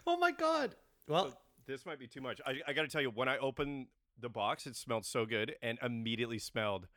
oh 0.07 0.17
my 0.17 0.31
god. 0.31 0.75
Well, 1.07 1.37
this 1.67 1.85
might 1.85 1.99
be 1.99 2.07
too 2.07 2.21
much. 2.21 2.41
I, 2.45 2.55
I 2.67 2.73
got 2.73 2.81
to 2.81 2.87
tell 2.87 3.01
you, 3.01 3.11
when 3.11 3.29
I 3.29 3.37
opened 3.37 3.87
the 4.19 4.29
box, 4.29 4.65
it 4.65 4.75
smelled 4.75 5.05
so 5.05 5.25
good 5.25 5.55
and 5.61 5.77
immediately 5.83 6.39
smelled 6.39 6.87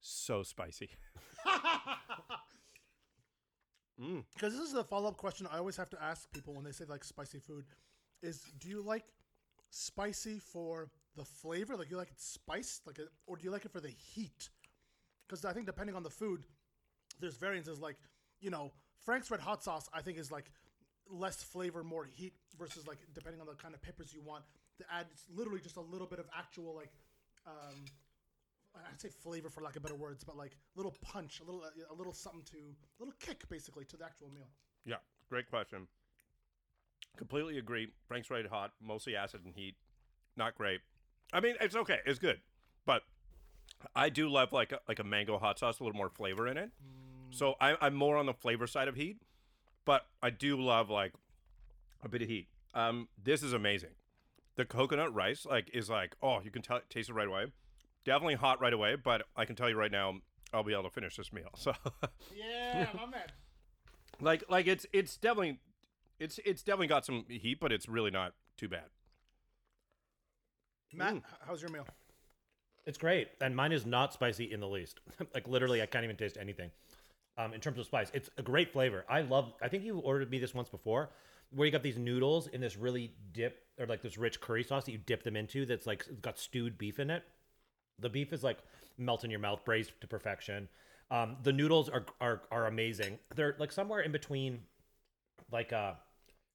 so 0.00 0.42
spicy. 0.42 0.90
Because 4.34 4.52
this 4.52 4.62
is 4.62 4.72
the 4.72 4.84
follow 4.84 5.08
up 5.08 5.16
question 5.16 5.48
I 5.50 5.58
always 5.58 5.76
have 5.76 5.90
to 5.90 6.02
ask 6.02 6.30
people 6.30 6.54
when 6.54 6.64
they 6.64 6.72
say 6.72 6.84
like 6.86 7.02
spicy 7.02 7.38
food 7.38 7.64
is 8.22 8.42
do 8.60 8.68
you 8.68 8.82
like 8.82 9.04
spicy 9.70 10.38
for 10.38 10.90
the 11.16 11.24
flavor? 11.24 11.76
Like 11.76 11.90
you 11.90 11.96
like 11.96 12.10
it 12.10 12.20
spiced? 12.20 12.86
Like 12.86 13.00
or 13.26 13.36
do 13.36 13.44
you 13.44 13.50
like 13.50 13.64
it 13.64 13.72
for 13.72 13.80
the 13.80 13.88
heat? 13.88 14.50
Because 15.26 15.44
I 15.44 15.52
think 15.52 15.66
depending 15.66 15.96
on 15.96 16.02
the 16.02 16.10
food, 16.10 16.44
there's 17.20 17.36
variances 17.36 17.80
like, 17.80 17.96
you 18.40 18.50
know, 18.50 18.70
Frank's 19.04 19.30
Red 19.30 19.40
Hot 19.40 19.62
Sauce 19.62 19.88
I 19.94 20.02
think 20.02 20.18
is 20.18 20.30
like 20.30 20.50
less 21.08 21.42
flavor, 21.42 21.82
more 21.82 22.04
heat 22.04 22.34
versus 22.58 22.86
like 22.86 22.98
depending 23.14 23.40
on 23.40 23.46
the 23.46 23.54
kind 23.54 23.74
of 23.74 23.80
peppers 23.80 24.12
you 24.12 24.20
want 24.20 24.44
to 24.78 24.84
add 24.92 25.06
literally 25.34 25.60
just 25.60 25.76
a 25.76 25.80
little 25.80 26.06
bit 26.06 26.18
of 26.18 26.26
actual 26.36 26.74
like 26.74 26.90
um 27.46 27.84
I'd 28.76 29.00
say 29.00 29.08
flavor 29.08 29.50
for 29.50 29.62
lack 29.62 29.76
of 29.76 29.82
better 29.82 29.94
words, 29.94 30.24
but 30.24 30.36
like 30.36 30.52
a 30.52 30.78
little 30.78 30.94
punch, 31.02 31.40
a 31.40 31.44
little 31.44 31.64
a 31.64 31.94
little 31.94 32.12
something 32.12 32.42
to 32.50 32.56
a 32.56 32.98
little 32.98 33.14
kick 33.20 33.48
basically 33.48 33.84
to 33.86 33.96
the 33.96 34.04
actual 34.04 34.28
meal. 34.34 34.48
Yeah, 34.84 34.96
great 35.28 35.48
question. 35.48 35.86
Completely 37.16 37.58
agree. 37.58 37.88
Frank's 38.06 38.30
Red 38.30 38.46
Hot, 38.46 38.72
mostly 38.80 39.16
acid 39.16 39.40
and 39.44 39.54
heat. 39.54 39.74
Not 40.36 40.54
great. 40.54 40.80
I 41.32 41.40
mean, 41.40 41.56
it's 41.60 41.74
okay. 41.74 42.00
It's 42.04 42.18
good, 42.18 42.40
but 42.84 43.02
I 43.94 44.08
do 44.08 44.28
love 44.28 44.52
like 44.52 44.72
a, 44.72 44.80
like 44.86 44.98
a 44.98 45.04
mango 45.04 45.38
hot 45.38 45.58
sauce, 45.58 45.80
a 45.80 45.84
little 45.84 45.96
more 45.96 46.10
flavor 46.10 46.46
in 46.46 46.56
it. 46.56 46.70
So 47.30 47.54
I, 47.60 47.76
I'm 47.80 47.94
more 47.94 48.16
on 48.16 48.26
the 48.26 48.34
flavor 48.34 48.66
side 48.66 48.88
of 48.88 48.94
heat, 48.94 49.18
but 49.84 50.06
I 50.22 50.30
do 50.30 50.60
love 50.60 50.90
like 50.90 51.12
a 52.02 52.08
bit 52.08 52.22
of 52.22 52.28
heat. 52.28 52.48
Um, 52.74 53.08
this 53.22 53.42
is 53.42 53.52
amazing. 53.52 53.90
The 54.56 54.64
coconut 54.64 55.12
rice 55.14 55.44
like 55.44 55.70
is 55.74 55.90
like 55.90 56.16
oh 56.22 56.40
you 56.42 56.50
can 56.50 56.62
tell 56.62 56.80
taste 56.88 57.10
it 57.10 57.14
right 57.14 57.28
away. 57.28 57.46
Definitely 58.06 58.36
hot 58.36 58.60
right 58.60 58.72
away, 58.72 58.94
but 58.96 59.22
I 59.36 59.44
can 59.44 59.56
tell 59.56 59.68
you 59.68 59.76
right 59.76 59.90
now 59.90 60.14
I'll 60.54 60.62
be 60.62 60.72
able 60.72 60.84
to 60.84 60.90
finish 60.90 61.16
this 61.16 61.32
meal. 61.32 61.50
So 61.56 61.72
Yeah, 62.34 62.86
my 62.94 63.06
man. 63.06 63.26
like 64.20 64.44
like 64.48 64.66
it's 64.68 64.86
it's 64.92 65.16
definitely 65.16 65.58
it's 66.18 66.38
it's 66.44 66.62
definitely 66.62 66.86
got 66.86 67.04
some 67.04 67.24
heat, 67.28 67.58
but 67.60 67.72
it's 67.72 67.88
really 67.88 68.10
not 68.12 68.32
too 68.56 68.68
bad. 68.68 68.84
Matt, 70.94 71.16
h- 71.16 71.22
how's 71.46 71.60
your 71.60 71.70
meal? 71.70 71.86
It's 72.86 72.96
great, 72.96 73.28
and 73.40 73.54
mine 73.56 73.72
is 73.72 73.84
not 73.84 74.12
spicy 74.12 74.52
in 74.52 74.60
the 74.60 74.68
least. 74.68 75.00
like 75.34 75.48
literally, 75.48 75.82
I 75.82 75.86
can't 75.86 76.04
even 76.04 76.16
taste 76.16 76.36
anything. 76.40 76.70
Um, 77.36 77.52
in 77.52 77.60
terms 77.60 77.78
of 77.78 77.84
spice, 77.86 78.10
it's 78.14 78.30
a 78.38 78.42
great 78.42 78.72
flavor. 78.72 79.04
I 79.08 79.22
love. 79.22 79.52
I 79.60 79.68
think 79.68 79.82
you 79.82 79.98
ordered 79.98 80.30
me 80.30 80.38
this 80.38 80.54
once 80.54 80.68
before, 80.68 81.10
where 81.50 81.66
you 81.66 81.72
got 81.72 81.82
these 81.82 81.98
noodles 81.98 82.46
in 82.46 82.60
this 82.60 82.76
really 82.76 83.12
dip 83.32 83.64
or 83.78 83.86
like 83.86 84.00
this 84.00 84.16
rich 84.16 84.40
curry 84.40 84.62
sauce 84.62 84.84
that 84.84 84.92
you 84.92 84.98
dip 84.98 85.24
them 85.24 85.34
into. 85.36 85.66
That's 85.66 85.86
like 85.86 86.04
it's 86.08 86.20
got 86.20 86.38
stewed 86.38 86.78
beef 86.78 87.00
in 87.00 87.10
it. 87.10 87.24
The 87.98 88.08
beef 88.08 88.32
is 88.32 88.42
like 88.42 88.58
melt 88.98 89.24
in 89.24 89.30
your 89.30 89.40
mouth, 89.40 89.64
braised 89.64 89.92
to 90.00 90.06
perfection. 90.06 90.68
Um, 91.10 91.36
the 91.42 91.52
noodles 91.52 91.88
are, 91.88 92.04
are 92.20 92.42
are 92.50 92.66
amazing. 92.66 93.18
They're 93.34 93.56
like 93.58 93.72
somewhere 93.72 94.00
in 94.00 94.12
between, 94.12 94.60
like 95.52 95.72
a, 95.72 95.96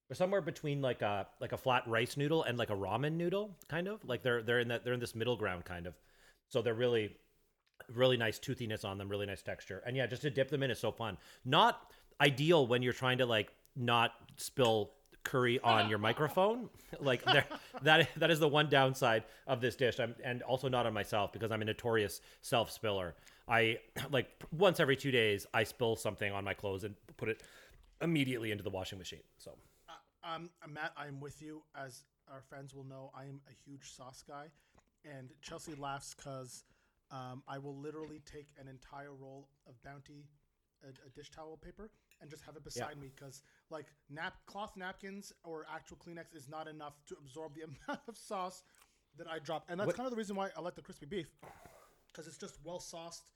they're 0.08 0.16
somewhere 0.16 0.42
between 0.42 0.82
like 0.82 1.02
a 1.02 1.28
like 1.40 1.54
a 1.54 1.58
flat 1.58 1.84
rice 1.88 2.18
noodle 2.18 2.44
and 2.44 2.58
like 2.58 2.70
a 2.70 2.76
ramen 2.76 3.14
noodle, 3.14 3.56
kind 3.70 3.88
of. 3.88 4.04
Like 4.04 4.24
they're 4.24 4.44
they're 4.44 4.60
in 4.60 4.68
that 4.68 4.84
they're 4.84 4.94
in 4.94 5.00
this 5.00 5.16
middle 5.16 5.38
ground, 5.38 5.66
kind 5.66 5.88
of. 5.88 5.94
So 6.50 6.62
they're 6.62 6.74
really, 6.74 7.16
really 7.94 8.18
nice 8.18 8.40
toothiness 8.40 8.84
on 8.84 8.98
them, 8.98 9.08
really 9.08 9.26
nice 9.26 9.42
texture, 9.42 9.82
and 9.86 9.96
yeah, 9.96 10.06
just 10.06 10.22
to 10.24 10.30
dip 10.30 10.50
them 10.50 10.64
in 10.64 10.72
is 10.72 10.80
so 10.80 10.92
fun. 10.92 11.18
Not 11.46 11.92
ideal 12.20 12.68
when 12.68 12.82
you're 12.82 12.94
trying 12.94 13.20
to 13.20 13.26
like 13.26 13.54
not 13.76 14.12
spill 14.36 14.92
curry 15.24 15.60
on 15.60 15.90
your 15.90 16.00
microphone. 16.00 16.70
Like 17.00 17.24
that 17.84 18.10
that 18.18 18.32
is 18.32 18.40
the 18.40 18.50
one 18.50 18.68
downside 18.70 19.24
of 19.48 19.62
this 19.62 19.78
dish. 19.78 20.00
I'm 20.00 20.14
and 20.24 20.42
also 20.44 20.68
not 20.68 20.86
on 20.86 20.94
myself 20.94 21.32
because 21.32 21.50
I'm 21.50 21.62
a 21.62 21.66
notorious 21.66 22.20
self 22.42 22.70
spiller. 22.70 23.16
I 23.48 23.80
like 24.12 24.28
once 24.52 24.80
every 24.80 24.98
two 24.98 25.10
days 25.10 25.48
I 25.54 25.64
spill 25.64 25.96
something 25.96 26.32
on 26.32 26.44
my 26.44 26.54
clothes 26.54 26.84
and 26.84 26.96
put 27.16 27.30
it 27.30 27.44
immediately 28.02 28.52
into 28.52 28.64
the 28.64 28.70
washing 28.70 29.00
machine. 29.00 29.22
So 29.38 29.52
Um, 30.24 30.50
Matt, 30.68 30.92
I'm 30.98 31.20
with 31.22 31.42
you. 31.42 31.64
As 31.76 32.04
our 32.32 32.42
fans 32.42 32.76
will 32.76 32.84
know, 32.84 33.12
I 33.16 33.24
am 33.24 33.40
a 33.50 33.54
huge 33.66 33.90
sauce 33.96 34.24
guy, 34.28 34.48
and 35.06 35.30
Chelsea 35.42 35.74
laughs 35.76 36.14
because 36.14 36.64
um, 37.10 37.42
I 37.48 37.58
will 37.58 37.76
literally 37.76 38.22
take 38.26 38.48
an 38.60 38.68
entire 38.68 39.14
roll 39.14 39.50
of 39.68 39.82
Bounty, 39.84 40.26
a, 40.84 40.90
a 40.90 41.10
dish 41.16 41.32
towel 41.32 41.58
paper, 41.58 41.90
and 42.22 42.30
just 42.30 42.44
have 42.44 42.56
it 42.56 42.64
beside 42.64 43.00
me 43.00 43.12
because 43.16 43.42
like 43.70 43.88
nap 44.10 44.34
cloth 44.46 44.74
napkins 44.78 45.34
or 45.44 45.66
actual 45.74 45.98
Kleenex 45.98 46.36
is 46.36 46.48
not 46.48 46.68
enough 46.68 46.94
to 47.08 47.16
absorb 47.20 47.56
the 47.56 47.62
amount 47.88 48.02
of 48.08 48.18
sauce 48.18 48.64
that 49.18 49.28
I 49.28 49.40
drop, 49.40 49.66
and 49.70 49.80
that's 49.80 49.88
What- 49.88 49.96
kind 49.98 50.08
of 50.08 50.12
the 50.12 50.18
reason 50.18 50.36
why 50.36 50.50
I 50.56 50.62
like 50.62 50.76
the 50.76 50.82
crispy 50.82 51.06
beef 51.06 51.28
because 52.08 52.28
it's 52.28 52.38
just 52.38 52.58
well 52.64 52.80
sauced, 52.80 53.32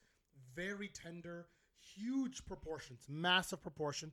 very 0.56 0.90
tender, 0.90 1.48
huge 1.96 2.46
proportions, 2.46 3.06
massive 3.10 3.62
proportion, 3.62 4.12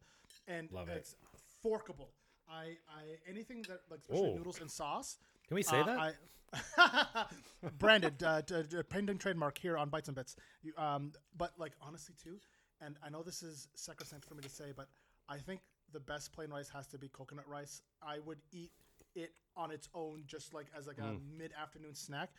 and 0.48 0.70
Love 0.72 0.88
it. 0.88 0.96
it's 0.98 1.16
forkable. 1.62 2.10
I, 2.48 2.76
I 2.88 3.02
anything 3.28 3.62
that 3.68 3.80
like 3.90 4.00
especially 4.00 4.30
Oh. 4.32 4.36
noodles 4.36 4.60
and 4.60 4.70
sauce. 4.70 5.18
Can 5.48 5.54
we 5.56 5.62
say 5.62 5.80
uh, 5.80 5.84
that? 5.84 5.98
I, 5.98 6.12
branded, 7.78 8.22
uh, 8.22 8.42
t- 8.42 8.62
t- 8.70 8.82
pending 8.88 9.18
trademark 9.18 9.56
here 9.58 9.76
on 9.78 9.88
Bites 9.88 10.08
and 10.08 10.14
Bits. 10.16 10.36
You, 10.62 10.72
um, 10.76 11.12
but 11.36 11.52
like 11.58 11.72
honestly 11.80 12.14
too, 12.22 12.38
and 12.84 12.96
I 13.04 13.10
know 13.10 13.22
this 13.22 13.42
is 13.42 13.68
sacrosanct 13.74 14.24
for 14.24 14.34
me 14.34 14.42
to 14.42 14.48
say, 14.48 14.72
but 14.76 14.88
I 15.28 15.38
think 15.38 15.60
the 15.92 16.00
best 16.00 16.32
plain 16.32 16.50
rice 16.50 16.68
has 16.70 16.86
to 16.88 16.98
be 16.98 17.08
coconut 17.08 17.48
rice. 17.48 17.82
I 18.02 18.18
would 18.26 18.38
eat 18.52 18.70
it 19.14 19.32
on 19.56 19.70
its 19.70 19.88
own, 19.94 20.24
just 20.26 20.54
like 20.54 20.66
as 20.76 20.86
like 20.86 20.98
a 20.98 21.02
mm. 21.02 21.20
mid-afternoon 21.38 21.94
snack. 21.94 22.30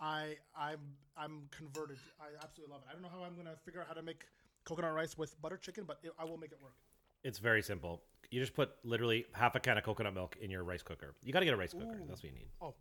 I 0.00 0.36
I'm 0.56 0.80
I'm 1.16 1.42
converted. 1.50 1.98
I 2.20 2.26
absolutely 2.42 2.72
love 2.72 2.82
it. 2.82 2.88
I 2.90 2.92
don't 2.92 3.02
know 3.02 3.08
how 3.08 3.22
I'm 3.24 3.36
gonna 3.36 3.56
figure 3.64 3.80
out 3.80 3.86
how 3.86 3.94
to 3.94 4.02
make 4.02 4.24
coconut 4.64 4.94
rice 4.94 5.18
with 5.18 5.40
butter 5.42 5.56
chicken, 5.56 5.84
but 5.86 5.98
it, 6.02 6.12
I 6.18 6.24
will 6.24 6.38
make 6.38 6.52
it 6.52 6.58
work. 6.62 6.74
It's 7.22 7.38
very 7.38 7.62
simple. 7.62 8.02
You 8.30 8.40
just 8.40 8.54
put 8.54 8.70
literally 8.84 9.26
half 9.32 9.56
a 9.56 9.60
can 9.60 9.76
of 9.76 9.84
coconut 9.84 10.14
milk 10.14 10.36
in 10.40 10.50
your 10.50 10.62
rice 10.62 10.82
cooker. 10.82 11.14
You 11.22 11.32
got 11.32 11.40
to 11.40 11.44
get 11.44 11.52
a 11.52 11.56
rice 11.56 11.72
cooker. 11.72 12.00
That's 12.08 12.22
what 12.22 12.32
you 12.32 12.38
need. 12.38 12.48
Oh, 12.62 12.74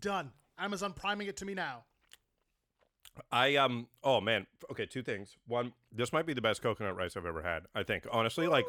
done. 0.00 0.30
Amazon 0.58 0.92
priming 0.92 1.26
it 1.26 1.36
to 1.38 1.44
me 1.44 1.52
now. 1.52 1.82
I 3.30 3.56
um 3.56 3.88
oh 4.02 4.20
man. 4.20 4.46
Okay 4.70 4.86
two 4.86 5.02
things. 5.02 5.36
One 5.46 5.72
this 5.92 6.12
might 6.12 6.26
be 6.26 6.34
the 6.34 6.40
best 6.42 6.62
coconut 6.62 6.96
rice 6.96 7.16
I've 7.16 7.26
ever 7.26 7.42
had 7.42 7.64
I 7.74 7.82
think. 7.82 8.06
Honestly 8.10 8.46
like 8.46 8.64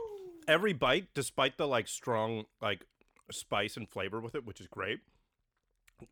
every 0.47 0.73
bite 0.73 1.08
despite 1.13 1.58
the 1.58 1.67
like 1.67 1.88
strong 1.88 2.45
like 2.62 2.86
spice 3.31 3.75
and 3.75 3.89
flavor 3.89 4.19
with 4.19 4.36
it 4.36 4.45
which 4.45 4.62
is 4.62 4.67
great 4.67 4.99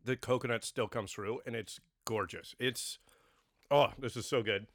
the 0.04 0.16
coconut 0.16 0.64
still 0.64 0.88
comes 0.88 1.12
through 1.12 1.40
and 1.46 1.54
it's 1.54 1.78
gorgeous. 2.04 2.54
It's 2.58 2.98
oh 3.70 3.88
this 3.98 4.16
is 4.16 4.26
so 4.26 4.42
good. 4.42 4.66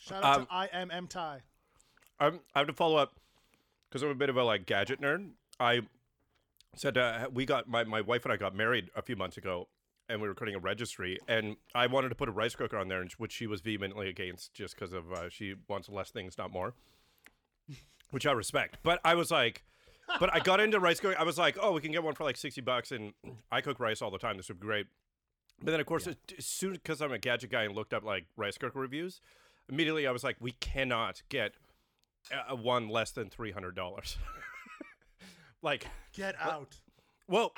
Shout 0.00 0.24
out 0.24 0.36
Um, 0.38 0.46
to 0.46 0.52
I 0.52 0.64
am 0.72 0.90
M 0.90 1.06
Ty. 1.06 1.40
I'm, 2.18 2.40
I 2.54 2.60
have 2.60 2.66
to 2.68 2.72
follow 2.74 2.96
up 2.96 3.14
because 3.88 4.02
I'm 4.02 4.10
a 4.10 4.14
bit 4.14 4.28
of 4.30 4.36
a 4.36 4.44
like 4.44 4.66
gadget 4.66 5.00
nerd. 5.00 5.30
I 5.58 5.82
said 6.74 6.96
uh, 6.96 7.28
we 7.32 7.44
got 7.44 7.68
my, 7.68 7.84
my 7.84 8.00
wife 8.00 8.24
and 8.24 8.32
I 8.32 8.36
got 8.36 8.54
married 8.54 8.90
a 8.96 9.02
few 9.02 9.16
months 9.16 9.36
ago, 9.36 9.68
and 10.10 10.20
we 10.20 10.28
were 10.28 10.34
creating 10.34 10.56
a 10.56 10.60
registry, 10.62 11.18
and 11.28 11.56
I 11.74 11.86
wanted 11.86 12.10
to 12.10 12.14
put 12.14 12.28
a 12.28 12.32
rice 12.32 12.54
cooker 12.54 12.76
on 12.76 12.88
there, 12.88 13.04
which 13.18 13.32
she 13.32 13.46
was 13.46 13.60
vehemently 13.60 14.08
against, 14.08 14.52
just 14.52 14.74
because 14.74 14.92
of 14.92 15.12
uh, 15.12 15.28
she 15.30 15.54
wants 15.68 15.88
less 15.88 16.10
things, 16.10 16.36
not 16.36 16.50
more, 16.52 16.74
which 18.10 18.26
I 18.26 18.32
respect. 18.32 18.78
But 18.82 19.00
I 19.04 19.14
was 19.14 19.30
like, 19.30 19.62
but 20.18 20.34
I 20.34 20.40
got 20.40 20.60
into 20.60 20.80
rice 20.80 21.00
cooking. 21.00 21.18
I 21.18 21.24
was 21.24 21.38
like, 21.38 21.56
oh, 21.60 21.72
we 21.72 21.80
can 21.80 21.92
get 21.92 22.02
one 22.02 22.14
for 22.14 22.24
like 22.24 22.36
sixty 22.36 22.60
bucks, 22.60 22.90
and 22.92 23.12
I 23.50 23.60
cook 23.60 23.78
rice 23.80 24.02
all 24.02 24.10
the 24.10 24.18
time. 24.18 24.36
This 24.36 24.48
would 24.48 24.60
be 24.60 24.66
great. 24.66 24.86
But 25.62 25.72
then, 25.72 25.80
of 25.80 25.86
course, 25.86 26.06
as 26.06 26.16
soon 26.46 26.72
because 26.72 27.00
I'm 27.00 27.12
a 27.12 27.18
gadget 27.18 27.50
guy 27.50 27.64
and 27.64 27.74
looked 27.74 27.92
up 27.94 28.02
like 28.02 28.26
rice 28.36 28.56
cooker 28.58 28.78
reviews, 28.78 29.20
immediately 29.68 30.06
I 30.06 30.10
was 30.10 30.24
like, 30.24 30.36
we 30.40 30.52
cannot 30.52 31.22
get 31.28 31.52
uh, 32.32 32.56
one 32.56 32.88
less 32.88 33.10
than 33.12 33.28
three 33.28 33.52
hundred 33.52 33.76
dollars. 33.76 34.16
like, 35.62 35.86
Get 36.14 36.34
out. 36.40 36.76
well, 37.28 37.52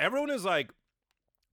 everyone 0.00 0.30
is 0.30 0.44
like, 0.44 0.70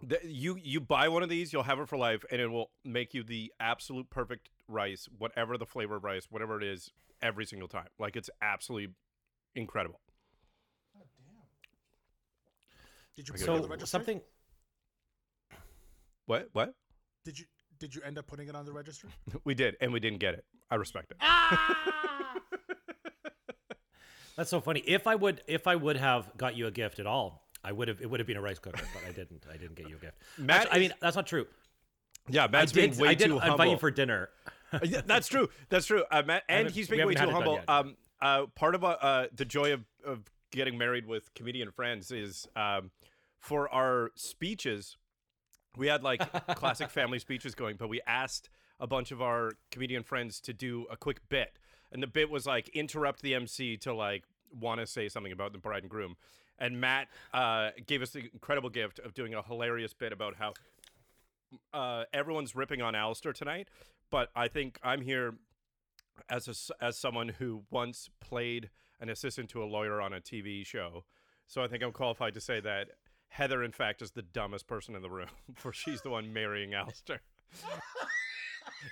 th- 0.07 0.21
you 0.23 0.57
you 0.61 0.79
buy 0.79 1.07
one 1.07 1.23
of 1.23 1.29
these, 1.29 1.53
you'll 1.53 1.63
have 1.63 1.79
it 1.79 1.87
for 1.87 1.97
life, 1.97 2.23
and 2.31 2.41
it 2.41 2.47
will 2.47 2.71
make 2.83 3.13
you 3.13 3.23
the 3.23 3.51
absolute 3.59 4.09
perfect 4.09 4.49
rice, 4.67 5.07
whatever 5.17 5.57
the 5.57 5.65
flavor 5.65 5.95
of 5.95 6.03
rice, 6.03 6.27
whatever 6.29 6.57
it 6.57 6.63
is, 6.63 6.91
every 7.21 7.45
single 7.45 7.67
time. 7.67 7.87
Like 7.99 8.15
it's 8.15 8.29
absolutely 8.41 8.93
incredible. 9.55 9.99
Did 13.15 13.27
you 13.27 13.33
put 13.33 13.41
it 13.41 13.49
on 13.49 13.61
the 13.61 13.79
So 13.79 13.85
something. 13.85 14.21
What 16.25 16.49
what 16.53 16.73
Did 17.25 17.39
you 17.39 17.45
did 17.79 17.95
you 17.95 18.01
end 18.03 18.17
up 18.17 18.27
putting 18.27 18.47
it 18.47 18.55
on 18.55 18.65
the 18.65 18.71
register? 18.71 19.07
we 19.43 19.53
did, 19.53 19.75
and 19.81 19.91
we 19.91 19.99
didn't 19.99 20.19
get 20.19 20.35
it. 20.35 20.45
I 20.69 20.75
respect 20.75 21.11
it. 21.11 21.17
Ah! 21.19 22.35
That's 24.37 24.49
so 24.49 24.61
funny. 24.61 24.81
If 24.87 25.07
I 25.07 25.15
would, 25.15 25.41
if 25.47 25.67
I 25.67 25.75
would 25.75 25.97
have 25.97 26.35
got 26.37 26.55
you 26.55 26.67
a 26.67 26.71
gift 26.71 26.99
at 26.99 27.05
all, 27.05 27.40
I 27.63 27.71
would 27.71 27.87
have. 27.87 28.01
It 28.01 28.09
would 28.09 28.19
have 28.19 28.27
been 28.27 28.37
a 28.37 28.41
rice 28.41 28.59
cooker, 28.59 28.83
but 28.93 29.03
I 29.07 29.11
didn't. 29.11 29.45
I 29.51 29.57
didn't 29.57 29.75
get 29.75 29.89
you 29.89 29.95
a 29.97 29.99
gift. 29.99 30.17
Matt 30.37 30.61
Actually, 30.61 30.75
I 30.75 30.79
mean, 30.79 30.93
that's 30.99 31.15
not 31.15 31.27
true. 31.27 31.45
Yeah, 32.29 32.45
I 32.45 32.47
Matt's 32.47 32.71
being 32.71 32.91
did. 32.91 32.99
way 32.99 33.09
I 33.09 33.13
did 33.13 33.27
too 33.27 33.33
invite 33.33 33.49
humble. 33.49 33.65
you 33.71 33.77
for 33.77 33.91
dinner. 33.91 34.29
Yeah, 34.85 35.01
that's 35.05 35.27
true. 35.27 35.49
That's 35.67 35.85
true. 35.85 36.05
Uh, 36.09 36.23
Matt, 36.25 36.43
and 36.47 36.69
he's 36.69 36.87
being 36.87 37.05
way 37.05 37.13
too 37.13 37.19
had 37.19 37.27
it 37.27 37.33
done 37.33 37.43
humble. 37.43 37.59
Um, 37.67 37.97
uh, 38.21 38.45
part 38.55 38.73
of 38.73 38.85
uh, 38.85 38.95
uh, 39.01 39.27
the 39.35 39.43
joy 39.43 39.73
of, 39.73 39.81
of 40.05 40.31
getting 40.51 40.77
married 40.77 41.05
with 41.05 41.33
comedian 41.33 41.71
friends 41.71 42.09
is 42.09 42.47
um, 42.55 42.91
for 43.37 43.67
our 43.73 44.11
speeches, 44.15 44.95
we 45.75 45.87
had 45.87 46.03
like 46.03 46.21
classic 46.55 46.89
family 46.89 47.19
speeches 47.19 47.53
going, 47.53 47.75
but 47.75 47.89
we 47.89 47.99
asked 48.07 48.49
a 48.79 48.87
bunch 48.87 49.11
of 49.11 49.21
our 49.21 49.51
comedian 49.71 50.03
friends 50.03 50.39
to 50.41 50.53
do 50.53 50.85
a 50.89 50.95
quick 50.95 51.27
bit, 51.27 51.57
and 51.91 52.01
the 52.01 52.07
bit 52.07 52.29
was 52.29 52.45
like 52.45 52.69
interrupt 52.69 53.21
the 53.21 53.35
MC 53.35 53.75
to 53.75 53.93
like 53.93 54.23
want 54.57 54.79
to 54.79 54.87
say 54.87 55.09
something 55.09 55.31
about 55.31 55.51
the 55.51 55.59
bride 55.59 55.83
and 55.83 55.89
groom. 55.89 56.15
And 56.61 56.79
Matt 56.79 57.07
uh, 57.33 57.71
gave 57.87 58.03
us 58.03 58.11
the 58.11 58.29
incredible 58.31 58.69
gift 58.69 58.99
of 58.99 59.15
doing 59.15 59.33
a 59.33 59.41
hilarious 59.41 59.93
bit 59.93 60.13
about 60.13 60.35
how 60.35 60.53
uh, 61.73 62.03
everyone's 62.13 62.55
ripping 62.55 62.83
on 62.83 62.93
Alistair 62.93 63.33
tonight, 63.33 63.67
but 64.11 64.29
I 64.35 64.47
think 64.47 64.79
I'm 64.83 65.01
here 65.01 65.33
as 66.29 66.47
a 66.47 66.83
as 66.83 66.97
someone 66.97 67.29
who 67.29 67.63
once 67.71 68.09
played 68.19 68.69
an 68.99 69.09
assistant 69.09 69.49
to 69.49 69.63
a 69.63 69.65
lawyer 69.65 69.99
on 69.99 70.13
a 70.13 70.21
TV 70.21 70.63
show. 70.63 71.03
So 71.47 71.63
I 71.63 71.67
think 71.67 71.83
I'm 71.83 71.91
qualified 71.91 72.35
to 72.35 72.41
say 72.41 72.59
that 72.61 72.89
Heather, 73.29 73.63
in 73.63 73.71
fact, 73.71 74.01
is 74.03 74.11
the 74.11 74.21
dumbest 74.21 74.67
person 74.67 74.95
in 74.95 75.01
the 75.01 75.09
room, 75.09 75.29
for 75.55 75.73
she's 75.73 76.01
the 76.01 76.11
one 76.11 76.31
marrying 76.31 76.73
Alistair. 76.75 77.21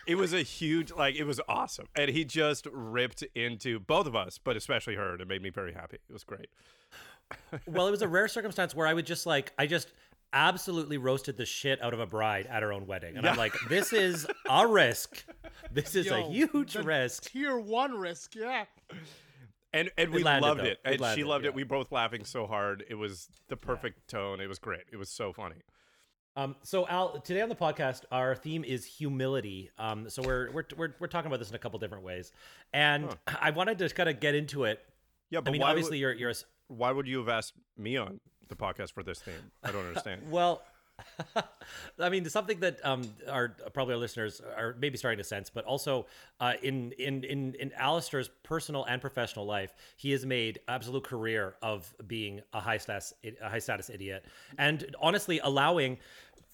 it 0.08 0.16
was 0.16 0.34
a 0.34 0.42
huge, 0.42 0.92
like, 0.92 1.16
it 1.16 1.26
was 1.26 1.40
awesome, 1.48 1.88
and 1.96 2.10
he 2.10 2.26
just 2.26 2.68
ripped 2.72 3.24
into 3.36 3.80
both 3.80 4.08
of 4.08 4.16
us, 4.16 4.40
but 4.42 4.58
especially 4.58 4.96
her, 4.96 5.12
and 5.12 5.22
it 5.22 5.28
made 5.28 5.42
me 5.42 5.50
very 5.50 5.74
happy. 5.74 5.98
It 6.10 6.14
was 6.14 6.24
great. 6.24 6.50
Well, 7.68 7.88
it 7.88 7.92
was 7.92 8.02
a 8.02 8.08
rare 8.08 8.28
circumstance 8.28 8.74
where 8.76 8.88
I 8.88 8.94
would 8.94 9.06
just 9.06 9.26
like, 9.26 9.54
I 9.58 9.66
just 9.68 9.92
absolutely 10.34 10.98
roasted 10.98 11.38
the 11.38 11.46
shit 11.46 11.82
out 11.82 11.94
of 11.94 12.00
a 12.00 12.06
bride 12.06 12.48
at 12.48 12.62
her 12.62 12.72
own 12.72 12.86
wedding, 12.88 13.18
and 13.18 13.28
I'm 13.28 13.38
like, 13.38 13.54
this 13.68 13.94
is 13.94 14.28
a 14.50 14.68
risk. 14.68 15.26
This 15.72 15.96
is 15.96 16.08
a 16.08 16.22
huge 16.22 16.76
risk. 16.76 17.32
Tier 17.32 17.60
one 17.60 17.98
risk, 17.98 18.36
yeah. 18.36 18.66
And 19.74 19.92
and 19.98 20.12
we 20.12 20.24
landed, 20.24 20.48
loved 20.48 20.60
though. 20.62 20.66
it. 20.66 20.80
It 20.84 21.02
And 21.02 21.16
she 21.16 21.24
loved 21.24 21.46
yeah. 21.46 21.50
it. 21.50 21.56
We 21.56 21.64
both 21.64 21.92
laughing 21.92 22.26
so 22.26 22.48
hard. 22.48 22.84
It 22.90 22.96
was 22.96 23.28
the 23.50 23.58
perfect 23.58 24.08
tone. 24.10 24.40
It 24.40 24.48
was 24.48 24.58
great. 24.60 24.84
It 24.92 24.98
was 24.98 25.10
so 25.10 25.32
funny. 25.32 25.58
Um, 26.36 26.56
so 26.64 26.88
Al, 26.88 27.20
today 27.20 27.42
on 27.42 27.50
the 27.50 27.56
podcast, 27.56 28.04
our 28.12 28.36
theme 28.36 28.64
is 28.64 28.86
humility. 28.86 29.70
Um, 29.78 30.10
so 30.10 30.22
we're 30.24 30.50
we're 30.52 30.64
we're, 30.78 30.96
we're 31.00 31.08
talking 31.08 31.28
about 31.28 31.40
this 31.40 31.50
in 31.50 31.56
a 31.56 31.60
couple 31.60 31.78
different 31.80 32.04
ways, 32.04 32.32
and 32.74 33.16
I 33.42 33.52
wanted 33.52 33.78
to 33.80 33.90
kind 33.90 34.10
of 34.10 34.20
get 34.20 34.36
into 34.36 34.64
it. 34.64 34.80
Yeah, 35.30 35.42
but 35.42 35.50
I 35.50 35.54
mean, 35.54 35.64
obviously, 35.64 35.98
would, 35.98 36.02
you're 36.02 36.14
you're 36.14 36.30
a 36.30 36.34
s- 36.34 36.46
why 36.70 36.92
would 36.92 37.08
you 37.08 37.18
have 37.18 37.30
asked 37.30 37.54
me 37.78 37.98
on 37.98 38.20
the 38.48 38.56
podcast 38.56 38.94
for 38.94 39.04
this 39.04 39.20
theme? 39.20 39.52
I 39.64 39.72
don't 39.72 39.86
understand. 39.86 40.24
well. 40.32 40.62
I 41.98 42.10
mean, 42.10 42.28
something 42.28 42.60
that 42.60 42.86
um, 42.86 43.04
our 43.30 43.56
probably 43.74 43.94
our 43.94 44.00
listeners 44.02 44.42
are 44.58 44.76
maybe 44.82 44.98
starting 44.98 45.18
to 45.18 45.24
sense, 45.24 45.50
but 45.50 45.64
also 45.64 46.08
uh, 46.42 46.56
in 46.62 46.92
in 47.00 47.24
in 47.24 47.56
in 47.56 47.72
Alistair's 47.78 48.30
personal 48.44 48.84
and 48.84 49.00
professional 49.00 49.46
life, 49.46 49.74
he 49.96 50.12
has 50.12 50.26
made 50.26 50.60
absolute 50.68 51.06
career 51.06 51.56
of 51.62 51.94
being 52.06 52.42
a 52.52 52.60
high 52.60 52.80
status 52.80 53.14
a 53.24 53.50
high 53.50 53.60
status 53.60 53.90
idiot, 53.90 54.26
and 54.58 54.94
honestly 55.00 55.40
allowing, 55.40 55.98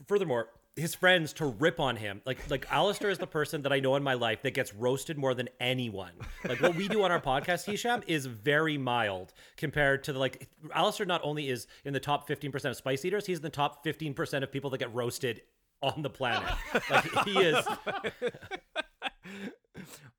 furthermore, 0.08 0.50
his 0.76 0.94
friends 0.94 1.32
to 1.34 1.46
rip 1.46 1.80
on 1.80 1.96
him. 1.96 2.22
Like 2.26 2.50
like 2.50 2.66
Alistair 2.70 3.10
is 3.10 3.18
the 3.18 3.28
person 3.28 3.62
that 3.62 3.72
I 3.72 3.80
know 3.80 3.96
in 3.96 4.04
my 4.04 4.14
life 4.16 4.42
that 4.44 4.54
gets 4.54 4.74
roasted 4.74 5.18
more 5.18 5.34
than 5.34 5.48
anyone. 5.60 6.12
Like 6.44 6.62
what 6.62 6.76
we 6.76 6.88
do 6.88 7.04
on 7.04 7.12
our 7.12 7.22
podcast, 7.22 7.66
Hisham, 7.66 8.04
is 8.08 8.26
very 8.26 8.78
mild 8.78 9.34
compared 9.58 10.04
to 10.06 10.14
the 10.14 10.20
like 10.20 10.50
Alistair 10.74 11.06
not 11.06 11.22
only 11.24 11.50
is 11.50 11.68
in 11.86 11.94
the 11.94 12.00
top 12.00 12.28
15% 12.28 12.66
of 12.66 12.76
spice 12.76 13.06
eaters, 13.06 13.26
he's 13.26 13.38
in 13.38 13.44
the 13.44 13.50
top 13.50 13.86
15% 13.86 14.44
of 14.44 14.52
people 14.52 14.70
that 14.72 14.80
get 14.80 14.94
roasted 14.94 15.42
on 15.82 16.02
the 16.02 16.10
planet. 16.10 16.52
Like 16.90 17.26
he 17.26 17.40
is 17.40 17.64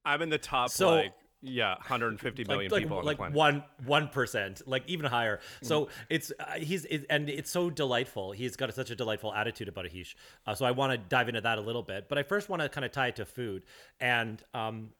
I'm 0.04 0.22
in 0.22 0.30
the 0.30 0.38
top 0.38 0.70
So- 0.70 0.88
like 0.94 1.12
yeah, 1.42 1.74
150 1.74 2.44
million 2.44 2.70
like, 2.70 2.82
people 2.82 2.98
on 2.98 3.04
like 3.04 3.16
the 3.16 3.18
planet. 3.18 3.36
one 3.36 3.64
one 3.84 4.08
percent, 4.08 4.62
like 4.66 4.82
even 4.86 5.06
higher. 5.06 5.40
So 5.62 5.88
it's 6.08 6.32
uh, 6.40 6.54
he's 6.58 6.84
it, 6.86 7.06
and 7.10 7.28
it's 7.28 7.50
so 7.50 7.70
delightful. 7.70 8.32
He's 8.32 8.56
got 8.56 8.72
such 8.74 8.90
a 8.90 8.96
delightful 8.96 9.32
attitude 9.32 9.68
about 9.68 9.84
Ahish. 9.84 10.14
Uh, 10.46 10.54
so 10.54 10.64
I 10.64 10.70
want 10.70 10.92
to 10.92 10.98
dive 10.98 11.28
into 11.28 11.40
that 11.42 11.58
a 11.58 11.60
little 11.60 11.82
bit, 11.82 12.08
but 12.08 12.18
I 12.18 12.22
first 12.22 12.48
want 12.48 12.62
to 12.62 12.68
kind 12.68 12.84
of 12.84 12.92
tie 12.92 13.08
it 13.08 13.16
to 13.16 13.26
food. 13.26 13.64
And 14.00 14.42
um, 14.54 14.90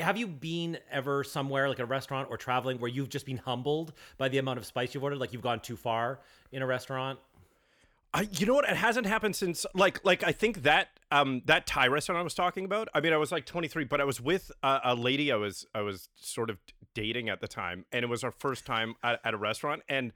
have 0.00 0.16
you 0.16 0.26
been 0.26 0.78
ever 0.90 1.22
somewhere 1.24 1.68
like 1.68 1.78
a 1.78 1.86
restaurant 1.86 2.28
or 2.30 2.36
traveling 2.36 2.78
where 2.78 2.90
you've 2.90 3.08
just 3.08 3.26
been 3.26 3.36
humbled 3.36 3.92
by 4.18 4.28
the 4.28 4.38
amount 4.38 4.58
of 4.58 4.66
spice 4.66 4.94
you've 4.94 5.04
ordered? 5.04 5.18
Like 5.18 5.32
you've 5.32 5.42
gone 5.42 5.60
too 5.60 5.76
far 5.76 6.20
in 6.52 6.62
a 6.62 6.66
restaurant? 6.66 7.18
I, 8.14 8.28
you 8.30 8.46
know 8.46 8.54
what? 8.54 8.68
It 8.68 8.76
hasn't 8.76 9.06
happened 9.06 9.34
since 9.34 9.66
like 9.74 10.02
like 10.04 10.22
I 10.22 10.30
think 10.30 10.62
that 10.62 10.88
um 11.10 11.42
that 11.46 11.66
Thai 11.66 11.88
restaurant 11.88 12.20
I 12.20 12.22
was 12.22 12.34
talking 12.34 12.64
about. 12.64 12.88
I 12.94 13.00
mean, 13.00 13.12
I 13.12 13.16
was 13.16 13.32
like 13.32 13.44
23, 13.44 13.84
but 13.84 14.00
I 14.00 14.04
was 14.04 14.20
with 14.20 14.52
a, 14.62 14.80
a 14.84 14.94
lady 14.94 15.32
I 15.32 15.36
was 15.36 15.66
I 15.74 15.80
was 15.80 16.08
sort 16.14 16.48
of 16.48 16.58
dating 16.94 17.28
at 17.28 17.40
the 17.40 17.48
time, 17.48 17.86
and 17.90 18.04
it 18.04 18.08
was 18.08 18.22
our 18.22 18.30
first 18.30 18.64
time 18.64 18.94
at, 19.02 19.20
at 19.24 19.34
a 19.34 19.36
restaurant, 19.36 19.82
and 19.88 20.12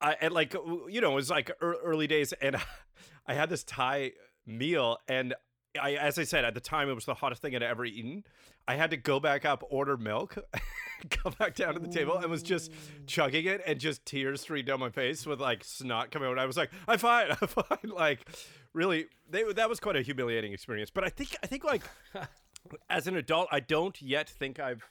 I 0.00 0.16
and 0.20 0.34
like 0.34 0.52
you 0.54 1.00
know 1.00 1.12
it 1.12 1.14
was 1.14 1.30
like 1.30 1.52
early 1.60 2.08
days, 2.08 2.32
and 2.34 2.56
I 3.26 3.34
had 3.34 3.48
this 3.48 3.62
Thai 3.62 4.12
meal, 4.44 4.98
and 5.06 5.34
I 5.80 5.92
as 5.92 6.18
I 6.18 6.24
said 6.24 6.44
at 6.44 6.54
the 6.54 6.60
time 6.60 6.90
it 6.90 6.94
was 6.94 7.04
the 7.04 7.14
hottest 7.14 7.40
thing 7.40 7.54
I'd 7.54 7.62
ever 7.62 7.84
eaten. 7.84 8.24
I 8.68 8.76
had 8.76 8.90
to 8.90 8.96
go 8.96 9.20
back 9.20 9.44
up, 9.44 9.64
order 9.70 9.96
milk, 9.96 10.36
come 11.10 11.34
back 11.38 11.54
down 11.54 11.74
to 11.74 11.80
the 11.80 11.88
table, 11.88 12.16
and 12.16 12.30
was 12.30 12.42
just 12.42 12.72
chugging 13.06 13.46
it, 13.46 13.60
and 13.66 13.78
just 13.78 14.04
tears 14.06 14.42
streamed 14.42 14.66
down 14.66 14.80
my 14.80 14.90
face 14.90 15.26
with 15.26 15.40
like 15.40 15.64
snot 15.64 16.10
coming 16.10 16.28
out. 16.28 16.38
I 16.38 16.46
was 16.46 16.56
like, 16.56 16.70
"I'm 16.86 16.98
fine, 16.98 17.30
I'm 17.30 17.36
fine." 17.48 17.90
Like, 17.90 18.28
really, 18.72 19.06
they, 19.28 19.44
that 19.52 19.68
was 19.68 19.80
quite 19.80 19.96
a 19.96 20.02
humiliating 20.02 20.52
experience. 20.52 20.90
But 20.90 21.04
I 21.04 21.08
think, 21.08 21.36
I 21.42 21.46
think, 21.46 21.64
like, 21.64 21.82
as 22.90 23.06
an 23.06 23.16
adult, 23.16 23.48
I 23.50 23.60
don't 23.60 24.00
yet 24.00 24.28
think 24.28 24.60
I've, 24.60 24.88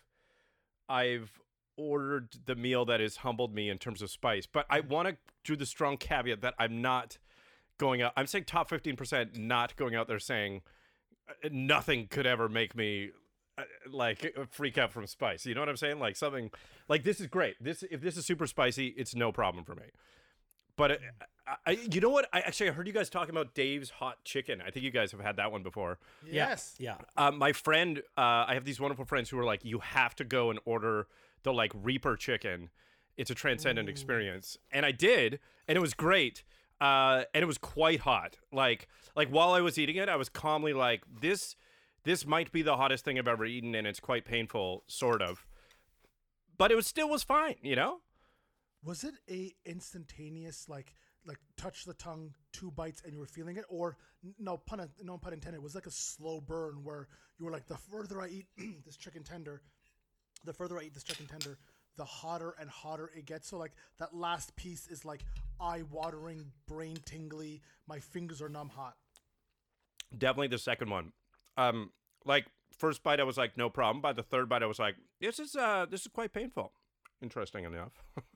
I've 0.90 1.40
ordered 1.78 2.36
the 2.46 2.56
meal 2.56 2.86
that 2.86 3.00
has 3.00 3.18
humbled 3.18 3.54
me 3.54 3.70
in 3.70 3.78
terms 3.78 4.02
of 4.02 4.10
spice. 4.10 4.46
But 4.46 4.66
I 4.70 4.82
want 4.82 5.08
to 5.08 5.18
do 5.44 5.56
the 5.56 5.66
strong 5.66 5.98
caveat 5.98 6.42
that 6.42 6.54
I'm 6.60 6.82
not 6.82 7.18
going 7.78 8.02
out. 8.02 8.14
I'm 8.16 8.28
saying 8.28 8.46
top 8.46 8.70
15%, 8.70 9.38
not 9.38 9.76
going 9.76 9.96
out 9.96 10.08
there 10.08 10.20
saying 10.20 10.62
uh, 11.28 11.50
nothing 11.52 12.08
could 12.08 12.28
ever 12.28 12.48
make 12.48 12.76
me 12.76 13.10
like 13.90 14.34
uh, 14.38 14.46
freak 14.50 14.78
out 14.78 14.92
from 14.92 15.08
spice. 15.08 15.46
You 15.46 15.56
know 15.56 15.62
what 15.62 15.70
I'm 15.70 15.78
saying? 15.78 16.00
Like 16.00 16.16
something 16.16 16.52
like 16.88 17.04
this 17.04 17.20
is 17.20 17.28
great. 17.28 17.56
This 17.62 17.84
if 17.90 18.02
this 18.02 18.18
is 18.18 18.26
super 18.26 18.48
spicy, 18.48 18.88
it's 18.98 19.16
no 19.16 19.32
problem 19.32 19.64
for 19.64 19.76
me. 19.76 19.86
But 20.78 20.92
it, 20.92 21.02
I, 21.48 21.56
I, 21.66 21.72
you 21.92 22.02
know 22.02 22.10
what? 22.10 22.28
I 22.34 22.40
actually 22.42 22.70
I 22.70 22.74
heard 22.74 22.88
you 22.88 22.94
guys 22.94 23.10
talking 23.10 23.32
about 23.32 23.54
Dave's 23.54 23.90
hot 23.90 24.24
chicken. 24.24 24.62
I 24.66 24.72
think 24.72 24.84
you 24.84 24.92
guys 24.92 25.12
have 25.12 25.22
had 25.22 25.36
that 25.38 25.52
one 25.52 25.64
before. 25.64 26.00
Yes. 26.26 26.76
Yeah. 26.80 26.96
Uh, 27.18 27.32
my 27.32 27.54
friend, 27.54 28.00
uh, 28.18 28.46
I 28.48 28.54
have 28.54 28.66
these 28.66 28.80
wonderful 28.80 29.06
friends 29.06 29.30
who 29.30 29.38
are 29.40 29.46
like, 29.46 29.66
you 29.66 29.80
have 29.80 30.16
to 30.16 30.24
go 30.24 30.50
and 30.50 30.60
order 30.66 31.08
the 31.44 31.54
like 31.54 31.72
Reaper 31.76 32.16
chicken. 32.16 32.70
It's 33.18 33.30
a 33.30 33.36
transcendent 33.36 33.90
experience, 33.90 34.58
and 34.72 34.86
I 34.86 34.92
did, 34.92 35.40
and 35.68 35.78
it 35.78 35.82
was 35.82 35.94
great. 35.94 36.44
Uh, 36.80 37.26
and 37.36 37.44
it 37.44 37.46
was 37.46 37.60
quite 37.60 38.00
hot. 38.00 38.38
Like, 38.52 38.88
like 39.16 39.30
while 39.30 39.52
I 39.52 39.62
was 39.62 39.78
eating 39.78 39.98
it, 39.98 40.10
I 40.10 40.16
was 40.16 40.30
calmly 40.30 40.74
like, 40.74 41.04
this, 41.22 41.56
this 42.04 42.26
might 42.26 42.52
be 42.52 42.62
the 42.62 42.78
hottest 42.78 43.06
thing 43.06 43.18
I've 43.18 43.28
ever 43.28 43.46
eaten, 43.46 43.76
and 43.76 43.86
it's 43.86 44.00
quite 44.00 44.26
painful, 44.26 44.84
sort 44.88 45.22
of. 45.22 45.46
But 46.58 46.72
it 46.72 46.76
was 46.76 46.88
still 46.88 47.10
was 47.10 47.24
fine, 47.24 47.56
you 47.62 47.76
know. 47.76 48.00
Was 48.84 49.04
it 49.04 49.14
a 49.30 49.54
instantaneous 49.66 50.68
like 50.68 50.96
like 51.26 51.38
touch 51.56 51.86
the 51.86 51.94
tongue 51.94 52.34
two 52.52 52.72
bites 52.72 53.02
and 53.04 53.14
you 53.14 53.20
were 53.20 53.28
feeling 53.28 53.58
it, 53.58 53.66
or 53.70 53.98
no 54.40 54.58
pun 54.58 54.88
no 55.04 55.18
pun 55.18 55.34
intended. 55.34 55.58
It 55.58 55.64
was 55.64 55.76
like 55.76 55.86
a 55.86 55.92
slow 55.92 56.42
burn 56.42 56.84
where 56.84 57.08
you 57.38 57.46
were 57.46 57.52
like, 57.52 57.68
the 57.68 57.78
further 57.78 58.22
I 58.22 58.28
eat 58.28 58.46
this 58.86 58.98
chicken 58.98 59.24
tender, 59.24 59.62
the 60.46 60.54
further 60.54 60.80
I 60.80 60.84
eat 60.84 60.94
this 60.94 61.04
chicken 61.04 61.28
tender, 61.28 61.58
the 61.98 62.06
hotter 62.06 62.56
and 62.60 62.70
hotter 62.70 63.12
it 63.16 63.26
gets. 63.26 63.50
So 63.50 63.58
like 63.58 63.74
that 64.00 64.16
last 64.16 64.56
piece 64.56 64.88
is 64.88 65.06
like 65.06 65.24
eye 65.60 65.84
watering, 65.92 66.46
brain 66.68 66.98
tingly. 67.06 67.62
My 67.88 68.00
fingers 68.00 68.42
are 68.42 68.50
numb 68.50 68.70
hot. 68.70 68.96
Definitely 70.18 70.48
the 70.48 70.58
second 70.58 70.90
one. 70.90 71.14
Um, 71.58 71.92
like 72.26 72.46
first 72.78 73.04
bite, 73.04 73.20
I 73.20 73.24
was 73.24 73.38
like, 73.38 73.58
no 73.58 73.70
problem. 73.70 74.02
By 74.02 74.14
the 74.14 74.24
third 74.24 74.50
bite, 74.50 74.64
I 74.64 74.68
was 74.68 74.80
like, 74.80 74.96
this 75.20 75.40
is 75.40 75.56
uh, 75.56 75.86
this 75.90 76.02
is 76.02 76.08
quite 76.08 76.34
painful. 76.34 76.72
Interesting 77.22 77.66
enough. 77.66 77.92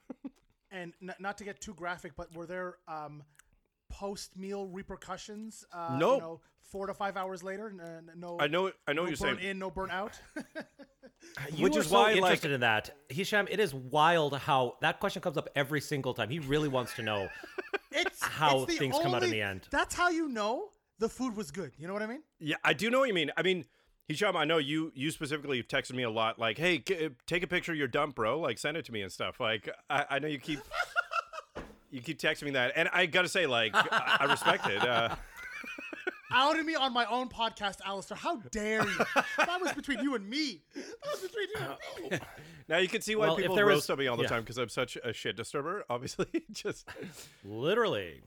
And 0.71 0.91
n- 1.01 1.13
not 1.19 1.37
to 1.37 1.45
get 1.45 1.61
too 1.61 1.73
graphic, 1.73 2.13
but 2.17 2.35
were 2.35 2.45
there 2.45 2.75
um, 2.89 3.23
post 3.89 4.37
meal 4.37 4.67
repercussions? 4.67 5.63
Uh, 5.71 5.95
No. 5.97 6.15
You 6.15 6.19
know, 6.21 6.41
four 6.69 6.87
to 6.87 6.93
five 6.93 7.15
hours 7.15 7.43
later, 7.43 7.69
n- 7.69 7.79
n- 7.79 8.11
no. 8.17 8.37
I 8.41 8.47
know, 8.47 8.71
I 8.85 8.91
know 8.91 9.03
no 9.03 9.07
you're 9.09 9.17
burn 9.17 9.37
saying. 9.37 9.51
in, 9.51 9.59
no 9.59 9.69
burn 9.71 9.89
out. 9.91 10.19
You 11.55 11.63
Which 11.63 11.75
is 11.75 11.87
so 11.87 11.95
why, 11.95 12.07
like- 12.09 12.17
interested 12.17 12.51
in 12.51 12.59
that, 12.59 12.91
Hisham. 13.09 13.47
It 13.49 13.59
is 13.59 13.73
wild 13.73 14.37
how 14.37 14.75
that 14.81 14.99
question 14.99 15.21
comes 15.23 15.37
up 15.37 15.47
every 15.55 15.81
single 15.81 16.13
time. 16.13 16.29
He 16.29 16.39
really 16.39 16.67
wants 16.67 16.93
to 16.95 17.01
know. 17.03 17.29
it's 17.91 18.21
How 18.23 18.63
it's 18.63 18.73
the 18.73 18.77
things 18.77 18.95
come 19.01 19.15
out 19.15 19.23
in 19.23 19.31
the 19.31 19.41
end. 19.41 19.67
That's 19.71 19.95
how 19.95 20.09
you 20.09 20.27
know 20.27 20.69
the 20.99 21.09
food 21.09 21.35
was 21.35 21.51
good. 21.51 21.71
You 21.77 21.87
know 21.87 21.93
what 21.93 22.01
I 22.01 22.07
mean? 22.07 22.23
Yeah, 22.39 22.55
I 22.63 22.73
do 22.73 22.89
know 22.89 22.99
what 22.99 23.07
you 23.07 23.13
mean. 23.13 23.31
I 23.37 23.41
mean, 23.43 23.65
Hisham, 24.07 24.35
I 24.37 24.45
know 24.45 24.57
you 24.57 24.91
you 24.95 25.11
specifically 25.11 25.57
have 25.57 25.67
texted 25.67 25.93
me 25.93 26.03
a 26.03 26.09
lot, 26.09 26.37
like, 26.39 26.57
"Hey, 26.57 26.77
g- 26.79 27.09
take 27.25 27.43
a 27.43 27.47
picture 27.47 27.71
of 27.71 27.77
your 27.77 27.87
dump, 27.87 28.15
bro. 28.15 28.39
Like, 28.39 28.57
send 28.57 28.77
it 28.77 28.85
to 28.85 28.91
me 28.91 29.01
and 29.01 29.11
stuff." 29.11 29.39
Like, 29.39 29.69
I, 29.89 30.05
I 30.11 30.19
know 30.19 30.27
you 30.27 30.39
keep 30.39 30.59
you 31.91 32.01
keep 32.01 32.19
texting 32.19 32.43
me 32.43 32.51
that, 32.51 32.73
and 32.75 32.89
I 32.93 33.05
gotta 33.07 33.29
say, 33.29 33.45
like, 33.47 33.71
I, 33.75 34.17
I 34.21 34.25
respect 34.25 34.67
it. 34.67 34.81
Uh, 34.81 35.15
Outed 36.31 36.65
me 36.65 36.75
on 36.75 36.91
my 36.91 37.05
own 37.05 37.29
podcast, 37.29 37.77
Alistair. 37.85 38.17
How 38.17 38.35
dare 38.51 38.83
you? 38.85 38.97
that 39.37 39.61
was 39.61 39.71
between 39.73 39.99
you 39.99 40.15
and 40.15 40.27
me. 40.27 40.61
That 40.75 40.83
was 41.11 41.21
between 41.21 41.47
you 41.55 41.75
and 42.01 42.11
me. 42.11 42.19
now 42.67 42.77
you 42.79 42.89
can 42.89 42.99
see 43.01 43.15
why 43.15 43.27
Well, 43.27 43.37
people 43.37 43.55
there 43.55 43.65
was- 43.65 43.75
roast 43.75 43.91
on 43.91 43.99
me 43.99 44.07
all 44.07 44.17
the 44.17 44.23
yeah. 44.23 44.29
time 44.29 44.41
because 44.41 44.57
I'm 44.57 44.67
such 44.67 44.97
a 45.01 45.13
shit 45.13 45.37
disturber. 45.37 45.85
Obviously, 45.89 46.25
just 46.51 46.89
Literally. 47.45 48.21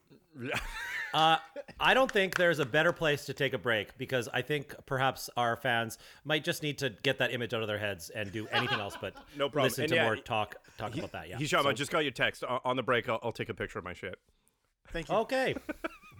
Uh, 1.14 1.36
I 1.80 1.94
don't 1.94 2.10
think 2.10 2.36
there's 2.36 2.58
a 2.58 2.66
better 2.66 2.92
place 2.92 3.24
to 3.26 3.34
take 3.34 3.54
a 3.54 3.58
break 3.58 3.96
because 3.96 4.28
I 4.32 4.42
think 4.42 4.74
perhaps 4.86 5.30
our 5.36 5.56
fans 5.56 5.96
might 6.24 6.44
just 6.44 6.62
need 6.62 6.78
to 6.78 6.90
get 7.02 7.18
that 7.18 7.32
image 7.32 7.54
out 7.54 7.62
of 7.62 7.68
their 7.68 7.78
heads 7.78 8.10
and 8.10 8.30
do 8.30 8.46
anything 8.48 8.78
else 8.80 8.96
but 9.00 9.14
No 9.36 9.48
problem. 9.48 9.64
listen 9.70 9.84
And 9.84 9.90
to 9.90 9.96
yeah, 9.96 10.04
more 10.04 10.16
talk 10.16 10.56
talk 10.76 10.94
about 10.96 11.12
that. 11.12 11.28
Yeah. 11.28 11.38
Hisham, 11.38 11.62
So- 11.62 11.68
I 11.70 11.72
just 11.72 11.90
got 11.90 12.00
your 12.00 12.10
text 12.12 12.44
on 12.44 12.76
the 12.76 12.82
break. 12.82 13.08
I'll, 13.08 13.18
I'll 13.22 13.32
take 13.32 13.48
a 13.48 13.54
picture 13.54 13.78
of 13.78 13.84
my 13.84 13.94
shit. 13.94 14.18
Thank 14.92 15.08
you. 15.08 15.14
Okay. 15.16 15.54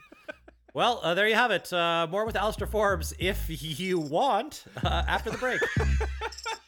well, 0.75 1.01
uh, 1.03 1.15
there 1.15 1.29
you 1.29 1.35
have 1.35 1.51
it. 1.51 1.73
Uh, 1.73 2.07
more 2.11 2.25
with 2.25 2.37
Alistair 2.37 2.67
Forbes 2.67 3.13
if 3.19 3.47
you 3.49 3.99
want 3.99 4.65
uh, 4.85 5.05
after 5.07 5.31
the 5.31 5.39
break. 5.39 5.61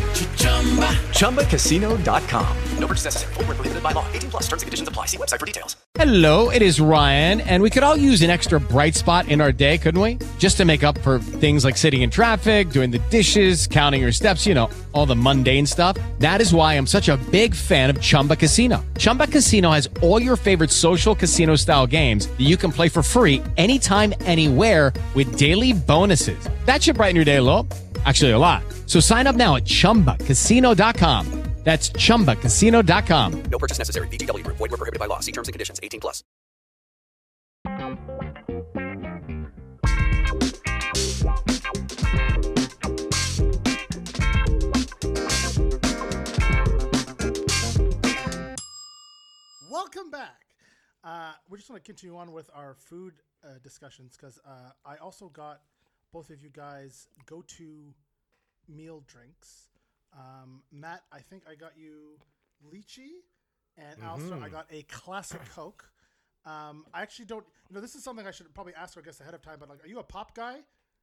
ChumbaCasino.com. 1.21 2.57
No 2.79 2.87
purchase 2.87 3.05
necessary. 3.05 3.33
Void 3.35 3.47
where 3.47 3.55
prohibited 3.55 3.83
by 3.83 3.91
law. 3.91 4.05
18 4.11 4.31
plus 4.31 4.43
terms 4.43 4.63
and 4.63 4.67
conditions 4.67 4.89
apply. 4.89 5.05
See 5.05 5.17
website 5.17 5.39
for 5.39 5.45
details. 5.45 5.75
Hello, 5.95 6.49
it 6.49 6.61
is 6.61 6.79
Ryan, 6.81 7.41
and 7.41 7.61
we 7.61 7.69
could 7.69 7.83
all 7.83 7.97
use 7.97 8.21
an 8.21 8.29
extra 8.29 8.59
bright 8.59 8.95
spot 8.95 9.27
in 9.27 9.41
our 9.41 9.51
day, 9.51 9.77
couldn't 9.77 10.01
we? 10.01 10.17
Just 10.39 10.57
to 10.57 10.65
make 10.65 10.83
up 10.83 10.97
for 10.99 11.19
things 11.19 11.65
like 11.65 11.77
sitting 11.77 12.01
in 12.01 12.09
traffic, 12.09 12.69
doing 12.69 12.91
the 12.91 12.99
dishes, 13.09 13.67
counting 13.67 14.01
your 14.01 14.11
steps, 14.11 14.47
you 14.47 14.55
know, 14.55 14.69
all 14.93 15.05
the 15.05 15.15
mundane 15.15 15.65
stuff. 15.65 15.97
That 16.19 16.41
is 16.41 16.53
why 16.53 16.73
I'm 16.73 16.87
such 16.87 17.09
a 17.09 17.17
big 17.29 17.53
fan 17.53 17.89
of 17.89 18.01
Chumba 18.01 18.35
Casino. 18.35 18.83
Chumba 18.97 19.27
Casino 19.27 19.69
has 19.71 19.89
all 20.01 20.21
your 20.21 20.37
favorite 20.37 20.71
social 20.71 21.13
casino 21.13 21.55
style 21.55 21.85
games 21.85 22.27
that 22.27 22.41
you 22.41 22.57
can 22.57 22.71
play 22.71 22.89
for 22.89 23.03
free 23.03 23.43
anytime, 23.57 24.13
anywhere 24.21 24.93
with 25.13 25.37
daily 25.37 25.73
bonuses. 25.73 26.49
That 26.65 26.81
should 26.81 26.95
brighten 26.95 27.15
your 27.17 27.25
day 27.25 27.35
a 27.37 27.43
little. 27.43 27.67
Actually, 28.05 28.31
a 28.31 28.39
lot. 28.39 28.63
So 28.87 28.99
sign 28.99 29.27
up 29.27 29.35
now 29.35 29.57
at 29.57 29.65
chumbacasino.com. 29.65 31.41
That's 31.63 31.91
chumbacasino.com. 31.91 33.43
No 33.43 33.57
purchase 33.59 33.77
necessary. 33.77 34.07
VGW 34.07 34.43
Group. 34.43 34.57
Void 34.57 34.71
where 34.71 34.77
prohibited 34.77 34.99
by 34.99 35.05
law. 35.05 35.19
See 35.19 35.31
terms 35.31 35.47
and 35.47 35.53
conditions. 35.53 35.79
18 35.83 35.99
plus. 35.99 36.23
Welcome 49.69 50.09
back. 50.09 50.41
Uh, 51.03 51.33
we're 51.47 51.57
just 51.57 51.69
going 51.69 51.79
to 51.79 51.85
continue 51.85 52.17
on 52.17 52.31
with 52.31 52.49
our 52.55 52.73
food 52.73 53.13
uh, 53.43 53.59
discussions 53.61 54.17
because 54.17 54.39
uh, 54.47 54.71
I 54.83 54.97
also 54.97 55.29
got 55.29 55.61
both 56.11 56.29
of 56.29 56.41
you 56.41 56.49
guys 56.49 57.07
go 57.25 57.43
to 57.57 57.93
meal 58.67 59.03
drinks. 59.07 59.69
Um, 60.13 60.61
Matt, 60.71 61.03
I 61.11 61.19
think 61.19 61.43
I 61.49 61.55
got 61.55 61.73
you 61.77 62.17
lychee, 62.73 63.21
and 63.77 64.01
Alistair, 64.03 64.37
I 64.43 64.49
got 64.49 64.67
a 64.71 64.83
classic 64.83 65.41
Coke. 65.55 65.89
Um, 66.45 66.85
I 66.93 67.01
actually 67.01 67.25
don't, 67.25 67.45
you 67.69 67.75
know, 67.75 67.81
this 67.81 67.95
is 67.95 68.03
something 68.03 68.25
I 68.27 68.31
should 68.31 68.53
probably 68.53 68.73
ask 68.75 68.97
our 68.97 69.03
guests 69.03 69.21
ahead 69.21 69.33
of 69.33 69.41
time, 69.41 69.57
but 69.59 69.69
like, 69.69 69.83
are 69.83 69.87
you 69.87 69.99
a 69.99 70.03
pop 70.03 70.35
guy, 70.35 70.57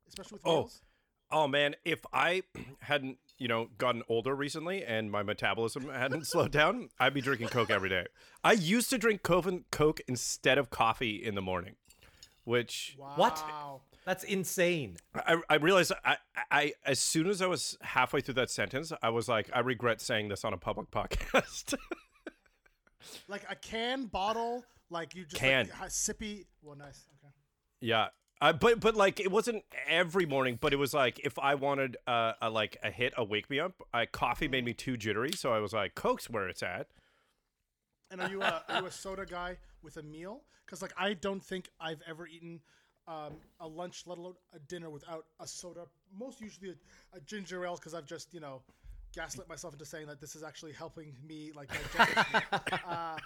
especially 0.09 0.37
with 0.37 0.43
Oh. 0.47 0.53
meals? 0.61 0.83
Oh 1.31 1.47
man, 1.47 1.75
if 1.85 2.05
I 2.13 2.43
hadn't, 2.81 3.19
you 3.39 3.49
know, 3.49 3.69
gotten 3.79 4.03
older 4.09 4.35
recently 4.35 4.83
and 4.85 5.11
my 5.11 5.23
metabolism 5.23 5.89
hadn't 5.93 6.27
slowed 6.27 6.53
down, 6.53 6.89
I'd 6.99 7.13
be 7.15 7.21
drinking 7.21 7.49
Coke 7.49 7.71
every 7.71 7.89
day. 7.91 8.07
I 8.43 8.53
used 8.53 8.89
to 8.91 8.99
drink 8.99 9.23
Coke, 9.23 9.47
Coke 9.71 10.01
instead 10.09 10.57
of 10.59 10.71
coffee 10.71 11.17
in 11.23 11.35
the 11.35 11.43
morning, 11.43 11.77
which 12.45 12.95
What? 12.99 13.43
Wow. 14.09 14.15
That's 14.15 14.25
insane. 14.25 14.97
I, 15.15 15.37
I 15.51 15.57
realized 15.57 15.93
I, 16.03 16.17
I 16.51 16.73
as 16.87 16.99
soon 16.99 17.29
as 17.29 17.43
I 17.43 17.47
was 17.47 17.77
halfway 17.83 18.23
through 18.23 18.35
that 18.35 18.51
sentence, 18.51 18.91
I 19.03 19.11
was 19.11 19.29
like, 19.29 19.51
I 19.53 19.61
regret 19.61 20.01
saying 20.01 20.29
this 20.29 20.45
on 20.45 20.55
a 20.55 20.57
public 20.57 20.91
podcast. 20.93 21.75
Like 23.29 23.43
a 23.51 23.55
can, 23.55 24.07
bottle, 24.07 24.65
like 24.91 25.15
you 25.15 25.25
just 25.25 25.37
Can. 25.37 25.69
Like, 25.81 25.91
sippy. 25.91 26.47
Well, 26.63 26.77
nice. 26.77 27.05
Okay. 27.23 27.33
yeah. 27.81 28.09
Uh, 28.41 28.53
but 28.53 28.81
but 28.81 28.95
like 28.95 29.21
it 29.21 29.31
wasn't 29.31 29.65
every 29.87 30.25
morning, 30.25 30.59
but 30.61 30.73
it 30.73 30.77
was 30.77 30.95
like 30.95 31.21
if 31.25 31.39
I 31.39 31.57
wanted 31.57 31.97
uh, 32.07 32.33
a 32.41 32.49
like 32.49 32.79
a 32.83 32.91
hit, 32.91 33.13
a 33.17 33.25
wake 33.25 33.51
me 33.51 33.61
up. 33.61 33.75
I, 33.93 34.07
coffee 34.07 34.49
made 34.49 34.65
me 34.65 34.73
too 34.73 34.97
jittery, 34.97 35.33
so 35.33 35.53
I 35.53 35.59
was 35.59 35.73
like, 35.73 35.95
Coke's 35.95 36.31
where 36.31 36.49
it's 36.49 36.63
at. 36.63 36.87
And 38.11 38.21
are 38.23 38.31
you 38.31 38.41
a 38.41 38.63
are 38.69 38.81
you 38.81 38.87
a 38.87 38.91
soda 38.91 39.27
guy 39.27 39.59
with 39.83 39.97
a 39.97 40.03
meal? 40.03 40.43
Because 40.65 40.81
like 40.81 40.95
I 40.97 41.15
don't 41.15 41.45
think 41.45 41.69
I've 41.81 42.01
ever 42.09 42.27
eaten 42.27 42.61
um, 43.09 43.33
a 43.61 43.67
lunch, 43.67 44.05
let 44.07 44.19
alone 44.19 44.35
a 44.55 44.59
dinner, 44.61 44.91
without 44.91 45.25
a 45.41 45.47
soda. 45.47 45.87
Most 46.17 46.41
usually 46.41 46.71
a, 46.71 47.17
a 47.17 47.21
ginger 47.21 47.65
ale, 47.65 47.75
because 47.77 47.95
I've 47.95 48.07
just 48.07 48.33
you 48.33 48.41
know 48.41 48.63
gaslit 49.15 49.49
myself 49.49 49.73
into 49.73 49.87
saying 49.87 50.07
that 50.07 50.21
this 50.21 50.37
is 50.37 50.43
actually 50.43 50.73
helping 50.73 51.15
me 51.27 51.51
like 51.57 51.69
digest. 51.97 52.27
uh, 52.87 53.17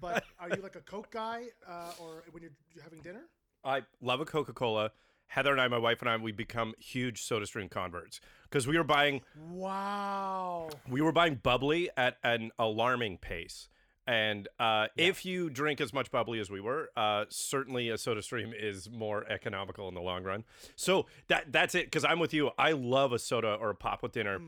but 0.00 0.24
are 0.38 0.48
you 0.48 0.62
like 0.62 0.76
a 0.76 0.80
Coke 0.80 1.10
guy, 1.10 1.46
uh, 1.68 1.92
or 2.00 2.24
when 2.30 2.42
you're, 2.42 2.52
you're 2.74 2.84
having 2.84 3.00
dinner? 3.00 3.22
I 3.64 3.82
love 4.00 4.20
a 4.20 4.24
Coca 4.24 4.52
Cola. 4.52 4.92
Heather 5.26 5.52
and 5.52 5.60
I, 5.62 5.68
my 5.68 5.78
wife 5.78 6.02
and 6.02 6.10
I, 6.10 6.16
we 6.18 6.30
become 6.30 6.74
huge 6.78 7.22
Soda 7.22 7.46
Stream 7.46 7.70
converts 7.70 8.20
because 8.44 8.66
we 8.66 8.76
were 8.76 8.84
buying 8.84 9.22
Wow. 9.50 10.68
we 10.86 11.00
were 11.00 11.12
buying 11.12 11.36
bubbly 11.36 11.88
at 11.96 12.18
an 12.22 12.50
alarming 12.58 13.16
pace. 13.16 13.70
And 14.06 14.48
uh, 14.58 14.88
if 14.96 15.24
you 15.24 15.48
drink 15.48 15.80
as 15.80 15.92
much 15.92 16.10
bubbly 16.10 16.40
as 16.40 16.50
we 16.50 16.60
were, 16.60 16.90
uh, 16.96 17.26
certainly 17.28 17.88
a 17.88 17.96
Soda 17.96 18.20
Stream 18.22 18.52
is 18.56 18.90
more 18.90 19.24
economical 19.30 19.88
in 19.88 19.94
the 19.94 20.00
long 20.00 20.24
run. 20.24 20.42
So 20.74 21.06
that 21.28 21.52
that's 21.52 21.74
it. 21.76 21.86
Because 21.86 22.04
I'm 22.04 22.18
with 22.18 22.34
you. 22.34 22.50
I 22.58 22.72
love 22.72 23.12
a 23.12 23.18
soda 23.18 23.54
or 23.54 23.70
a 23.70 23.74
pop 23.76 24.02
with 24.02 24.10
dinner, 24.12 24.40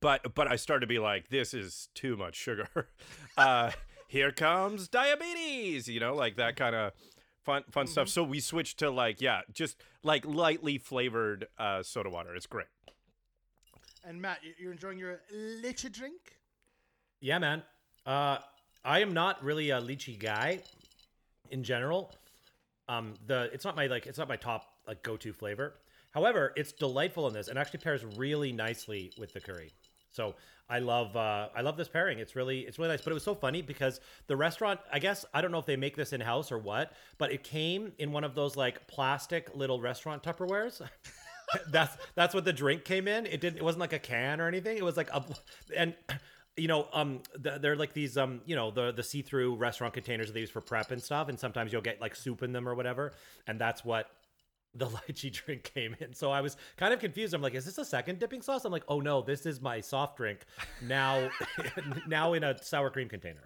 but 0.00 0.34
but 0.36 0.46
I 0.46 0.54
start 0.56 0.82
to 0.82 0.86
be 0.86 1.00
like, 1.00 1.30
this 1.30 1.52
is 1.52 1.88
too 1.94 2.16
much 2.16 2.36
sugar. 2.36 2.68
uh, 3.36 3.72
here 4.06 4.30
comes 4.30 4.86
diabetes. 4.88 5.88
You 5.88 5.98
know, 5.98 6.14
like 6.14 6.36
that 6.36 6.54
kind 6.54 6.76
of 6.76 6.92
fun 7.42 7.64
fun 7.72 7.88
stuff. 7.88 8.08
So 8.08 8.22
we 8.22 8.38
switched 8.38 8.78
to 8.78 8.90
like 8.90 9.20
yeah, 9.20 9.40
just 9.52 9.82
like 10.04 10.24
lightly 10.24 10.78
flavored 10.78 11.48
uh, 11.58 11.82
soda 11.82 12.08
water. 12.10 12.36
It's 12.36 12.46
great. 12.46 12.68
And 14.04 14.22
Matt, 14.22 14.44
you- 14.44 14.54
you're 14.58 14.72
enjoying 14.72 14.98
your 14.98 15.20
little 15.32 15.90
drink? 15.90 16.36
Yeah, 17.20 17.38
man. 17.38 17.62
Uh, 18.06 18.38
I 18.84 19.00
am 19.00 19.12
not 19.12 19.42
really 19.44 19.70
a 19.70 19.80
lychee 19.80 20.18
guy 20.18 20.60
in 21.50 21.62
general. 21.62 22.12
Um, 22.88 23.14
the 23.26 23.50
it's 23.52 23.64
not 23.64 23.76
my 23.76 23.86
like 23.86 24.06
it's 24.06 24.18
not 24.18 24.28
my 24.28 24.36
top 24.36 24.66
like 24.86 25.02
go-to 25.02 25.32
flavor. 25.32 25.74
However, 26.12 26.52
it's 26.56 26.72
delightful 26.72 27.28
in 27.28 27.34
this 27.34 27.48
and 27.48 27.58
actually 27.58 27.80
pairs 27.80 28.04
really 28.16 28.52
nicely 28.52 29.12
with 29.18 29.32
the 29.32 29.40
curry. 29.40 29.72
So 30.10 30.34
I 30.68 30.78
love 30.78 31.16
uh, 31.16 31.48
I 31.54 31.60
love 31.60 31.76
this 31.76 31.88
pairing. 31.88 32.18
It's 32.18 32.34
really 32.34 32.60
it's 32.60 32.78
really 32.78 32.90
nice. 32.90 33.02
But 33.02 33.10
it 33.10 33.14
was 33.14 33.22
so 33.22 33.34
funny 33.34 33.62
because 33.62 34.00
the 34.26 34.36
restaurant 34.36 34.80
I 34.92 34.98
guess 34.98 35.24
I 35.34 35.40
don't 35.40 35.52
know 35.52 35.58
if 35.58 35.66
they 35.66 35.76
make 35.76 35.96
this 35.96 36.12
in 36.12 36.20
house 36.20 36.50
or 36.50 36.58
what, 36.58 36.92
but 37.18 37.32
it 37.32 37.44
came 37.44 37.92
in 37.98 38.12
one 38.12 38.24
of 38.24 38.34
those 38.34 38.56
like 38.56 38.86
plastic 38.88 39.54
little 39.54 39.80
restaurant 39.80 40.22
Tupperwares. 40.22 40.80
that's 41.70 41.96
that's 42.14 42.34
what 42.34 42.44
the 42.44 42.52
drink 42.52 42.84
came 42.84 43.08
in. 43.08 43.26
It 43.26 43.40
didn't. 43.40 43.58
It 43.58 43.64
wasn't 43.64 43.80
like 43.80 43.92
a 43.92 43.98
can 43.98 44.40
or 44.40 44.48
anything. 44.48 44.76
It 44.76 44.84
was 44.84 44.96
like 44.96 45.10
a 45.10 45.24
and 45.76 45.94
you 46.56 46.68
know 46.68 46.88
um 46.92 47.20
th- 47.42 47.60
they're 47.60 47.76
like 47.76 47.92
these 47.92 48.16
um 48.16 48.40
you 48.44 48.56
know 48.56 48.70
the 48.70 48.92
the 48.92 49.02
see-through 49.02 49.54
restaurant 49.56 49.94
containers 49.94 50.26
that 50.28 50.32
they 50.34 50.40
use 50.40 50.50
for 50.50 50.60
prep 50.60 50.90
and 50.90 51.02
stuff. 51.02 51.28
And 51.28 51.38
sometimes 51.38 51.72
you'll 51.72 51.82
get 51.82 52.00
like 52.00 52.14
soup 52.16 52.42
in 52.42 52.52
them 52.52 52.68
or 52.68 52.74
whatever. 52.74 53.12
And 53.46 53.60
that's 53.60 53.84
what 53.84 54.10
the 54.74 54.86
lychee 54.86 55.32
drink 55.32 55.64
came 55.74 55.96
in. 56.00 56.14
So 56.14 56.30
I 56.30 56.40
was 56.40 56.56
kind 56.76 56.94
of 56.94 57.00
confused. 57.00 57.34
I'm 57.34 57.42
like, 57.42 57.54
is 57.54 57.64
this 57.64 57.78
a 57.78 57.84
second 57.84 58.18
dipping 58.20 58.40
sauce? 58.42 58.64
I'm 58.64 58.70
like, 58.72 58.84
oh 58.88 59.00
no, 59.00 59.20
this 59.22 59.44
is 59.46 59.60
my 59.60 59.80
soft 59.80 60.16
drink 60.16 60.40
now 60.82 61.28
now 62.06 62.34
in 62.34 62.44
a 62.44 62.56
sour 62.62 62.90
cream 62.90 63.08
container. 63.08 63.42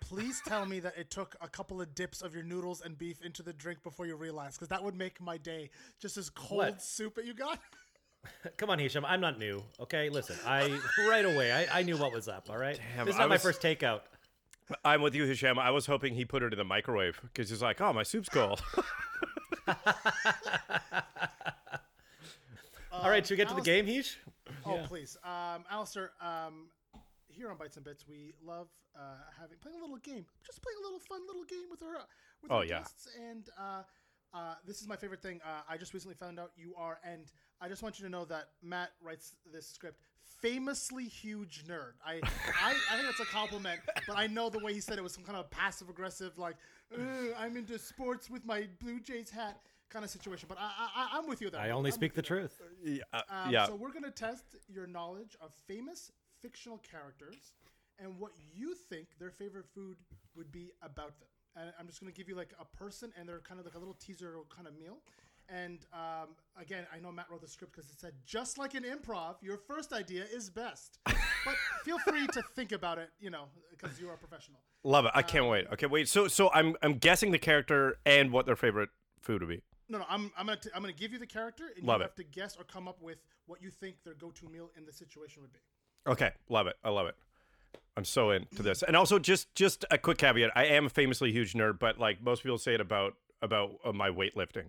Please 0.00 0.40
tell 0.46 0.64
me 0.66 0.78
that 0.80 0.96
it 0.96 1.10
took 1.10 1.34
a 1.40 1.48
couple 1.48 1.80
of 1.80 1.94
dips 1.94 2.22
of 2.22 2.32
your 2.32 2.44
noodles 2.44 2.80
and 2.80 2.96
beef 2.96 3.22
into 3.22 3.42
the 3.42 3.52
drink 3.52 3.82
before 3.82 4.06
you 4.06 4.14
realized, 4.14 4.54
because 4.56 4.68
that 4.68 4.84
would 4.84 4.94
make 4.94 5.20
my 5.20 5.36
day. 5.36 5.68
Just 6.00 6.14
this 6.16 6.30
cold 6.30 6.58
What? 6.58 6.82
soup 6.82 7.14
that 7.16 7.24
you 7.24 7.34
got. 7.34 7.58
Come 8.56 8.70
on, 8.70 8.78
Hisham. 8.78 9.04
I'm 9.04 9.20
not 9.20 9.38
new. 9.38 9.62
Okay, 9.80 10.08
listen. 10.10 10.36
I 10.46 10.78
right 11.08 11.24
away 11.24 11.52
I, 11.52 11.80
I 11.80 11.82
knew 11.82 11.96
what 11.96 12.12
was 12.12 12.28
up. 12.28 12.48
All 12.50 12.58
right. 12.58 12.78
Damn, 12.96 13.06
this 13.06 13.14
is 13.14 13.18
I 13.18 13.24
not 13.24 13.28
my 13.30 13.34
was- 13.36 13.42
first 13.42 13.60
takeout. 13.62 14.00
I'm 14.84 15.00
with 15.00 15.14
you, 15.14 15.24
Hisham. 15.24 15.60
I 15.60 15.70
was 15.70 15.86
hoping 15.86 16.14
he 16.14 16.24
put 16.24 16.42
it 16.42 16.52
in 16.52 16.58
the 16.58 16.64
microwave 16.64 17.20
because 17.22 17.48
he's 17.50 17.62
like, 17.62 17.80
oh, 17.80 17.92
my 17.92 18.02
soup's 18.02 18.28
cold. 18.28 18.60
all 22.92 23.10
right, 23.10 23.24
should 23.26 23.34
we 23.34 23.36
get 23.36 23.48
to 23.48 23.54
the 23.54 23.60
game, 23.62 23.86
Hish? 23.86 24.18
Oh, 24.64 24.80
please. 24.86 25.16
Um, 25.24 25.64
Alistair, 25.70 26.10
um, 26.20 26.68
here 27.28 27.50
on 27.50 27.56
Bites 27.56 27.76
and 27.76 27.84
Bits, 27.84 28.06
we 28.08 28.32
love 28.44 28.68
uh, 28.98 29.00
having 29.40 29.58
playing 29.60 29.78
a 29.78 29.80
little 29.80 29.98
game. 29.98 30.24
Just 30.44 30.62
playing 30.62 30.78
a 30.80 30.82
little 30.84 31.00
fun 31.00 31.20
little 31.26 31.44
game 31.44 31.66
with 31.70 31.82
our 31.82 31.98
with 32.42 32.50
Oh, 32.50 32.56
our 32.56 32.64
yeah. 32.64 32.78
guests. 32.78 33.08
And 33.30 33.48
uh, 33.58 33.82
uh, 34.34 34.54
this 34.66 34.80
is 34.80 34.88
my 34.88 34.96
favorite 34.96 35.22
thing. 35.22 35.40
Uh, 35.44 35.60
I 35.68 35.76
just 35.76 35.94
recently 35.94 36.16
found 36.16 36.38
out 36.40 36.50
you 36.56 36.74
are, 36.76 36.98
and 37.04 37.30
I 37.60 37.68
just 37.68 37.82
want 37.82 37.98
you 37.98 38.04
to 38.04 38.10
know 38.10 38.24
that 38.26 38.48
Matt 38.62 38.90
writes 39.02 39.36
this 39.52 39.66
script. 39.66 39.98
Famously 40.42 41.04
huge 41.04 41.64
nerd. 41.66 41.92
I, 42.04 42.20
I 42.62 42.74
I 42.90 42.96
think 42.96 43.06
that's 43.06 43.20
a 43.20 43.24
compliment, 43.32 43.80
but 44.06 44.18
I 44.18 44.26
know 44.26 44.50
the 44.50 44.58
way 44.58 44.74
he 44.74 44.80
said 44.80 44.98
it 44.98 45.02
was 45.02 45.14
some 45.14 45.24
kind 45.24 45.38
of 45.38 45.48
passive 45.50 45.88
aggressive, 45.88 46.36
like 46.38 46.56
I'm 47.38 47.56
into 47.56 47.78
sports 47.78 48.28
with 48.28 48.44
my 48.44 48.66
Blue 48.80 49.00
Jays 49.00 49.30
hat 49.30 49.58
kind 49.88 50.04
of 50.04 50.10
situation. 50.10 50.46
But 50.48 50.58
I, 50.60 50.70
I 50.94 51.08
I'm 51.18 51.26
with 51.28 51.40
you 51.40 51.48
there. 51.48 51.60
I 51.60 51.70
only 51.70 51.90
I'm 51.90 51.94
speak 51.94 52.12
the 52.14 52.20
with 52.20 52.30
you 52.30 52.36
there. 52.36 52.48
truth. 52.48 52.60
yeah. 52.84 53.02
uh, 53.12 53.44
Um, 53.46 53.50
yeah. 53.52 53.66
So 53.66 53.74
we're 53.76 53.92
gonna 53.92 54.10
test 54.10 54.56
your 54.68 54.86
knowledge 54.86 55.36
of 55.40 55.54
famous 55.66 56.12
fictional 56.42 56.78
characters 56.78 57.54
and 57.98 58.18
what 58.18 58.32
you 58.54 58.74
think 58.74 59.06
their 59.18 59.30
favorite 59.30 59.64
food 59.74 59.96
would 60.36 60.52
be 60.52 60.70
about 60.82 61.18
them. 61.18 61.28
And 61.56 61.72
I'm 61.80 61.86
just 61.86 62.00
gonna 62.00 62.12
give 62.12 62.28
you 62.28 62.34
like 62.34 62.52
a 62.60 62.64
person 62.76 63.10
and 63.18 63.26
they're 63.28 63.40
kind 63.40 63.58
of 63.58 63.64
like 63.64 63.74
a 63.74 63.78
little 63.78 63.94
teaser 63.94 64.34
kind 64.54 64.68
of 64.68 64.78
meal. 64.78 64.98
And 65.48 65.86
um, 65.92 66.28
again, 66.60 66.86
I 66.94 66.98
know 66.98 67.12
Matt 67.12 67.26
wrote 67.30 67.40
the 67.40 67.48
script 67.48 67.74
because 67.74 67.90
it 67.90 68.00
said 68.00 68.12
just 68.24 68.58
like 68.58 68.74
an 68.74 68.84
improv, 68.84 69.36
your 69.40 69.56
first 69.56 69.92
idea 69.92 70.24
is 70.32 70.50
best. 70.50 70.98
but 71.04 71.54
feel 71.84 71.98
free 72.00 72.26
to 72.26 72.42
think 72.54 72.72
about 72.72 72.98
it, 72.98 73.10
you 73.20 73.30
know, 73.30 73.44
because 73.70 74.00
you 74.00 74.08
are 74.08 74.14
a 74.14 74.18
professional. 74.18 74.58
Love 74.82 75.04
it. 75.04 75.12
I 75.14 75.22
can't 75.22 75.46
wait. 75.46 75.66
Okay, 75.72 75.86
wait. 75.86 76.08
So, 76.08 76.28
so 76.28 76.50
I'm 76.52 76.76
I'm 76.82 76.94
guessing 76.94 77.30
the 77.30 77.38
character 77.38 77.98
and 78.04 78.32
what 78.32 78.46
their 78.46 78.56
favorite 78.56 78.90
food 79.20 79.42
would 79.42 79.48
be. 79.48 79.62
No, 79.88 79.98
no, 79.98 80.04
I'm, 80.08 80.32
I'm 80.36 80.46
gonna 80.46 80.58
t- 80.58 80.70
I'm 80.74 80.82
gonna 80.82 80.92
give 80.92 81.12
you 81.12 81.18
the 81.18 81.26
character, 81.26 81.64
and 81.76 81.84
Love 81.86 82.00
you 82.00 82.04
it. 82.04 82.08
have 82.08 82.14
to 82.16 82.24
guess 82.24 82.56
or 82.56 82.64
come 82.64 82.88
up 82.88 83.00
with 83.00 83.18
what 83.46 83.62
you 83.62 83.70
think 83.70 83.96
their 84.04 84.14
go-to 84.14 84.48
meal 84.48 84.70
in 84.76 84.84
the 84.84 84.92
situation 84.92 85.42
would 85.42 85.52
be. 85.52 85.60
Okay, 86.08 86.32
love 86.48 86.66
it. 86.66 86.74
I 86.82 86.90
love 86.90 87.06
it. 87.06 87.14
I'm 87.96 88.04
so 88.04 88.30
into 88.30 88.62
this. 88.62 88.82
And 88.82 88.96
also, 88.96 89.18
just 89.18 89.54
just 89.54 89.84
a 89.90 89.98
quick 89.98 90.18
caveat: 90.18 90.50
I 90.56 90.66
am 90.66 90.86
a 90.86 90.88
famously 90.90 91.30
huge 91.32 91.54
nerd, 91.54 91.78
but 91.78 91.98
like 91.98 92.22
most 92.22 92.42
people 92.42 92.58
say 92.58 92.74
it 92.74 92.80
about 92.80 93.14
about 93.42 93.76
uh, 93.84 93.92
my 93.92 94.10
weightlifting. 94.10 94.66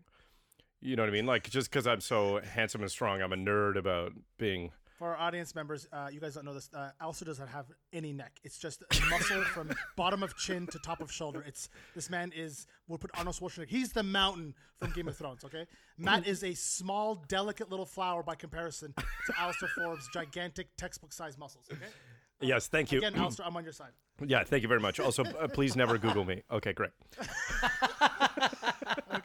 You 0.82 0.96
know 0.96 1.04
what 1.04 1.10
I 1.10 1.14
mean? 1.14 1.26
Like 1.26 1.50
just 1.50 1.70
because 1.70 1.88
I'm 1.88 2.02
so 2.02 2.40
handsome 2.42 2.82
and 2.82 2.92
strong, 2.92 3.22
I'm 3.22 3.34
a 3.34 3.38
nerd 3.38 3.78
about 3.78 4.14
being. 4.38 4.72
For 5.00 5.10
our 5.16 5.18
audience 5.18 5.54
members, 5.54 5.88
uh, 5.94 6.10
you 6.12 6.20
guys 6.20 6.34
don't 6.34 6.46
know 6.46 6.56
this. 6.56 6.72
Uh, 6.74 6.90
Alistair 7.00 7.28
does 7.28 7.38
not 7.40 7.50
have 7.50 7.66
any 7.94 8.12
neck. 8.12 8.32
It's 8.44 8.58
just 8.58 8.82
muscle 9.12 9.44
from 9.54 9.70
bottom 9.96 10.24
of 10.24 10.36
chin 10.38 10.66
to 10.68 10.80
top 10.80 11.02
of 11.02 11.12
shoulder. 11.12 11.44
It's 11.46 11.70
this 11.94 12.10
man 12.10 12.32
is. 12.36 12.66
We'll 12.88 12.98
put 12.98 13.12
Arnold 13.16 13.36
Schwarzenegger. 13.36 13.68
He's 13.68 13.92
the 13.92 14.02
mountain 14.02 14.56
from 14.80 14.92
Game 14.92 15.08
of 15.08 15.16
Thrones. 15.16 15.44
Okay, 15.44 15.66
Matt 16.00 16.26
is 16.26 16.44
a 16.44 16.54
small, 16.56 17.24
delicate 17.28 17.70
little 17.70 17.86
flower 17.86 18.24
by 18.24 18.34
comparison 18.34 18.94
to 18.98 19.34
Alistair 19.40 19.70
Forbes' 19.76 20.10
gigantic 20.12 20.70
textbook-sized 20.78 21.38
muscles. 21.38 21.66
Okay. 21.72 21.82
Yes, 22.40 22.68
thank 22.68 22.92
you. 22.92 23.00
Again, 23.00 23.16
Alistair, 23.16 23.48
I'm 23.48 23.58
on 23.58 23.64
your 23.64 23.74
side. 23.74 23.94
yeah, 24.24 24.44
thank 24.44 24.62
you 24.62 24.68
very 24.68 24.80
much. 24.80 25.00
Also, 25.00 25.24
uh, 25.24 25.48
please 25.48 25.76
never 25.76 25.98
Google 25.98 26.24
me. 26.24 26.44
Okay, 26.52 26.72
great. 26.72 26.92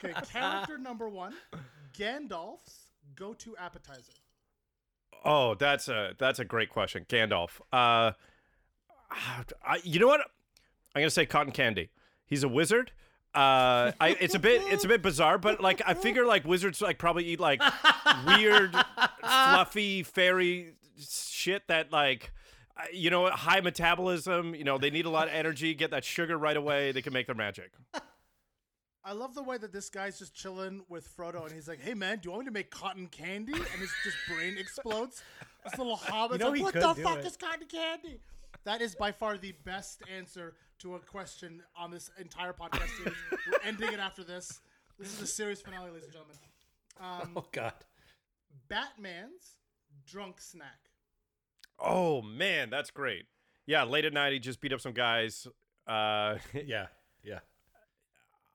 Okay, 0.03 0.13
character 0.31 0.77
number 0.77 1.09
one, 1.09 1.33
Gandalf's 1.97 2.87
go-to 3.15 3.55
appetizer. 3.57 4.13
Oh, 5.25 5.55
that's 5.55 5.87
a 5.87 6.15
that's 6.17 6.39
a 6.39 6.45
great 6.45 6.69
question, 6.69 7.05
Gandalf. 7.07 7.61
Uh, 7.71 8.11
I, 9.11 9.79
you 9.83 9.99
know 9.99 10.07
what? 10.07 10.21
I'm 10.95 11.01
gonna 11.01 11.09
say 11.09 11.25
cotton 11.25 11.53
candy. 11.53 11.89
He's 12.25 12.43
a 12.43 12.49
wizard. 12.49 12.91
Uh, 13.33 13.91
I, 13.99 14.15
it's 14.19 14.35
a 14.35 14.39
bit 14.39 14.61
it's 14.65 14.83
a 14.83 14.87
bit 14.87 15.01
bizarre, 15.01 15.37
but 15.37 15.61
like 15.61 15.81
I 15.85 15.93
figure 15.93 16.25
like 16.25 16.45
wizards 16.45 16.81
like 16.81 16.97
probably 16.99 17.25
eat 17.25 17.39
like 17.39 17.61
weird, 18.27 18.75
fluffy 19.21 20.03
fairy 20.03 20.73
shit 20.99 21.67
that 21.67 21.91
like. 21.91 22.31
You 22.91 23.11
know, 23.11 23.27
high 23.27 23.61
metabolism. 23.61 24.55
You 24.55 24.63
know, 24.63 24.79
they 24.79 24.89
need 24.89 25.05
a 25.05 25.09
lot 25.09 25.27
of 25.27 25.33
energy. 25.35 25.75
Get 25.75 25.91
that 25.91 26.03
sugar 26.03 26.35
right 26.37 26.57
away. 26.57 26.91
They 26.91 27.03
can 27.03 27.13
make 27.13 27.27
their 27.27 27.35
magic. 27.35 27.71
I 29.05 29.11
love 29.11 29.35
the 29.35 29.43
way 29.43 29.57
that 29.57 29.73
this 29.73 29.89
guy's 29.89 30.17
just 30.17 30.33
chilling 30.33 30.83
with 30.87 31.07
Frodo, 31.17 31.43
and 31.43 31.51
he's 31.51 31.67
like, 31.67 31.81
"Hey 31.81 31.93
man, 31.93 32.19
do 32.19 32.27
you 32.27 32.31
want 32.31 32.41
me 32.43 32.45
to 32.45 32.53
make 32.53 32.71
cotton 32.71 33.07
candy?" 33.07 33.53
And 33.53 33.63
his 33.81 33.91
just 34.03 34.17
brain 34.29 34.57
explodes. 34.57 35.21
This 35.65 35.77
little 35.77 35.95
hobbit's 35.97 36.39
know 36.39 36.51
like, 36.51 36.61
"What 36.61 36.73
the 36.73 36.95
fuck 36.95 37.19
it." 37.19 37.25
is 37.25 37.35
cotton 37.37 37.67
candy?" 37.67 38.19
That 38.63 38.81
is 38.81 38.95
by 38.95 39.11
far 39.11 39.37
the 39.37 39.51
best 39.65 40.01
answer 40.13 40.53
to 40.79 40.95
a 40.95 40.99
question 40.99 41.61
on 41.75 41.91
this 41.91 42.11
entire 42.17 42.53
podcast 42.53 42.87
series. 42.97 43.15
We're 43.47 43.59
ending 43.65 43.91
it 43.91 43.99
after 43.99 44.23
this. 44.23 44.61
This 44.97 45.13
is 45.13 45.21
a 45.21 45.27
serious 45.27 45.61
finale, 45.61 45.89
ladies 45.89 46.05
and 46.05 46.13
gentlemen. 46.13 46.37
Um, 47.01 47.33
Oh 47.35 47.45
God. 47.51 47.73
Batman's 48.69 49.57
drunk 50.05 50.39
snack. 50.39 50.89
Oh 51.79 52.21
man, 52.21 52.69
that's 52.69 52.91
great. 52.91 53.25
Yeah, 53.65 53.83
late 53.83 54.05
at 54.05 54.13
night 54.13 54.33
he 54.33 54.39
just 54.39 54.61
beat 54.61 54.71
up 54.73 54.81
some 54.81 54.93
guys. 54.93 55.47
Uh, 55.87 56.37
Yeah. 56.53 56.87
Yeah. 57.23 57.39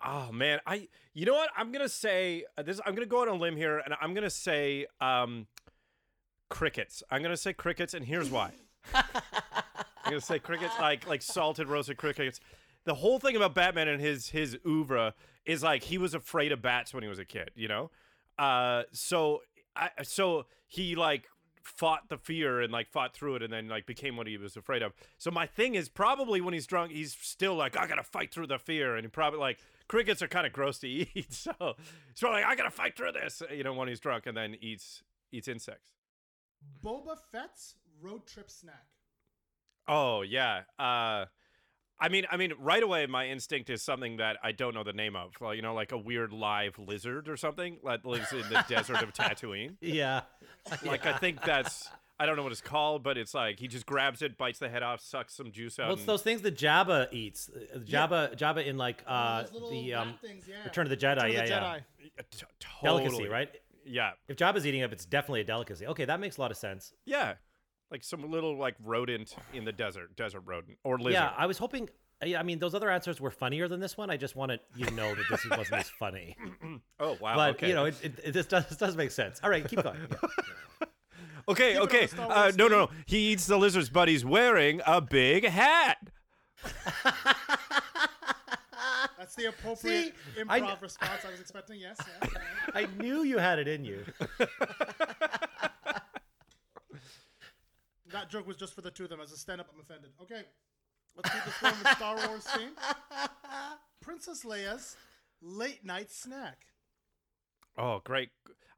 Oh 0.04 0.30
man, 0.32 0.60
I 0.66 0.88
you 1.12 1.26
know 1.26 1.34
what? 1.34 1.50
I'm 1.56 1.72
gonna 1.72 1.88
say 1.88 2.44
uh, 2.56 2.62
this. 2.62 2.80
I'm 2.86 2.94
gonna 2.94 3.06
go 3.06 3.22
out 3.22 3.28
on 3.28 3.36
a 3.36 3.38
limb 3.38 3.56
here, 3.56 3.78
and 3.78 3.94
I'm 4.00 4.14
gonna 4.14 4.30
say 4.30 4.86
um, 5.00 5.46
crickets. 6.48 7.02
I'm 7.10 7.22
gonna 7.22 7.36
say 7.36 7.52
crickets, 7.52 7.94
and 7.94 8.04
here's 8.04 8.30
why. 8.30 8.52
I'm 8.94 9.04
gonna 10.04 10.20
say 10.20 10.38
crickets, 10.38 10.74
like 10.78 11.06
like 11.08 11.22
salted 11.22 11.68
roasted 11.68 11.96
crickets. 11.96 12.40
The 12.84 12.94
whole 12.94 13.18
thing 13.18 13.34
about 13.34 13.54
Batman 13.54 13.88
and 13.88 14.00
his 14.00 14.28
his 14.28 14.56
oeuvre 14.66 15.14
is 15.44 15.62
like 15.62 15.82
he 15.82 15.98
was 15.98 16.14
afraid 16.14 16.52
of 16.52 16.62
bats 16.62 16.94
when 16.94 17.02
he 17.02 17.08
was 17.08 17.18
a 17.18 17.24
kid. 17.24 17.50
You 17.56 17.68
know, 17.68 17.90
uh, 18.38 18.84
so 18.92 19.40
I 19.74 19.90
so 20.02 20.46
he 20.68 20.94
like 20.94 21.26
fought 21.62 22.08
the 22.08 22.16
fear 22.16 22.60
and 22.60 22.72
like 22.72 22.88
fought 22.88 23.14
through 23.14 23.36
it 23.36 23.42
and 23.42 23.52
then 23.52 23.68
like 23.68 23.84
became 23.86 24.16
what 24.16 24.26
he 24.26 24.36
was 24.36 24.56
afraid 24.56 24.82
of. 24.82 24.92
So 25.18 25.30
my 25.30 25.46
thing 25.46 25.74
is 25.74 25.88
probably 25.88 26.40
when 26.40 26.54
he's 26.54 26.66
drunk, 26.66 26.92
he's 26.92 27.16
still 27.20 27.54
like, 27.54 27.76
I 27.76 27.86
gotta 27.86 28.02
fight 28.02 28.32
through 28.32 28.46
the 28.46 28.58
fear, 28.58 28.96
and 28.96 29.04
he 29.04 29.08
probably 29.08 29.40
like 29.40 29.58
crickets 29.88 30.22
are 30.22 30.28
kind 30.28 30.46
of 30.46 30.52
gross 30.52 30.78
to 30.80 30.88
eat, 30.88 31.26
so 31.32 31.52
he's 31.58 32.20
probably 32.20 32.42
like, 32.42 32.50
I 32.50 32.54
gotta 32.54 32.70
fight 32.70 32.96
through 32.96 33.12
this, 33.12 33.42
you 33.54 33.64
know, 33.64 33.72
when 33.72 33.88
he's 33.88 34.00
drunk, 34.00 34.26
and 34.26 34.36
then 34.36 34.56
eats 34.60 35.02
eats 35.32 35.48
insects. 35.48 35.92
Boba 36.84 37.16
Fett's 37.30 37.74
road 38.00 38.26
trip 38.26 38.50
snack. 38.50 38.86
Oh 39.86 40.22
yeah. 40.22 40.62
Uh 40.78 41.26
I 42.00 42.08
mean 42.10 42.26
I 42.30 42.36
mean 42.36 42.52
right 42.58 42.82
away 42.82 43.06
my 43.06 43.26
instinct 43.28 43.70
is 43.70 43.82
something 43.82 44.18
that 44.18 44.36
I 44.42 44.52
don't 44.52 44.74
know 44.74 44.84
the 44.84 44.92
name 44.92 45.16
of. 45.16 45.32
Well, 45.40 45.54
you 45.54 45.62
know, 45.62 45.74
like 45.74 45.92
a 45.92 45.98
weird 45.98 46.32
live 46.32 46.78
lizard 46.78 47.28
or 47.28 47.36
something 47.36 47.78
that 47.84 48.04
lives 48.04 48.32
in 48.32 48.42
the 48.48 48.64
desert 48.68 49.02
of 49.02 49.12
Tatooine. 49.14 49.76
Yeah. 49.80 50.22
Like 50.84 51.06
I 51.06 51.16
think 51.18 51.42
that's 51.42 51.88
I 52.20 52.26
don't 52.26 52.36
know 52.36 52.42
what 52.42 52.52
it's 52.52 52.60
called, 52.60 53.02
but 53.04 53.16
it's 53.16 53.32
like 53.32 53.60
he 53.60 53.68
just 53.68 53.86
grabs 53.86 54.22
it, 54.22 54.36
bites 54.36 54.58
the 54.58 54.68
head 54.68 54.82
off, 54.82 55.00
sucks 55.00 55.34
some 55.34 55.52
juice 55.52 55.78
out. 55.78 55.86
Well, 55.86 55.92
it's 55.92 56.02
and- 56.02 56.08
those 56.08 56.22
things 56.22 56.42
that 56.42 56.56
Jabba 56.56 57.12
eats. 57.12 57.48
Uh, 57.48 57.78
Jabba, 57.78 58.36
Jabba 58.36 58.66
in 58.66 58.76
like 58.76 59.02
uh, 59.06 59.42
those 59.42 59.52
little 59.52 59.70
the 59.70 59.94
um, 59.94 60.14
things, 60.20 60.44
yeah. 60.48 60.64
Return 60.64 60.86
of 60.86 60.90
the 60.90 60.96
Jedi. 60.96 61.14
Return 61.14 61.28
of 61.28 61.34
yeah, 61.34 61.42
the 61.42 61.48
yeah. 61.48 61.60
Jedi. 61.60 61.80
Yeah, 62.00 62.22
t- 62.30 62.46
Delicacy, 62.82 63.28
right? 63.28 63.48
Yeah. 63.84 64.10
If 64.26 64.36
Jabba's 64.36 64.66
eating 64.66 64.80
it, 64.80 64.92
it's 64.92 65.04
definitely 65.06 65.42
a 65.42 65.44
delicacy. 65.44 65.86
Okay, 65.86 66.04
that 66.06 66.20
makes 66.20 66.36
a 66.38 66.40
lot 66.40 66.50
of 66.50 66.56
sense. 66.56 66.92
Yeah. 67.06 67.34
like 67.90 68.02
some 68.02 68.30
little 68.30 68.58
like 68.58 68.74
rodent 68.84 69.34
in 69.54 69.64
the 69.64 69.72
desert, 69.72 70.16
desert 70.16 70.42
rodent 70.44 70.78
or 70.84 70.98
lizard. 70.98 71.12
Yeah, 71.12 71.32
I 71.36 71.46
was 71.46 71.58
hoping. 71.58 71.88
I 72.20 72.42
mean, 72.42 72.58
those 72.58 72.74
other 72.74 72.90
answers 72.90 73.20
were 73.20 73.30
funnier 73.30 73.68
than 73.68 73.78
this 73.78 73.96
one. 73.96 74.10
I 74.10 74.16
just 74.16 74.34
wanted 74.34 74.58
you 74.74 74.86
to 74.86 74.90
know 74.92 75.14
that 75.14 75.24
this 75.30 75.48
wasn't 75.48 75.72
as 75.80 75.88
funny. 75.88 76.36
oh 76.98 77.16
wow. 77.20 77.36
but 77.36 77.50
okay. 77.50 77.68
you 77.68 77.74
know, 77.74 77.84
it, 77.84 77.94
it, 78.02 78.12
it 78.24 78.32
this 78.32 78.46
does 78.46 78.66
this 78.68 78.76
does 78.76 78.96
make 78.96 79.12
sense. 79.12 79.38
All 79.42 79.48
right, 79.50 79.66
keep 79.66 79.82
going. 79.82 79.98
Yeah. 80.80 80.87
Okay, 81.48 81.72
Keep 81.72 81.82
okay. 81.82 82.08
Uh, 82.18 82.52
no, 82.56 82.68
no, 82.68 82.84
no. 82.86 82.90
He 83.06 83.32
eats 83.32 83.46
the 83.46 83.56
lizards, 83.56 83.88
but 83.90 84.08
he's 84.08 84.24
wearing 84.24 84.80
a 84.86 85.00
big 85.00 85.44
hat. 85.44 85.98
That's 89.18 89.34
the 89.34 89.46
appropriate 89.46 90.14
See, 90.34 90.40
improv 90.40 90.60
kn- 90.60 90.76
response 90.80 91.24
I 91.26 91.30
was 91.30 91.40
expecting. 91.40 91.80
Yes. 91.80 91.98
yes, 92.00 92.30
yes. 92.34 92.42
I 92.74 92.86
knew 93.02 93.22
you 93.24 93.38
had 93.38 93.58
it 93.58 93.68
in 93.68 93.84
you. 93.84 94.04
That 98.12 98.30
joke 98.30 98.46
was 98.46 98.56
just 98.56 98.74
for 98.74 98.80
the 98.80 98.90
two 98.90 99.04
of 99.04 99.10
them. 99.10 99.20
As 99.20 99.32
a 99.32 99.36
stand-up, 99.36 99.68
I'm 99.72 99.80
offended. 99.80 100.10
Okay, 100.22 100.42
let's 101.14 101.30
keep 101.30 101.44
this 101.44 101.58
going 101.60 101.74
with 101.78 101.88
Star 101.88 102.16
Wars 102.26 102.44
theme. 102.44 102.70
Princess 104.00 104.44
Leia's 104.44 104.96
late 105.42 105.84
night 105.84 106.10
snack. 106.10 106.58
Oh, 107.76 108.00
great. 108.04 108.30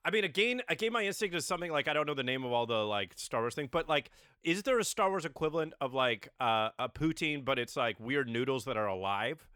I 0.05 0.11
mean, 0.11 0.25
again, 0.25 0.63
I 0.69 0.73
again, 0.73 0.93
my 0.93 1.05
instinct 1.05 1.35
is 1.35 1.47
something 1.47 1.71
like 1.71 1.89
I 1.89 1.93
don't 1.93 2.07
know 2.07 2.15
the 2.15 2.23
name 2.23 2.45
of 2.45 2.53
all 2.53 2.67
the 2.67 2.75
like 2.85 3.13
Star 3.17 3.41
Wars 3.41 3.55
thing, 3.55 3.69
but 3.71 3.89
like, 3.89 4.11
is 4.43 4.63
there 4.63 4.79
a 4.79 4.85
Star 4.85 5.11
Wars 5.11 5.25
equivalent 5.25 5.75
of 5.81 5.93
like 5.93 6.29
uh, 6.41 6.71
a 6.79 6.89
poutine, 6.89 7.45
but 7.45 7.59
it's 7.59 7.77
like 7.77 8.01
weird 8.01 8.29
noodles 8.29 8.65
that 8.65 8.77
are 8.77 8.87
alive? 8.87 9.47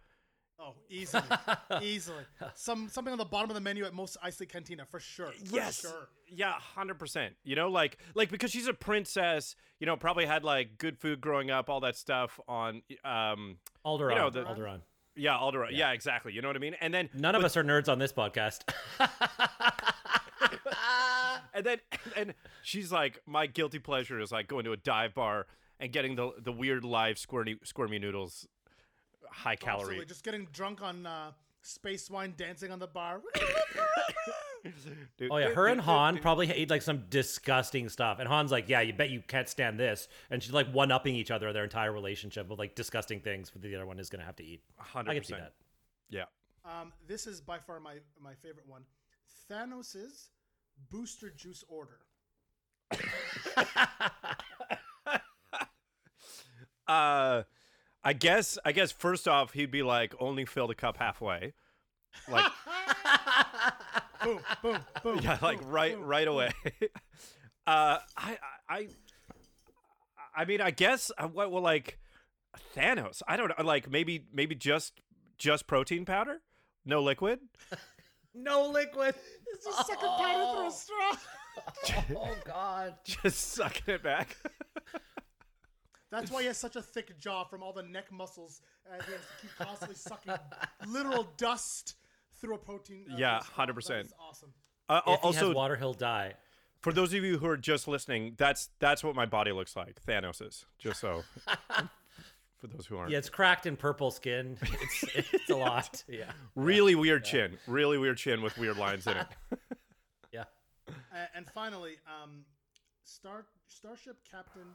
Oh, 0.60 0.74
easily, 0.88 1.24
easily. 1.82 2.24
Some 2.54 2.88
something 2.88 3.10
on 3.12 3.18
the 3.18 3.24
bottom 3.24 3.50
of 3.50 3.54
the 3.54 3.60
menu 3.60 3.84
at 3.84 3.92
Mos 3.94 4.16
Eisley 4.24 4.48
Cantina 4.48 4.84
for 4.86 5.00
sure. 5.00 5.32
For 5.32 5.56
yes. 5.56 5.80
sure. 5.80 6.08
Yeah, 6.28 6.52
hundred 6.52 6.98
percent. 6.98 7.34
You 7.42 7.56
know, 7.56 7.68
like 7.68 7.98
like 8.14 8.30
because 8.30 8.50
she's 8.50 8.68
a 8.68 8.74
princess, 8.74 9.56
you 9.80 9.86
know, 9.86 9.96
probably 9.96 10.26
had 10.26 10.44
like 10.44 10.78
good 10.78 10.98
food 10.98 11.20
growing 11.20 11.50
up, 11.50 11.68
all 11.68 11.80
that 11.80 11.96
stuff 11.96 12.38
on 12.46 12.82
um 13.04 13.56
Alderaan. 13.84 14.10
You 14.10 14.16
know, 14.16 14.30
the- 14.30 14.44
Alderaan. 14.44 14.80
yeah, 15.16 15.36
Alderaan. 15.36 15.70
Yeah. 15.72 15.90
exactly. 15.92 16.32
You 16.32 16.40
know 16.42 16.48
what 16.48 16.56
I 16.56 16.60
mean? 16.60 16.76
And 16.80 16.94
then 16.94 17.08
None 17.14 17.34
of 17.34 17.44
us 17.44 17.56
are 17.56 17.64
nerds 17.64 17.88
on 17.88 17.98
this 17.98 18.12
podcast. 18.12 18.60
and 21.54 21.64
then 21.64 21.78
and 22.16 22.34
she's 22.62 22.90
like, 22.92 23.20
my 23.26 23.46
guilty 23.46 23.78
pleasure 23.78 24.20
is 24.20 24.32
like 24.32 24.48
going 24.48 24.64
to 24.64 24.72
a 24.72 24.76
dive 24.76 25.14
bar 25.14 25.46
and 25.80 25.92
getting 25.92 26.16
the 26.16 26.32
the 26.42 26.52
weird 26.52 26.84
live 26.84 27.18
squirmy 27.18 27.56
squirmy 27.64 27.98
noodles, 27.98 28.46
high 29.30 29.56
calorie. 29.56 29.80
Absolutely. 29.82 30.06
Just 30.06 30.24
getting 30.24 30.46
drunk 30.52 30.82
on 30.82 31.06
uh, 31.06 31.30
space 31.62 32.10
wine, 32.10 32.34
dancing 32.36 32.70
on 32.70 32.78
the 32.78 32.86
bar. 32.86 33.20
Dude, 35.18 35.30
Oh 35.30 35.36
yeah, 35.36 35.48
her 35.50 35.64
dude, 35.66 35.72
and 35.72 35.80
Han 35.82 36.14
dude. 36.14 36.22
probably 36.22 36.50
ate 36.50 36.70
like 36.70 36.80
some 36.80 37.04
disgusting 37.10 37.90
stuff. 37.90 38.18
And 38.18 38.26
Han's 38.26 38.50
like, 38.50 38.66
"Yeah, 38.66 38.80
you 38.80 38.94
bet 38.94 39.10
you 39.10 39.20
can't 39.20 39.46
stand 39.46 39.78
this." 39.78 40.08
And 40.30 40.42
she's 40.42 40.54
like 40.54 40.72
one 40.72 40.90
upping 40.90 41.14
each 41.16 41.30
other 41.30 41.52
their 41.52 41.64
entire 41.64 41.92
relationship 41.92 42.48
with 42.48 42.58
like 42.58 42.74
disgusting 42.74 43.20
things 43.20 43.50
that 43.50 43.60
the 43.60 43.74
other 43.74 43.84
one 43.84 43.98
is 43.98 44.08
gonna 44.08 44.24
have 44.24 44.36
to 44.36 44.42
eat. 44.44 44.62
100 44.76 45.10
I 45.10 45.14
can 45.14 45.24
see 45.24 45.34
that. 45.34 45.52
Yeah. 46.08 46.24
Um, 46.64 46.94
this 47.06 47.26
is 47.26 47.42
by 47.42 47.58
far 47.58 47.78
my 47.78 47.96
my 48.18 48.34
favorite 48.36 48.66
one. 48.66 48.84
Thanos's 49.50 50.30
booster 50.90 51.30
juice 51.30 51.64
order. 51.68 52.00
Uh, 56.86 57.44
I 58.02 58.12
guess 58.12 58.58
I 58.64 58.72
guess 58.72 58.92
first 58.92 59.26
off 59.26 59.52
he'd 59.54 59.70
be 59.70 59.82
like 59.82 60.14
only 60.20 60.44
fill 60.44 60.66
the 60.66 60.74
cup 60.74 60.98
halfway, 60.98 61.54
like 62.28 62.44
Boom, 64.22 64.40
boom, 64.62 64.78
boom. 65.02 65.18
yeah, 65.22 65.38
like 65.40 65.60
boom, 65.60 65.70
right 65.70 65.94
boom. 65.96 66.04
right 66.04 66.28
away. 66.28 66.50
uh, 67.66 67.98
I 68.16 68.38
I 68.68 68.88
I 70.36 70.44
mean 70.44 70.60
I 70.60 70.70
guess 70.70 71.10
uh, 71.16 71.26
what 71.28 71.50
well 71.50 71.62
like 71.62 71.98
Thanos. 72.76 73.22
I 73.26 73.36
don't 73.38 73.48
know. 73.48 73.64
Like 73.64 73.90
maybe 73.90 74.26
maybe 74.32 74.54
just 74.54 74.92
just 75.38 75.66
protein 75.66 76.04
powder, 76.04 76.42
no 76.84 77.02
liquid. 77.02 77.40
No 78.34 78.68
liquid. 78.68 79.14
It's 79.52 79.64
just 79.64 79.86
sucking 79.86 80.08
powder 80.08 80.56
through 80.56 80.68
a 80.68 80.70
straw. 80.70 81.12
Oh 82.16 82.34
God. 82.44 82.94
Just 83.04 83.52
sucking 83.52 83.94
it 83.94 84.02
back. 84.02 84.36
That's 86.10 86.28
why 86.30 86.40
he 86.40 86.46
has 86.48 86.58
such 86.58 86.74
a 86.74 86.82
thick 86.82 87.16
jaw 87.18 87.44
from 87.44 87.62
all 87.62 87.72
the 87.72 87.82
neck 87.84 88.10
muscles. 88.10 88.60
Uh, 88.88 88.94
he 89.06 89.12
has 89.12 89.20
to 89.20 89.26
keep 89.40 89.50
constantly 89.58 89.94
sucking 89.96 90.34
literal 90.88 91.28
dust 91.36 91.94
through 92.40 92.56
a 92.56 92.58
protein. 92.58 93.06
Uh, 93.12 93.16
Yeah, 93.16 93.40
100%. 93.56 94.10
awesome. 94.20 94.52
Uh, 94.88 95.00
If 95.06 95.20
he 95.20 95.26
also, 95.26 95.46
has 95.48 95.54
water, 95.54 95.76
he'll 95.76 95.94
die. 95.94 96.34
for 96.80 96.92
those 96.92 97.14
of 97.14 97.22
you 97.22 97.38
who 97.38 97.46
are 97.46 97.56
just 97.56 97.86
listening, 97.86 98.34
that's 98.36 98.68
that's 98.80 99.04
what 99.04 99.14
my 99.14 99.24
body 99.26 99.52
looks 99.52 99.76
like. 99.76 100.00
Thanos's. 100.04 100.66
Just 100.78 101.00
so. 101.00 101.22
for 102.68 102.76
those 102.76 102.86
who 102.86 102.96
aren't. 102.96 103.10
Yeah, 103.10 103.18
it's 103.18 103.28
cracked 103.28 103.66
in 103.66 103.76
purple 103.76 104.10
skin. 104.10 104.56
It's 105.14 105.32
it's 105.32 105.50
a 105.50 105.56
lot. 105.56 106.02
Yeah. 106.08 106.30
Really 106.54 106.94
weird 106.94 107.24
chin. 107.24 107.58
Really 107.66 107.98
weird 107.98 108.16
chin 108.16 108.42
with 108.42 108.56
weird 108.58 108.76
lines 108.76 109.06
in 109.06 109.16
it. 109.16 109.26
Yeah. 110.32 110.44
And 111.34 111.46
finally, 111.46 111.92
um, 112.06 112.44
Star 113.04 113.46
Starship 113.68 114.16
Captain 114.28 114.66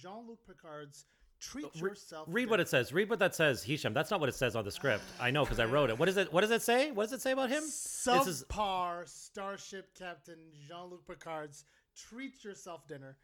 Jean-Luc 0.00 0.38
Picard's 0.46 1.06
"Treat 1.40 1.74
Yourself." 1.74 2.28
Read 2.30 2.48
what 2.48 2.60
it 2.60 2.68
says. 2.68 2.92
Read 2.92 3.10
what 3.10 3.18
that 3.18 3.34
says, 3.34 3.64
Hisham. 3.64 3.92
That's 3.94 4.10
not 4.10 4.20
what 4.20 4.28
it 4.28 4.36
says 4.36 4.54
on 4.54 4.64
the 4.64 4.70
script. 4.70 5.02
I 5.20 5.30
know 5.32 5.44
because 5.44 5.58
I 5.58 5.64
wrote 5.64 5.90
it. 5.90 5.98
What 5.98 6.08
is 6.08 6.16
it? 6.16 6.32
What 6.32 6.42
does 6.42 6.52
it 6.52 6.62
say? 6.62 6.92
What 6.92 7.04
does 7.04 7.12
it 7.12 7.20
say 7.22 7.32
about 7.32 7.50
him? 7.50 7.62
This 7.62 8.06
is 8.06 8.44
Subpar 8.48 9.08
Starship 9.08 9.92
Captain 9.98 10.38
Jean-Luc 10.68 11.04
Picard's 11.06 11.64
"Treat 11.96 12.44
Yourself" 12.44 12.86
dinner. 12.86 13.16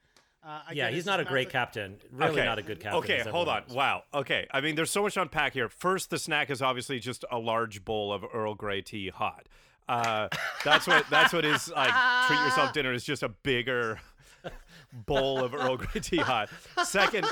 Uh, 0.47 0.61
yeah. 0.73 0.91
He's 0.91 1.07
not 1.07 1.21
a 1.21 1.25
great 1.25 1.49
massive- 1.49 1.53
captain. 1.53 1.97
Really 2.13 2.43
not 2.43 2.59
a 2.59 2.63
good 2.63 2.79
captain. 2.81 2.99
Okay, 2.99 3.21
hold 3.31 3.49
on. 3.49 3.63
knows. 3.67 3.75
Wow. 3.75 4.03
Okay. 4.13 4.47
I 4.53 4.61
mean, 4.61 4.75
there's 4.75 4.91
so 4.91 5.03
much 5.03 5.15
to 5.15 5.23
unpack 5.23 5.55
here. 5.55 5.69
First, 5.69 6.11
the 6.11 6.19
snack 6.19 6.51
is 6.51 6.61
obviously 6.61 6.99
just 7.01 7.25
a 7.31 7.39
large 7.39 7.85
bowl 7.85 8.13
of 8.13 8.25
Earl 8.35 8.55
Grey 8.55 8.83
tea, 8.83 9.09
hot. 9.09 9.47
Uh, 9.89 10.29
that's 10.65 10.87
what 10.87 11.05
that's 11.11 11.33
what 11.33 11.45
is 11.45 11.69
like. 11.71 11.93
Treat 12.27 12.39
yourself 12.41 12.73
dinner 12.75 12.93
is 12.93 13.05
just 13.05 13.23
a 13.23 13.29
bigger 13.29 14.01
bowl 14.93 15.43
of 15.43 15.55
Earl 15.55 15.77
Grey 15.79 16.01
tea, 16.01 16.19
hot. 16.19 16.49
Second, 16.85 17.27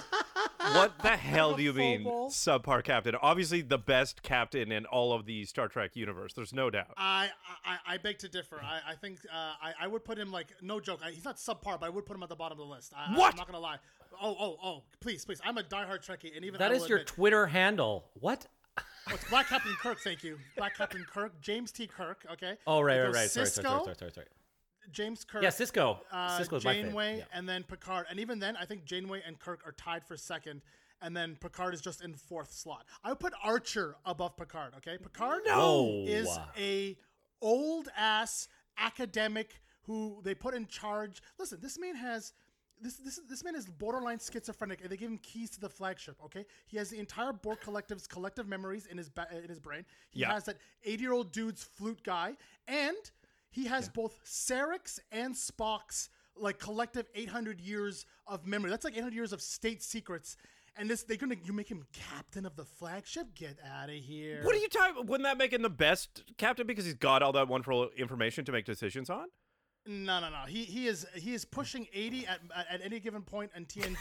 what 0.74 0.98
the 1.02 1.16
hell 1.16 1.54
do 1.54 1.62
you 1.62 1.72
mean 1.72 2.04
bowl? 2.04 2.30
subpar 2.30 2.82
captain? 2.84 3.14
Obviously, 3.20 3.62
the 3.62 3.78
best 3.78 4.22
captain 4.22 4.72
in 4.72 4.86
all 4.86 5.12
of 5.12 5.26
the 5.26 5.44
Star 5.44 5.68
Trek 5.68 5.96
universe. 5.96 6.32
There's 6.34 6.52
no 6.52 6.70
doubt. 6.70 6.94
I, 6.96 7.30
I 7.64 7.94
I 7.94 7.96
beg 7.98 8.18
to 8.20 8.28
differ. 8.28 8.60
I, 8.62 8.92
I 8.92 8.94
think 8.94 9.18
uh, 9.32 9.36
I 9.62 9.72
I 9.82 9.86
would 9.86 10.04
put 10.04 10.18
him 10.18 10.30
like 10.30 10.48
no 10.62 10.80
joke. 10.80 11.00
I, 11.04 11.10
he's 11.10 11.24
not 11.24 11.36
subpar, 11.36 11.80
but 11.80 11.84
I 11.84 11.88
would 11.88 12.06
put 12.06 12.16
him 12.16 12.22
at 12.22 12.28
the 12.28 12.36
bottom 12.36 12.58
of 12.60 12.66
the 12.68 12.72
list. 12.74 12.92
I, 12.96 13.16
What? 13.16 13.32
I'm 13.34 13.38
not 13.38 13.46
gonna 13.46 13.58
lie. 13.60 13.76
Oh 14.20 14.36
oh 14.38 14.56
oh! 14.62 14.82
Please 15.00 15.24
please. 15.24 15.40
I'm 15.44 15.58
a 15.58 15.62
diehard 15.62 16.06
Trekkie, 16.06 16.34
and 16.36 16.44
even 16.44 16.58
That 16.58 16.70
I 16.72 16.74
is 16.74 16.88
your 16.88 16.98
admit- 16.98 17.08
Twitter 17.08 17.46
handle. 17.46 18.04
What? 18.20 18.46
Oh, 18.78 19.14
it's 19.14 19.28
Black 19.28 19.48
Captain 19.48 19.72
Kirk. 19.82 19.98
Thank 20.00 20.22
you, 20.22 20.38
Black 20.56 20.76
Captain 20.76 21.04
Kirk. 21.12 21.32
James 21.40 21.72
T. 21.72 21.86
Kirk. 21.86 22.24
Okay. 22.32 22.56
Oh 22.66 22.80
right, 22.80 22.98
It 22.98 23.00
right, 23.00 23.06
goes 23.06 23.14
right. 23.16 23.30
Sorry, 23.30 23.46
sorry, 23.46 23.64
sorry, 23.66 23.84
sorry, 23.84 23.96
sorry, 23.96 24.12
sorry. 24.12 24.26
James 24.90 25.24
Kirk. 25.24 25.42
Yeah, 25.42 25.50
Sisko. 25.50 25.98
uh, 26.10 26.38
Sisko's. 26.38 26.62
Janeway, 26.64 27.18
Yeah. 27.18 27.24
and 27.32 27.48
then 27.48 27.62
Picard. 27.62 28.06
And 28.10 28.18
even 28.20 28.38
then, 28.38 28.56
I 28.56 28.64
think 28.64 28.84
Janeway 28.84 29.22
and 29.26 29.38
Kirk 29.38 29.60
are 29.66 29.72
tied 29.72 30.04
for 30.04 30.16
second, 30.16 30.62
and 31.00 31.16
then 31.16 31.36
Picard 31.40 31.74
is 31.74 31.80
just 31.80 32.02
in 32.02 32.14
fourth 32.14 32.52
slot. 32.52 32.86
I 33.04 33.10
would 33.10 33.20
put 33.20 33.32
Archer 33.42 33.96
above 34.04 34.36
Picard. 34.36 34.74
Okay, 34.78 34.98
Picard 34.98 35.42
No. 35.46 36.04
is 36.06 36.28
a 36.56 36.96
old 37.40 37.88
ass 37.96 38.48
academic 38.78 39.60
who 39.82 40.20
they 40.22 40.34
put 40.34 40.54
in 40.54 40.66
charge. 40.66 41.22
Listen, 41.38 41.58
this 41.60 41.78
man 41.78 41.94
has. 41.96 42.32
This, 42.80 42.96
this, 42.96 43.20
this 43.28 43.44
man 43.44 43.54
is 43.54 43.66
borderline 43.66 44.18
schizophrenic, 44.18 44.80
and 44.80 44.90
they 44.90 44.96
give 44.96 45.08
him 45.08 45.18
keys 45.18 45.50
to 45.50 45.60
the 45.60 45.68
flagship. 45.68 46.16
Okay, 46.24 46.44
he 46.66 46.76
has 46.78 46.90
the 46.90 46.98
entire 46.98 47.32
Borg 47.32 47.60
collective's 47.60 48.08
collective 48.08 48.48
memories 48.48 48.86
in 48.86 48.98
his 48.98 49.08
ba- 49.08 49.28
in 49.30 49.48
his 49.48 49.60
brain. 49.60 49.84
He 50.10 50.20
Yeah. 50.20 50.32
has 50.32 50.44
that 50.46 50.56
eighty-year-old 50.82 51.30
dude's 51.30 51.62
flute 51.62 52.02
guy, 52.02 52.36
and 52.66 52.96
he 53.52 53.66
has 53.66 53.88
both 53.88 54.18
Sarek's 54.24 54.98
and 55.12 55.34
Spock's 55.34 56.08
like 56.34 56.58
collective 56.58 57.06
800 57.14 57.60
years 57.60 58.06
of 58.26 58.46
memory. 58.46 58.70
That's 58.70 58.84
like 58.84 58.96
800 58.96 59.14
years 59.14 59.32
of 59.32 59.40
state 59.40 59.82
secrets. 59.82 60.36
And 60.74 60.88
this, 60.88 61.02
they're 61.02 61.18
gonna 61.18 61.36
you 61.44 61.52
make 61.52 61.70
him 61.70 61.84
captain 61.92 62.46
of 62.46 62.56
the 62.56 62.64
flagship. 62.64 63.34
Get 63.34 63.58
out 63.70 63.90
of 63.90 63.94
here. 63.94 64.40
What 64.42 64.54
are 64.54 64.58
you 64.58 64.68
talking? 64.68 65.06
Wouldn't 65.06 65.24
that 65.24 65.36
make 65.36 65.52
him 65.52 65.60
the 65.60 65.68
best 65.70 66.24
captain 66.38 66.66
because 66.66 66.86
he's 66.86 66.94
got 66.94 67.22
all 67.22 67.32
that 67.32 67.46
wonderful 67.46 67.90
information 67.96 68.46
to 68.46 68.52
make 68.52 68.64
decisions 68.64 69.10
on? 69.10 69.26
No, 69.84 70.20
no, 70.20 70.30
no. 70.30 70.42
He 70.46 70.64
he 70.64 70.86
is 70.86 71.06
he 71.14 71.34
is 71.34 71.44
pushing 71.44 71.88
80 71.92 72.26
at, 72.26 72.40
at, 72.56 72.66
at 72.70 72.80
any 72.84 73.00
given 73.00 73.22
point 73.22 73.50
in 73.56 73.66
TNG, 73.66 73.96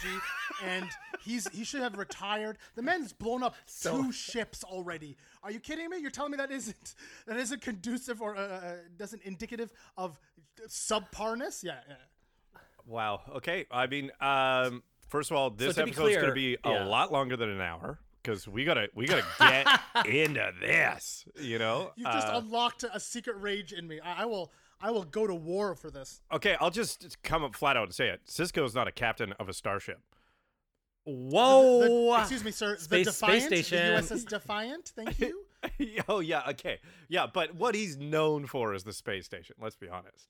and 0.64 0.86
he's 1.24 1.48
he 1.50 1.64
should 1.64 1.82
have 1.82 1.98
retired. 1.98 2.60
The 2.76 2.84
man's 2.84 3.14
blown 3.14 3.42
up 3.42 3.56
two 3.82 4.12
ships 4.12 4.64
already. 4.64 5.18
Are 5.42 5.50
you 5.50 5.60
kidding 5.60 5.90
me? 5.90 5.98
You're 5.98 6.12
telling 6.12 6.32
me 6.32 6.38
that 6.38 6.52
isn't 6.52 6.94
that 7.26 7.38
isn't 7.38 7.62
conducive 7.62 8.22
or 8.22 8.36
uh, 8.36 8.42
uh, 8.42 8.74
doesn't 8.96 9.24
indicative 9.24 9.72
of 9.98 10.20
subparness? 10.68 11.64
Yeah. 11.64 11.80
yeah. 11.88 11.96
Wow. 12.86 13.22
Okay. 13.38 13.66
I 13.72 13.88
mean, 13.88 14.12
um, 14.20 14.84
first 15.08 15.32
of 15.32 15.38
all, 15.38 15.50
this 15.50 15.76
to 15.76 15.84
be 15.84 15.92
episode's 15.92 16.16
going 16.16 16.28
to 16.28 16.34
be 16.34 16.58
a 16.64 16.70
yeah. 16.70 16.86
lot 16.86 17.12
longer 17.12 17.38
than 17.38 17.50
an 17.50 17.62
hour 17.62 18.00
because 18.22 18.48
we 18.48 18.66
gotta 18.66 18.90
we 18.94 19.08
gotta 19.08 19.26
get 19.40 20.06
into 20.06 20.52
this. 20.60 21.26
You 21.40 21.60
know. 21.60 21.92
You 21.96 22.06
just 22.06 22.28
Uh, 22.28 22.42
unlocked 22.44 22.84
a 22.92 23.00
secret 23.00 23.38
rage 23.40 23.74
in 23.74 23.88
me. 23.88 24.00
I, 24.00 24.24
I 24.24 24.26
will 24.26 24.52
I 24.82 24.92
will 24.92 25.04
go 25.04 25.28
to 25.28 25.36
war 25.36 25.76
for 25.76 25.90
this. 25.92 26.22
Okay, 26.32 26.56
I'll 26.60 26.72
just 26.72 27.22
come 27.24 27.44
up 27.44 27.56
flat 27.56 27.78
out 27.78 27.84
and 27.84 27.94
say 27.94 28.10
it. 28.10 28.22
Sisko's 28.28 28.74
not 28.74 28.88
a 28.88 28.92
captain 28.92 29.34
of 29.34 29.50
a 29.50 29.54
starship. 29.54 30.00
Whoa! 31.04 32.14
The- 32.14 32.20
excuse 32.20 32.44
me, 32.44 32.52
sir. 32.52 32.78
Space- 32.78 33.06
the 33.06 33.12
space 33.12 33.44
Defiant, 33.44 33.66
station. 33.66 33.96
the 33.96 34.02
USS 34.02 34.28
Defiant. 34.28 34.92
Thank 34.96 35.20
you. 35.20 35.46
oh 36.08 36.20
yeah, 36.20 36.44
okay, 36.50 36.80
yeah. 37.08 37.28
But 37.32 37.56
what 37.56 37.76
he's 37.76 37.98
known 37.98 38.46
for 38.46 38.74
is 38.74 38.84
the 38.84 38.94
space 38.94 39.26
station. 39.26 39.56
Let's 39.60 39.76
be 39.76 39.90
honest. 39.90 40.28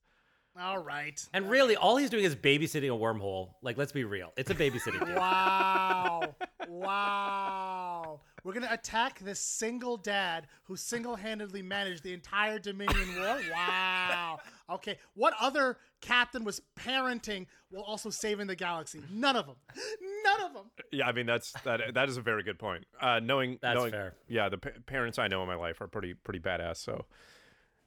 All 0.59 0.79
right. 0.79 1.23
And 1.33 1.49
really, 1.49 1.75
all 1.75 1.95
he's 1.97 2.09
doing 2.09 2.25
is 2.25 2.35
babysitting 2.35 2.93
a 2.93 2.97
wormhole. 2.97 3.53
Like, 3.61 3.77
let's 3.77 3.91
be 3.91 4.03
real. 4.03 4.33
It's 4.35 4.49
a 4.51 4.55
babysitting 4.55 4.99
game. 5.05 5.15
Wow. 5.15 6.35
wow. 6.67 8.19
We're 8.43 8.53
going 8.53 8.65
to 8.65 8.73
attack 8.73 9.19
this 9.19 9.39
single 9.39 9.97
dad 9.97 10.47
who 10.63 10.75
single 10.75 11.15
handedly 11.15 11.61
managed 11.61 12.03
the 12.03 12.13
entire 12.13 12.59
Dominion 12.59 13.15
War. 13.17 13.39
Wow. 13.51 14.39
Okay. 14.69 14.97
What 15.13 15.33
other 15.39 15.77
captain 16.01 16.43
was 16.43 16.61
parenting 16.77 17.45
while 17.69 17.83
also 17.83 18.09
saving 18.09 18.47
the 18.47 18.55
galaxy? 18.55 19.01
None 19.11 19.35
of 19.35 19.45
them. 19.45 19.55
None 20.25 20.41
of 20.41 20.53
them. 20.53 20.65
Yeah, 20.91 21.07
I 21.07 21.11
mean 21.11 21.27
that's 21.27 21.53
that. 21.63 21.93
That 21.93 22.09
is 22.09 22.17
a 22.17 22.21
very 22.21 22.43
good 22.43 22.57
point. 22.57 22.85
Uh, 22.99 23.19
knowing 23.19 23.59
That's 23.61 23.77
knowing, 23.77 23.91
fair. 23.91 24.15
Yeah, 24.27 24.49
the 24.49 24.57
pa- 24.57 24.69
parents 24.85 25.19
I 25.19 25.27
know 25.27 25.41
in 25.41 25.47
my 25.47 25.55
life 25.55 25.79
are 25.81 25.87
pretty 25.87 26.13
pretty 26.15 26.39
badass. 26.39 26.77
So 26.77 27.05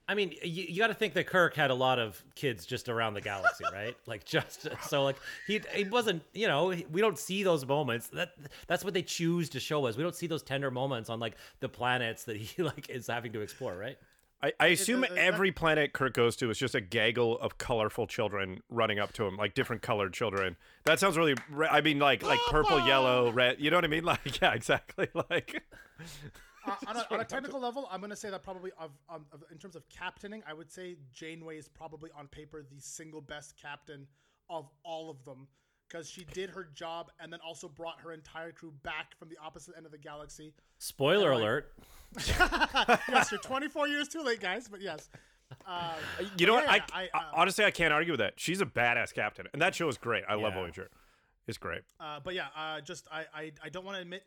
I 0.06 0.14
mean, 0.14 0.34
you, 0.42 0.64
you 0.68 0.78
got 0.78 0.88
to 0.88 0.94
think 0.94 1.14
that 1.14 1.26
Kirk 1.26 1.54
had 1.54 1.70
a 1.70 1.74
lot 1.74 1.98
of 1.98 2.22
kids 2.34 2.66
just 2.66 2.88
around 2.88 3.14
the 3.14 3.22
galaxy, 3.22 3.64
right? 3.72 3.96
like 4.06 4.24
just 4.24 4.68
so 4.88 5.02
like 5.02 5.16
he 5.46 5.60
he 5.72 5.84
wasn't, 5.84 6.22
you 6.34 6.46
know, 6.46 6.74
we 6.90 7.00
don't 7.00 7.18
see 7.18 7.42
those 7.42 7.66
moments. 7.66 8.08
That 8.08 8.34
that's 8.66 8.84
what 8.84 8.92
they 8.92 9.02
choose 9.02 9.48
to 9.50 9.60
show 9.60 9.86
us. 9.86 9.96
We 9.96 10.02
don't 10.02 10.14
see 10.14 10.26
those 10.26 10.42
tender 10.42 10.70
moments 10.70 11.08
on 11.08 11.20
like 11.20 11.36
the 11.60 11.68
planets 11.68 12.24
that 12.24 12.36
he 12.36 12.62
like 12.62 12.90
is 12.90 13.06
having 13.06 13.32
to 13.32 13.40
explore, 13.40 13.76
right? 13.76 13.96
I, 14.42 14.52
I 14.60 14.66
assume 14.68 15.06
every 15.16 15.52
planet 15.52 15.94
Kirk 15.94 16.12
goes 16.12 16.36
to 16.36 16.50
is 16.50 16.58
just 16.58 16.74
a 16.74 16.80
gaggle 16.82 17.38
of 17.38 17.56
colorful 17.56 18.06
children 18.06 18.60
running 18.68 18.98
up 18.98 19.14
to 19.14 19.24
him, 19.24 19.38
like 19.38 19.54
different 19.54 19.80
colored 19.80 20.12
children. 20.12 20.56
That 20.84 21.00
sounds 21.00 21.16
really. 21.16 21.34
re- 21.50 21.68
I 21.70 21.80
mean, 21.80 21.98
like 21.98 22.22
like 22.22 22.40
purple, 22.50 22.86
yellow, 22.86 23.32
red. 23.32 23.56
You 23.58 23.70
know 23.70 23.78
what 23.78 23.84
I 23.84 23.88
mean? 23.88 24.04
Like 24.14 24.42
yeah, 24.42 24.52
exactly. 24.52 25.08
Like 25.30 25.62
Uh, 26.66 26.74
on, 26.86 26.96
a, 26.96 27.06
on 27.10 27.20
a 27.20 27.24
technical 27.24 27.60
level, 27.60 27.88
I'm 27.90 28.00
going 28.00 28.10
to 28.10 28.16
say 28.16 28.30
that 28.30 28.42
probably, 28.42 28.70
of, 28.78 28.90
um, 29.08 29.26
of, 29.32 29.44
in 29.52 29.58
terms 29.58 29.76
of 29.76 29.88
captaining, 29.88 30.42
I 30.48 30.54
would 30.54 30.70
say 30.70 30.96
Janeway 31.12 31.58
is 31.58 31.68
probably 31.68 32.10
on 32.16 32.26
paper 32.28 32.62
the 32.62 32.80
single 32.80 33.20
best 33.20 33.54
captain 33.60 34.06
of 34.48 34.68
all 34.84 35.10
of 35.10 35.24
them 35.24 35.46
because 35.88 36.08
she 36.08 36.24
did 36.32 36.50
her 36.50 36.68
job 36.74 37.10
and 37.20 37.32
then 37.32 37.40
also 37.46 37.68
brought 37.68 38.00
her 38.00 38.12
entire 38.12 38.50
crew 38.52 38.72
back 38.82 39.14
from 39.18 39.28
the 39.28 39.36
opposite 39.44 39.74
end 39.76 39.86
of 39.86 39.92
the 39.92 39.98
galaxy. 39.98 40.54
Spoiler 40.78 41.32
And, 41.32 41.40
like, 41.40 41.42
alert. 41.42 41.72
yes, 43.08 43.30
you're 43.30 43.40
24 43.40 43.88
years 43.88 44.08
too 44.08 44.22
late, 44.22 44.40
guys, 44.40 44.68
but 44.68 44.80
yes. 44.80 45.08
Uh, 45.66 45.92
you 46.38 46.46
know 46.46 46.54
what? 46.54 46.64
yeah, 46.64 46.78
I, 46.92 47.02
I, 47.02 47.08
I- 47.14 47.18
uh, 47.18 47.22
honestly 47.34 47.64
I 47.64 47.70
can't 47.70 47.92
argue 47.92 48.12
with 48.12 48.20
that. 48.20 48.34
She's 48.36 48.60
a 48.60 48.66
badass 48.66 49.12
captain, 49.12 49.46
and 49.52 49.60
that 49.62 49.74
show 49.74 49.88
is 49.88 49.98
great. 49.98 50.24
I 50.28 50.34
love 50.34 50.54
Voyager. 50.54 50.88
It's 51.46 51.58
great. 51.58 51.82
Uh, 52.00 52.20
but 52.24 52.34
yeah, 52.34 52.46
uh, 52.56 52.80
just 52.80 53.06
I, 53.12 53.24
I, 53.34 53.52
I 53.62 53.68
don't 53.68 53.84
want 53.84 53.96
to 53.96 54.02
admit 54.02 54.24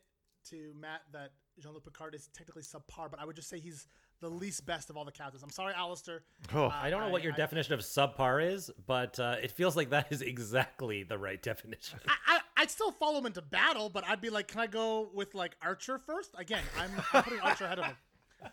to 0.49 0.71
Matt 0.79 1.01
that 1.13 1.31
Jean-Luc 1.59 1.83
Picard 1.85 2.13
is 2.15 2.29
technically 2.33 2.61
subpar, 2.61 3.09
but 3.09 3.19
I 3.19 3.25
would 3.25 3.35
just 3.35 3.49
say 3.49 3.59
he's 3.59 3.87
the 4.21 4.29
least 4.29 4.65
best 4.65 4.89
of 4.89 4.97
all 4.97 5.05
the 5.05 5.11
captains. 5.11 5.43
I'm 5.43 5.49
sorry, 5.49 5.73
Alistair. 5.75 6.23
Oh. 6.53 6.65
Uh, 6.65 6.73
I 6.81 6.89
don't 6.89 7.01
know 7.01 7.09
what 7.09 7.23
your 7.23 7.33
I- 7.33 7.37
definition 7.37 7.73
of 7.73 7.79
subpar 7.81 8.45
is, 8.53 8.69
but 8.85 9.19
uh, 9.19 9.35
it 9.41 9.51
feels 9.51 9.75
like 9.75 9.89
that 9.91 10.07
is 10.11 10.21
exactly 10.21 11.03
the 11.03 11.17
right 11.17 11.41
definition. 11.41 11.99
I, 12.07 12.15
I, 12.27 12.39
I'd 12.57 12.71
still 12.71 12.91
follow 12.91 13.19
him 13.19 13.25
into 13.25 13.41
battle, 13.41 13.89
but 13.89 14.03
I'd 14.07 14.21
be 14.21 14.29
like, 14.29 14.47
can 14.47 14.59
I 14.59 14.67
go 14.67 15.09
with 15.13 15.35
like 15.35 15.55
Archer 15.61 15.97
first? 15.97 16.31
Again, 16.37 16.63
I'm, 16.79 16.91
I'm 17.13 17.23
putting 17.23 17.39
Archer 17.39 17.65
ahead 17.65 17.79
of 17.79 17.85
him. 17.85 17.95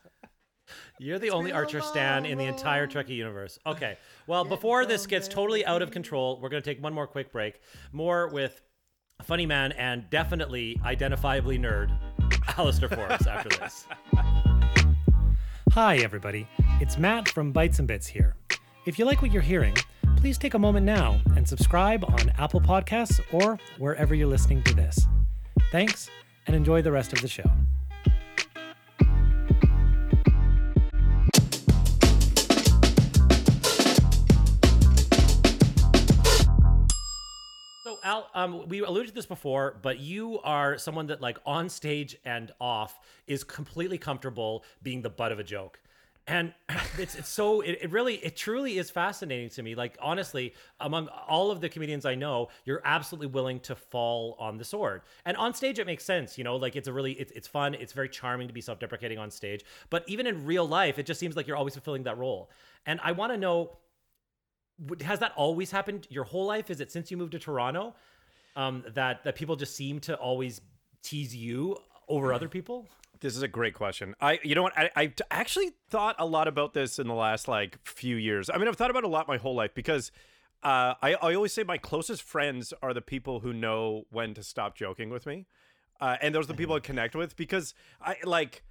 You're 0.99 1.19
the 1.19 1.31
only 1.31 1.51
been 1.51 1.57
a 1.57 1.61
Archer 1.61 1.81
stan 1.83 2.25
in 2.25 2.39
the 2.39 2.45
entire 2.45 2.83
long- 2.83 2.89
Trekkie 2.91 3.17
universe. 3.17 3.59
Okay. 3.67 3.99
Well, 4.27 4.45
before 4.45 4.87
this 4.87 5.07
gets 5.07 5.29
totally 5.29 5.65
out 5.67 5.83
of 5.83 5.91
control, 5.91 6.39
we're 6.41 6.49
going 6.49 6.63
to 6.63 6.69
take 6.75 6.83
one 6.83 6.95
more 6.95 7.07
quick 7.07 7.33
break. 7.33 7.61
More 7.93 8.29
with 8.29 8.63
funny 9.23 9.47
man 9.47 9.73
and 9.73 10.09
definitely 10.11 10.81
identifiably 10.85 11.59
nerd, 11.61 11.97
Alistair 12.57 12.89
Forrest 12.89 13.27
after 13.27 13.49
this. 13.59 13.87
Hi, 15.73 15.97
everybody. 15.97 16.47
It's 16.81 16.99
Matt 16.99 17.29
from 17.29 17.53
Bites 17.53 17.79
and 17.81 17.89
Bits 17.89 18.07
here. 18.07 18.37
If 18.87 18.99
you 18.99 19.05
like 19.05 19.23
what 19.23 19.33
you're 19.33 19.43
hearing, 19.43 19.75
please 20.17 20.39
take 20.39 20.55
a 20.55 20.59
moment 20.59 20.87
now 20.87 21.21
and 21.37 21.49
subscribe 21.49 22.05
on 22.05 22.31
Apple 22.39 22.61
Podcasts 22.61 23.21
or 23.33 23.59
wherever 23.79 24.15
you're 24.15 24.29
listening 24.29 24.63
to 24.65 24.75
this. 24.75 25.07
Thanks, 25.73 26.09
and 26.47 26.55
enjoy 26.55 26.83
the 26.83 26.93
rest 26.93 27.13
of 27.13 27.21
the 27.21 27.29
show. 27.29 27.51
Um, 38.45 38.69
we 38.69 38.81
alluded 38.81 39.09
to 39.09 39.15
this 39.15 39.27
before, 39.27 39.79
but 39.83 39.99
you 39.99 40.39
are 40.41 40.79
someone 40.79 41.07
that, 41.07 41.21
like, 41.21 41.39
on 41.47 41.69
stage 41.69 42.17
and 42.25 42.53
off, 42.61 43.01
is 43.27 43.43
completely 43.45 43.99
comfortable 43.99 44.65
being 44.83 45.03
the 45.03 45.11
butt 45.11 45.33
of 45.33 45.39
a 45.39 45.45
joke, 45.45 45.81
and 46.27 46.53
it's 46.99 47.15
it's 47.15 47.29
so 47.29 47.61
it, 47.61 47.79
it 47.83 47.91
really 47.91 48.17
it 48.17 48.37
truly 48.37 48.79
is 48.79 48.91
fascinating 48.91 49.49
to 49.51 49.63
me. 49.63 49.75
Like, 49.75 49.97
honestly, 50.01 50.55
among 50.81 51.09
all 51.09 51.51
of 51.51 51.61
the 51.61 51.69
comedians 51.69 52.05
I 52.05 52.15
know, 52.15 52.49
you're 52.65 52.83
absolutely 52.85 53.29
willing 53.29 53.61
to 53.61 53.75
fall 53.75 54.37
on 54.39 54.59
the 54.59 54.65
sword, 54.65 55.03
and 55.25 55.37
on 55.37 55.55
stage 55.55 55.79
it 55.79 55.87
makes 55.87 56.05
sense. 56.05 56.37
You 56.39 56.45
know, 56.45 56.57
like 56.57 56.77
it's 56.77 56.89
a 56.89 56.93
really 56.93 57.13
it's 57.13 57.33
it's 57.33 57.49
fun. 57.49 57.75
It's 57.75 57.93
very 57.93 58.09
charming 58.09 58.49
to 58.49 58.55
be 58.55 58.61
self-deprecating 58.61 59.19
on 59.19 59.31
stage, 59.31 59.65
but 59.91 60.05
even 60.07 60.27
in 60.27 60.45
real 60.45 60.67
life, 60.67 60.99
it 60.99 61.07
just 61.07 61.21
seems 61.21 61.37
like 61.37 61.47
you're 61.47 61.57
always 61.57 61.75
fulfilling 61.75 62.05
that 62.05 62.19
role. 62.19 62.51
And 62.87 63.01
I 63.03 63.13
want 63.13 63.33
to 63.33 63.39
know 63.39 63.79
has 65.03 65.21
that 65.21 65.33
always 65.37 65.71
happened 65.71 66.07
your 66.11 66.25
whole 66.25 66.47
life? 66.47 66.71
Is 66.71 66.81
it 66.81 66.91
since 66.91 67.11
you 67.11 67.17
moved 67.17 67.33
to 67.33 67.39
Toronto 67.39 67.95
um, 68.57 68.85
that 68.95 69.25
that 69.25 69.35
people 69.35 69.57
just 69.57 69.77
seem 69.77 70.01
to 70.01 70.15
always 70.17 70.61
tease 71.03 71.35
you 71.35 71.77
over 72.09 72.33
other 72.33 72.49
people? 72.49 72.87
This 73.21 73.37
is 73.37 73.43
a 73.43 73.49
great 73.49 73.75
question. 73.75 74.15
I, 74.21 74.39
you 74.43 74.55
know 74.55 74.63
what? 74.63 74.77
I, 74.77 74.91
I 74.97 75.13
actually 75.31 75.73
thought 75.89 76.17
a 76.19 76.27
lot 76.27 76.49
about 76.49 76.75
this 76.75 76.99
in 76.99 77.07
the 77.07 77.15
last 77.15 77.49
like 77.49 77.79
few 77.85 78.17
years. 78.17 78.51
I 78.51 78.59
mean, 78.59 78.69
I've 78.69 78.77
thought 78.77 78.91
about 78.91 79.05
it 79.05 79.07
a 79.07 79.11
lot 79.11 79.29
my 79.29 79.39
whole 79.39 79.55
life 79.55 79.75
because 79.75 80.11
uh, 80.63 80.95
I, 81.01 81.15
I 81.15 81.35
always 81.35 81.53
say 81.53 81.63
my 81.63 81.79
closest 81.79 82.23
friends 82.23 82.73
are 82.83 82.93
the 82.93 83.01
people 83.01 83.41
who 83.41 83.53
know 83.53 84.05
when 84.11 84.35
to 84.35 84.43
stop 84.43 84.77
joking 84.77 85.11
with 85.11 85.27
me, 85.27 85.47
uh, 86.01 86.17
and 86.21 86.35
those 86.35 86.45
are 86.45 86.49
the 86.49 86.55
people 86.55 86.75
I 86.75 86.81
connect 86.81 87.15
with 87.15 87.37
because 87.37 87.75
I 88.01 88.17
like. 88.25 88.63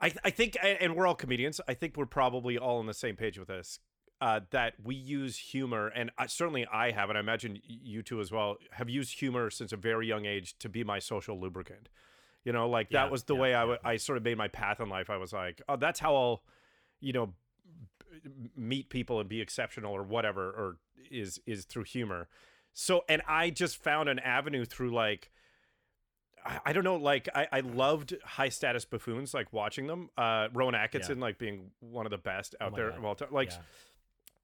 I, 0.00 0.12
I 0.24 0.30
think, 0.30 0.56
and 0.60 0.96
we're 0.96 1.06
all 1.06 1.14
comedians. 1.14 1.60
I 1.68 1.74
think 1.74 1.96
we're 1.96 2.06
probably 2.06 2.58
all 2.58 2.80
on 2.80 2.86
the 2.86 2.94
same 2.94 3.14
page 3.14 3.38
with 3.38 3.46
this. 3.46 3.78
Uh, 4.22 4.38
that 4.50 4.74
we 4.84 4.94
use 4.94 5.36
humor, 5.36 5.88
and 5.88 6.12
I, 6.16 6.26
certainly 6.26 6.64
I 6.72 6.92
have, 6.92 7.08
and 7.10 7.18
I 7.18 7.20
imagine 7.20 7.58
you 7.66 8.02
two 8.04 8.20
as 8.20 8.30
well, 8.30 8.56
have 8.70 8.88
used 8.88 9.18
humor 9.18 9.50
since 9.50 9.72
a 9.72 9.76
very 9.76 10.06
young 10.06 10.26
age 10.26 10.56
to 10.60 10.68
be 10.68 10.84
my 10.84 11.00
social 11.00 11.40
lubricant. 11.40 11.88
You 12.44 12.52
know, 12.52 12.68
like 12.70 12.86
Yeah, 12.90 13.02
that 13.02 13.10
was 13.10 13.24
the 13.24 13.34
yeah, 13.34 13.40
way 13.40 13.48
I 13.48 13.58
yeah. 13.58 13.60
w- 13.60 13.78
I 13.84 13.96
sort 13.96 14.16
of 14.18 14.22
made 14.22 14.38
my 14.38 14.46
path 14.46 14.78
in 14.78 14.88
life. 14.88 15.10
I 15.10 15.16
was 15.16 15.32
like, 15.32 15.60
oh, 15.68 15.74
that's 15.74 15.98
how 15.98 16.14
I'll, 16.14 16.42
you 17.00 17.12
know, 17.12 17.26
b- 18.12 18.30
meet 18.56 18.90
people 18.90 19.18
and 19.18 19.28
be 19.28 19.40
exceptional 19.40 19.92
or 19.92 20.04
whatever, 20.04 20.50
or 20.50 20.76
is 21.10 21.40
is 21.44 21.64
through 21.64 21.84
humor. 21.84 22.28
So, 22.72 23.02
and 23.08 23.22
I 23.26 23.50
just 23.50 23.76
found 23.82 24.08
an 24.08 24.20
avenue 24.20 24.64
through 24.64 24.94
like, 24.94 25.32
I, 26.46 26.60
I 26.66 26.72
don't 26.72 26.84
know, 26.84 26.96
like 26.96 27.28
I, 27.34 27.48
I 27.50 27.60
loved 27.60 28.14
high 28.24 28.50
status 28.50 28.84
buffoons, 28.84 29.34
like 29.34 29.52
watching 29.52 29.88
them. 29.88 30.10
Uh, 30.16 30.46
Rowan 30.52 30.76
Atkinson, 30.76 31.18
like 31.18 31.38
being 31.38 31.72
one 31.80 32.06
of 32.06 32.10
the 32.10 32.18
best 32.18 32.54
out 32.60 32.72
Oh 32.72 32.76
there 32.76 32.90
God. 32.90 32.98
of 32.98 33.04
all 33.04 33.14
time. 33.16 33.28
Like, 33.32 33.50
Yeah. 33.50 33.58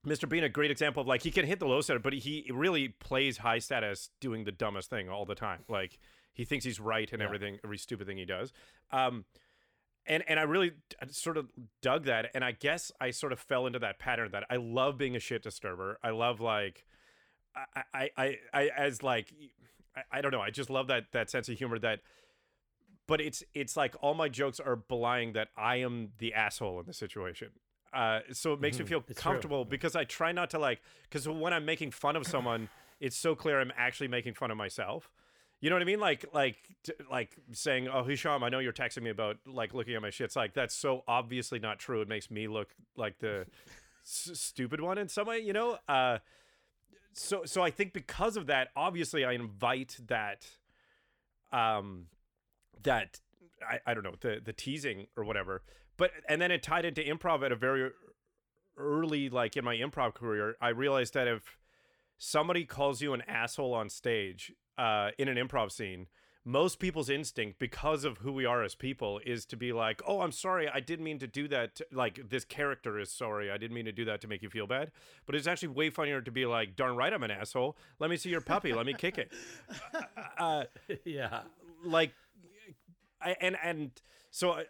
Mr. 0.06 0.28
Bean, 0.28 0.44
a 0.44 0.48
great 0.48 0.70
example 0.70 1.00
of 1.00 1.06
like 1.06 1.22
he 1.22 1.30
can 1.30 1.44
hit 1.46 1.58
the 1.58 1.66
low 1.66 1.80
status, 1.80 2.02
but 2.02 2.12
he 2.12 2.48
really 2.52 2.88
plays 2.88 3.38
high 3.38 3.58
status 3.58 4.10
doing 4.20 4.44
the 4.44 4.52
dumbest 4.52 4.90
thing 4.90 5.08
all 5.08 5.24
the 5.24 5.34
time. 5.34 5.64
Like 5.68 5.98
he 6.32 6.44
thinks 6.44 6.64
he's 6.64 6.78
right 6.80 7.12
in 7.12 7.20
Yeah. 7.20 7.26
everything, 7.26 7.58
every 7.64 7.78
stupid 7.78 8.06
thing 8.06 8.16
he 8.16 8.24
does. 8.24 8.52
Um, 8.92 9.24
and 10.06 10.22
and 10.28 10.38
I 10.40 10.44
really 10.44 10.72
sort 11.10 11.36
of 11.36 11.50
dug 11.82 12.04
that, 12.04 12.30
and 12.34 12.44
I 12.44 12.52
guess 12.52 12.90
I 13.00 13.10
sort 13.10 13.32
of 13.32 13.40
fell 13.40 13.66
into 13.66 13.78
that 13.80 13.98
pattern 13.98 14.30
that 14.32 14.44
I 14.48 14.56
love 14.56 14.96
being 14.96 15.16
a 15.16 15.20
shit 15.20 15.42
disturber. 15.42 15.98
I 16.02 16.10
love 16.10 16.40
like, 16.40 16.86
I 17.54 17.82
I 17.92 18.10
I, 18.16 18.36
I 18.54 18.68
as 18.76 19.02
like, 19.02 19.34
I, 19.96 20.18
I 20.18 20.20
don't 20.22 20.30
know. 20.30 20.40
I 20.40 20.50
just 20.50 20.70
love 20.70 20.86
that 20.86 21.12
that 21.12 21.28
sense 21.28 21.48
of 21.48 21.58
humor 21.58 21.78
that. 21.80 22.00
But 23.06 23.20
it's 23.22 23.42
it's 23.54 23.76
like 23.76 23.96
all 24.00 24.14
my 24.14 24.28
jokes 24.28 24.60
are 24.60 24.76
belying 24.76 25.32
that 25.32 25.48
I 25.56 25.76
am 25.76 26.10
the 26.18 26.34
asshole 26.34 26.78
in 26.80 26.86
the 26.86 26.92
situation. 26.92 27.48
Uh, 27.92 28.20
so 28.32 28.52
it 28.52 28.60
makes 28.60 28.78
me 28.78 28.84
Mhm. 28.84 28.88
feel 28.88 28.98
It's 29.08 29.20
true. 29.20 29.32
comfortable 29.32 29.64
because 29.64 29.96
I 29.96 30.04
try 30.04 30.32
not 30.32 30.50
to 30.50 30.58
like 30.58 30.80
because 31.04 31.26
when 31.28 31.52
I'm 31.52 31.64
making 31.64 31.90
fun 31.92 32.16
of 32.16 32.26
someone, 32.26 32.68
it's 33.00 33.16
so 33.16 33.34
clear 33.34 33.60
I'm 33.60 33.72
actually 33.76 34.08
making 34.08 34.34
fun 34.34 34.50
of 34.50 34.56
myself. 34.56 35.10
You 35.60 35.70
know 35.70 35.76
what 35.76 35.82
I 35.82 35.86
mean? 35.86 35.98
Like 36.00 36.24
like 36.32 36.56
t- 36.84 36.92
like 37.10 37.36
saying, 37.52 37.88
"Oh, 37.88 38.04
Hisham, 38.04 38.44
I 38.44 38.48
know 38.48 38.58
you're 38.60 38.72
texting 38.72 39.02
me 39.02 39.10
about 39.10 39.38
like 39.46 39.74
looking 39.74 39.94
at 39.94 40.02
my 40.02 40.10
shit." 40.10 40.26
It's 40.26 40.36
like 40.36 40.52
that's 40.54 40.74
so 40.74 41.02
obviously 41.08 41.58
not 41.58 41.78
true. 41.78 42.00
It 42.00 42.08
makes 42.08 42.30
me 42.30 42.46
look 42.46 42.74
like 42.96 43.18
the 43.18 43.46
s- 44.04 44.30
stupid 44.34 44.80
one 44.80 44.98
in 44.98 45.08
some 45.08 45.26
way. 45.26 45.38
You 45.40 45.52
know? 45.52 45.78
Uh, 45.88 46.18
so 47.14 47.44
so 47.44 47.62
I 47.62 47.70
think 47.70 47.92
because 47.92 48.36
of 48.36 48.46
that, 48.46 48.68
obviously, 48.76 49.24
I 49.24 49.32
invite 49.32 49.96
that 50.06 50.46
um 51.52 52.06
that 52.82 53.20
I, 53.68 53.80
I 53.86 53.94
don't 53.94 54.04
know 54.04 54.14
the 54.20 54.40
the 54.44 54.52
teasing 54.52 55.06
or 55.16 55.24
whatever 55.24 55.62
but 55.98 56.12
and 56.28 56.40
then 56.40 56.50
it 56.50 56.62
tied 56.62 56.86
into 56.86 57.02
improv 57.02 57.44
at 57.44 57.52
a 57.52 57.56
very 57.56 57.90
early, 58.76 59.28
like 59.28 59.56
in 59.56 59.64
my 59.64 59.76
improv 59.76 60.14
career, 60.14 60.56
I 60.60 60.68
realized 60.70 61.12
that 61.14 61.28
if 61.28 61.58
somebody 62.16 62.64
calls 62.64 63.02
you 63.02 63.12
an 63.12 63.22
asshole 63.28 63.74
on 63.74 63.90
stage 63.90 64.52
uh, 64.78 65.10
in 65.18 65.28
an 65.28 65.36
improv 65.36 65.70
scene, 65.72 66.06
most 66.44 66.78
people's 66.78 67.10
instinct, 67.10 67.58
because 67.58 68.04
of 68.04 68.18
who 68.18 68.32
we 68.32 68.46
are 68.46 68.62
as 68.62 68.74
people, 68.74 69.20
is 69.26 69.44
to 69.46 69.56
be 69.56 69.70
like, 69.72 70.00
"Oh, 70.06 70.20
I'm 70.22 70.32
sorry, 70.32 70.66
I 70.68 70.80
didn't 70.80 71.04
mean 71.04 71.18
to 71.18 71.26
do 71.26 71.46
that." 71.48 71.74
to- 71.76 71.86
Like 71.92 72.30
this 72.30 72.44
character 72.44 72.98
is 72.98 73.10
sorry, 73.12 73.50
I 73.50 73.58
didn't 73.58 73.74
mean 73.74 73.84
to 73.84 73.92
do 73.92 74.06
that 74.06 74.22
to 74.22 74.28
make 74.28 74.42
you 74.42 74.48
feel 74.48 74.66
bad. 74.66 74.90
But 75.26 75.34
it's 75.34 75.46
actually 75.46 75.68
way 75.68 75.90
funnier 75.90 76.22
to 76.22 76.30
be 76.30 76.46
like, 76.46 76.74
"Darn 76.74 76.96
right, 76.96 77.12
I'm 77.12 77.22
an 77.22 77.30
asshole. 77.32 77.76
Let 77.98 78.08
me 78.08 78.16
see 78.16 78.30
your 78.30 78.40
puppy. 78.40 78.72
Let 78.72 78.86
me 78.86 78.94
kick 78.94 79.18
it." 79.18 79.32
Uh, 80.38 80.64
yeah. 81.04 81.40
like 81.84 82.12
I, 83.20 83.36
and 83.40 83.56
and 83.62 83.90
so 84.30 84.52
I, 84.52 84.64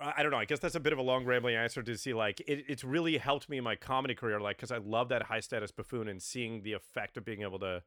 I 0.00 0.22
don't 0.22 0.30
know. 0.30 0.38
I 0.38 0.44
guess 0.44 0.60
that's 0.60 0.76
a 0.76 0.80
bit 0.80 0.92
of 0.92 0.98
a 0.98 1.02
long 1.02 1.24
rambling 1.24 1.56
answer 1.56 1.82
to 1.82 1.98
see 1.98 2.14
like 2.14 2.40
it, 2.40 2.64
it's 2.68 2.84
really 2.84 3.18
helped 3.18 3.48
me 3.48 3.58
in 3.58 3.64
my 3.64 3.74
comedy 3.74 4.14
career, 4.14 4.40
like 4.40 4.56
because 4.56 4.70
I 4.70 4.78
love 4.78 5.08
that 5.08 5.24
high 5.24 5.40
status 5.40 5.70
buffoon 5.70 6.08
and 6.08 6.22
seeing 6.22 6.62
the 6.62 6.72
effect 6.72 7.16
of 7.16 7.24
being 7.24 7.42
able 7.42 7.58
to 7.60 7.82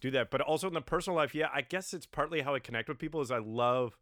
do 0.00 0.10
that. 0.12 0.30
But 0.30 0.40
also 0.40 0.66
in 0.66 0.74
the 0.74 0.80
personal 0.80 1.16
life, 1.16 1.34
yeah, 1.34 1.48
I 1.54 1.60
guess 1.60 1.94
it's 1.94 2.06
partly 2.06 2.40
how 2.40 2.54
I 2.54 2.58
connect 2.58 2.88
with 2.88 2.98
people 2.98 3.20
is 3.20 3.30
I 3.30 3.38
love 3.38 3.96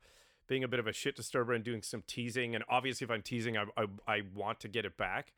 being 0.48 0.64
a 0.64 0.68
bit 0.68 0.80
of 0.80 0.86
a 0.86 0.92
shit 0.92 1.14
disturber 1.14 1.53
and 1.53 1.62
doing 1.62 1.82
some 1.82 2.03
teasing. 2.07 2.55
And 2.55 2.64
obviously, 2.70 3.05
if 3.05 3.11
I'm 3.11 3.22
teasing, 3.22 3.59
I 3.59 3.64
I, 3.76 3.86
I 4.07 4.22
want 4.34 4.61
to 4.61 4.68
get 4.68 4.86
it 4.86 4.96
back. 4.96 5.32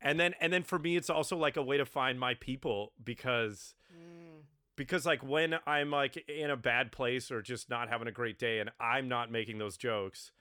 And 0.00 0.20
then 0.20 0.34
and 0.40 0.52
then 0.52 0.62
for 0.62 0.78
me, 0.78 0.96
it's 0.96 1.10
also 1.10 1.36
like 1.36 1.56
a 1.56 1.62
way 1.62 1.78
to 1.78 1.86
find 1.86 2.20
my 2.20 2.34
people 2.34 2.92
because 3.02 3.74
mm. 3.92 4.42
because 4.76 5.04
like 5.04 5.22
when 5.24 5.56
I'm 5.66 5.90
like 5.90 6.16
in 6.28 6.50
a 6.50 6.56
bad 6.56 6.92
place 6.92 7.30
or 7.30 7.42
just 7.42 7.68
not 7.68 7.88
having 7.88 8.06
a 8.06 8.12
great 8.12 8.38
day 8.38 8.60
and 8.60 8.70
I'm 8.78 9.08
not 9.08 9.32
making 9.32 9.58
those 9.58 9.76
jokes, 9.76 10.32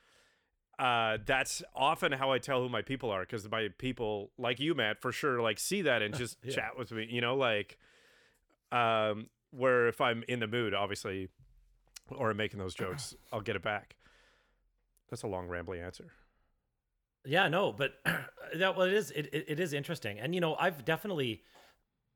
uh, 0.80 1.18
that's 1.26 1.64
often 1.76 2.12
how 2.12 2.32
I 2.32 2.40
tell 2.40 2.62
who 2.62 2.70
my 2.70 2.82
people 2.82 3.10
are 3.12 3.22
because 3.22 3.50
my 3.50 3.70
people 3.78 4.32
like 4.38 4.60
you, 4.60 4.74
Matt, 4.76 5.02
for 5.02 5.12
sure, 5.12 5.42
like 5.42 5.60
see 5.60 5.82
that 5.84 6.02
and 6.02 6.14
just 6.18 6.38
Yeah. 6.44 6.56
chat 6.56 6.78
with 6.78 6.92
me, 6.92 7.08
you 7.10 7.22
know, 7.22 7.36
like 7.36 7.78
um, 8.72 9.30
where 9.52 9.88
if 9.88 10.02
I'm 10.02 10.24
in 10.28 10.40
the 10.40 10.48
mood, 10.48 10.74
obviously, 10.74 11.30
or 12.10 12.34
making 12.34 12.60
those 12.60 12.76
jokes, 12.76 13.16
I'll 13.34 13.42
get 13.42 13.56
it 13.56 13.62
back. 13.64 13.96
That's 15.10 15.24
a 15.24 15.28
long 15.28 15.48
rambling 15.48 15.82
answer. 15.82 16.12
Yeah, 17.26 17.48
no, 17.48 17.72
but 17.72 17.94
that 18.56 18.76
well, 18.78 18.88
it 18.88 18.94
is 18.94 19.12
it, 19.12 19.28
it, 19.34 19.46
it 19.48 19.60
is 19.60 19.74
interesting, 19.74 20.20
and 20.20 20.36
you 20.36 20.42
know, 20.42 20.56
I've 20.60 20.86
definitely, 20.86 21.42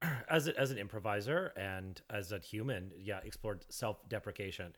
as 0.30 0.48
a, 0.48 0.60
as 0.60 0.72
an 0.72 0.78
improviser 0.78 1.52
and 1.58 2.00
as 2.10 2.32
a 2.32 2.40
human, 2.40 2.92
yeah, 2.98 3.20
explored 3.24 3.66
self 3.70 4.08
deprecation, 4.08 4.74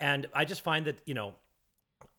and 0.00 0.26
I 0.34 0.44
just 0.44 0.62
find 0.62 0.86
that 0.86 0.98
you 1.06 1.14
know, 1.14 1.34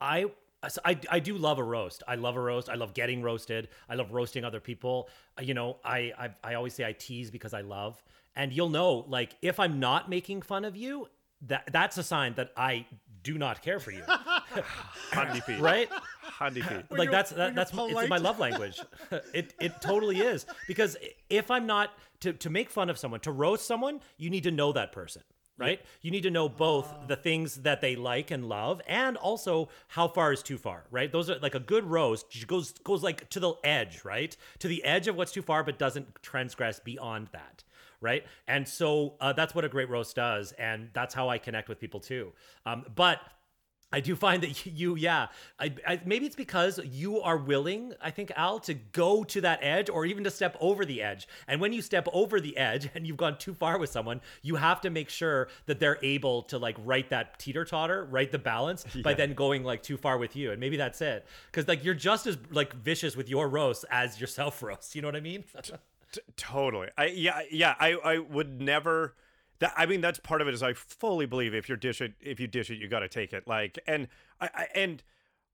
I. 0.01 0.25
so 0.67 0.81
I, 0.85 0.97
I 1.09 1.19
do 1.19 1.37
love 1.37 1.57
a 1.59 1.63
roast. 1.63 2.03
I 2.07 2.15
love 2.15 2.35
a 2.35 2.41
roast. 2.41 2.69
I 2.69 2.75
love 2.75 2.93
getting 2.93 3.21
roasted. 3.21 3.69
I 3.89 3.95
love 3.95 4.11
roasting 4.11 4.43
other 4.45 4.59
people. 4.59 5.09
Uh, 5.37 5.43
You 5.43 5.53
know, 5.53 5.77
I, 5.83 6.11
I 6.17 6.29
I 6.43 6.53
always 6.55 6.73
say 6.73 6.85
I 6.85 6.93
tease 6.93 7.31
because 7.31 7.53
I 7.53 7.61
love. 7.61 8.01
And 8.35 8.51
you'll 8.51 8.69
know, 8.69 9.05
like, 9.07 9.35
if 9.41 9.59
I'm 9.59 9.79
not 9.79 10.09
making 10.09 10.41
fun 10.41 10.65
of 10.65 10.75
you, 10.75 11.07
that 11.47 11.69
that's 11.71 11.97
a 11.97 12.03
sign 12.03 12.33
that 12.35 12.51
I 12.57 12.85
do 13.23 13.37
not 13.37 13.61
care 13.61 13.79
for 13.79 13.91
you, 13.91 14.03
Handy 15.11 15.39
feet. 15.41 15.59
right? 15.59 15.89
Handy 16.39 16.61
feet. 16.61 16.85
like 16.91 17.11
that's 17.11 17.31
that, 17.31 17.55
that's 17.55 17.73
my- 17.73 17.87
it's 17.87 18.09
my 18.09 18.17
love 18.17 18.39
language. 18.39 18.79
it 19.33 19.53
it 19.59 19.81
totally 19.81 20.19
is 20.19 20.45
because 20.67 20.97
if 21.29 21.49
I'm 21.51 21.65
not 21.65 21.91
to 22.21 22.33
to 22.33 22.49
make 22.49 22.69
fun 22.69 22.89
of 22.89 22.97
someone, 22.97 23.19
to 23.21 23.31
roast 23.31 23.65
someone, 23.65 24.01
you 24.17 24.29
need 24.29 24.43
to 24.43 24.51
know 24.51 24.71
that 24.73 24.91
person. 24.91 25.21
Right? 25.57 25.79
You 26.01 26.11
need 26.11 26.23
to 26.23 26.31
know 26.31 26.49
both 26.49 26.93
the 27.07 27.15
things 27.15 27.55
that 27.61 27.79
they 27.79 27.95
like 27.95 28.29
and 28.29 28.49
love 28.49 28.81
and 28.87 29.15
also 29.15 29.69
how 29.87 30.09
far 30.09 30.33
is 30.33 30.43
too 30.43 30.57
far, 30.57 30.83
right? 30.91 31.09
Those 31.09 31.29
are 31.29 31.39
like 31.39 31.55
a 31.55 31.61
good 31.61 31.85
roast 31.85 32.45
goes 32.45 32.73
goes 32.83 33.01
like 33.03 33.29
to 33.29 33.39
the 33.39 33.53
edge, 33.63 34.03
right? 34.03 34.35
To 34.59 34.67
the 34.67 34.83
edge 34.83 35.07
of 35.07 35.15
what's 35.15 35.31
too 35.31 35.41
far 35.41 35.63
but 35.63 35.79
doesn't 35.79 36.07
transgress 36.21 36.81
beyond 36.81 37.29
that, 37.31 37.63
right? 38.01 38.25
And 38.49 38.67
so 38.67 39.13
uh, 39.21 39.31
that's 39.31 39.55
what 39.55 39.63
a 39.63 39.69
great 39.69 39.89
roast 39.89 40.17
does 40.17 40.51
and 40.53 40.89
that's 40.91 41.13
how 41.13 41.29
I 41.29 41.37
connect 41.37 41.69
with 41.69 41.79
people 41.79 42.01
too. 42.01 42.33
Um, 42.65 42.85
but 42.93 43.21
I 43.95 44.01
do 44.01 44.13
find 44.13 44.43
that 44.43 44.65
you, 44.65 44.95
yeah, 44.97 45.27
I, 45.57 45.73
I, 45.87 46.01
maybe 46.05 46.25
it's 46.25 46.35
because 46.35 46.81
you 46.83 47.21
are 47.21 47.37
willing, 47.37 47.93
I 48.01 48.11
think, 48.11 48.29
Al, 48.35 48.59
to 48.59 48.73
go 48.73 49.23
to 49.23 49.39
that 49.41 49.59
edge 49.61 49.89
or 49.89 50.05
even 50.05 50.25
to 50.25 50.31
step 50.31 50.57
over 50.59 50.83
the 50.83 51.01
edge. 51.01 51.29
And 51.47 51.61
when 51.61 51.71
you 51.71 51.81
step 51.81 52.05
over 52.11 52.41
the 52.41 52.57
edge 52.57 52.89
and 52.95 53.07
you've 53.07 53.15
gone 53.15 53.37
too 53.37 53.53
far 53.53 53.77
with 53.77 53.89
someone, 53.89 54.19
you 54.41 54.57
have 54.57 54.81
to 54.81 54.89
make 54.89 55.09
sure 55.09 55.47
that 55.65 55.79
they're 55.79 55.97
able 56.03 56.43
to 56.43 56.57
like 56.57 56.75
right 56.83 57.09
that 57.09 57.39
teeter 57.39 57.63
totter, 57.63 58.03
right 58.11 58.29
the 58.29 58.37
balance 58.37 58.83
by 59.03 59.13
then 59.13 59.33
going 59.33 59.63
like 59.63 59.81
too 59.81 59.95
far 59.95 60.17
with 60.17 60.35
you. 60.35 60.51
And 60.51 60.59
maybe 60.59 60.75
that's 60.75 60.99
it. 60.99 61.25
Cause 61.53 61.65
like 61.65 61.85
you're 61.85 61.93
just 61.93 62.27
as 62.27 62.37
like 62.51 62.73
vicious 62.73 63.15
with 63.15 63.29
your 63.29 63.47
roast 63.47 63.85
as 63.89 64.19
yourself 64.19 64.61
roast. 64.61 64.93
You 64.93 65.01
know 65.03 65.07
what 65.07 65.15
I 65.15 65.21
mean? 65.21 65.45
T- 66.11 66.21
totally. 66.35 66.89
I 66.97 67.05
yeah 67.07 67.41
yeah. 67.49 67.75
I 67.79 67.93
I 67.93 68.17
would 68.19 68.61
never. 68.61 69.15
That 69.59 69.73
I 69.77 69.85
mean, 69.85 70.01
that's 70.01 70.19
part 70.19 70.41
of 70.41 70.47
it. 70.47 70.53
Is 70.53 70.63
I 70.63 70.73
fully 70.73 71.25
believe 71.25 71.53
if 71.53 71.69
you 71.69 71.75
dish 71.75 72.01
it, 72.01 72.13
if 72.19 72.39
you 72.39 72.47
dish 72.47 72.69
it, 72.69 72.75
you 72.75 72.87
got 72.87 72.99
to 72.99 73.09
take 73.09 73.33
it. 73.33 73.47
Like, 73.47 73.79
and 73.87 74.07
I, 74.39 74.49
I 74.53 74.67
and 74.75 75.03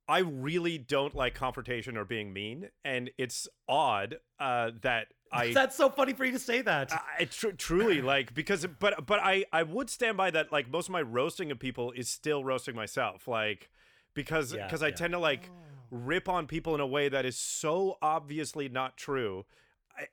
I 0.08 0.20
really 0.20 0.78
don't 0.78 1.14
like 1.16 1.36
confrontation 1.36 1.96
or 1.98 2.06
being 2.06 2.34
mean. 2.34 2.70
And 2.84 3.12
it's 3.18 3.48
odd 3.70 4.18
uh, 4.40 4.72
that 4.82 5.08
I 5.32 5.54
that's 5.54 5.76
so 5.76 5.90
funny 5.90 6.14
for 6.14 6.26
you 6.26 6.32
to 6.32 6.40
say 6.40 6.62
that. 6.62 6.92
I 7.20 7.26
tr- 7.26 7.52
truly 7.52 8.02
like 8.02 8.34
because 8.34 8.66
but 8.80 9.06
but 9.06 9.20
I 9.22 9.46
I 9.54 9.64
would 9.64 9.90
stand 9.90 10.18
by 10.18 10.32
that 10.32 10.52
like 10.52 10.70
most 10.70 10.88
of 10.88 10.92
my 10.94 11.02
roasting 11.02 11.52
of 11.52 11.60
people 11.60 11.92
is 11.92 12.10
still 12.10 12.44
roasting 12.44 12.76
myself 12.76 13.28
like 13.28 13.70
because 14.14 14.54
Yeah, 14.54 14.66
because 14.66 14.84
I 14.84 14.88
yeah. 14.88 14.96
tend 14.96 15.14
to 15.14 15.20
like 15.20 15.50
rip 15.90 16.28
on 16.28 16.48
people 16.48 16.74
in 16.74 16.82
a 16.82 16.88
way 16.88 17.10
that 17.10 17.26
is 17.26 17.38
so 17.38 17.98
obviously 18.02 18.70
not 18.70 18.98
true 18.98 19.46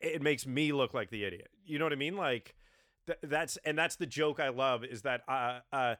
it 0.00 0.20
makes 0.22 0.44
me 0.44 0.72
look 0.72 0.92
like 0.92 1.08
the 1.10 1.24
idiot 1.24 1.48
you 1.64 1.78
know 1.78 1.84
what 1.84 1.92
I 1.92 1.96
mean 1.96 2.16
like 2.16 2.56
th- 3.08 3.18
that's 3.22 3.56
and 3.64 3.76
that's 3.76 3.96
the 3.96 4.06
joke 4.06 4.38
I 4.38 4.50
love 4.50 4.84
is 4.84 5.02
that 5.02 5.22
uh 5.26 5.60
uh 5.72 5.94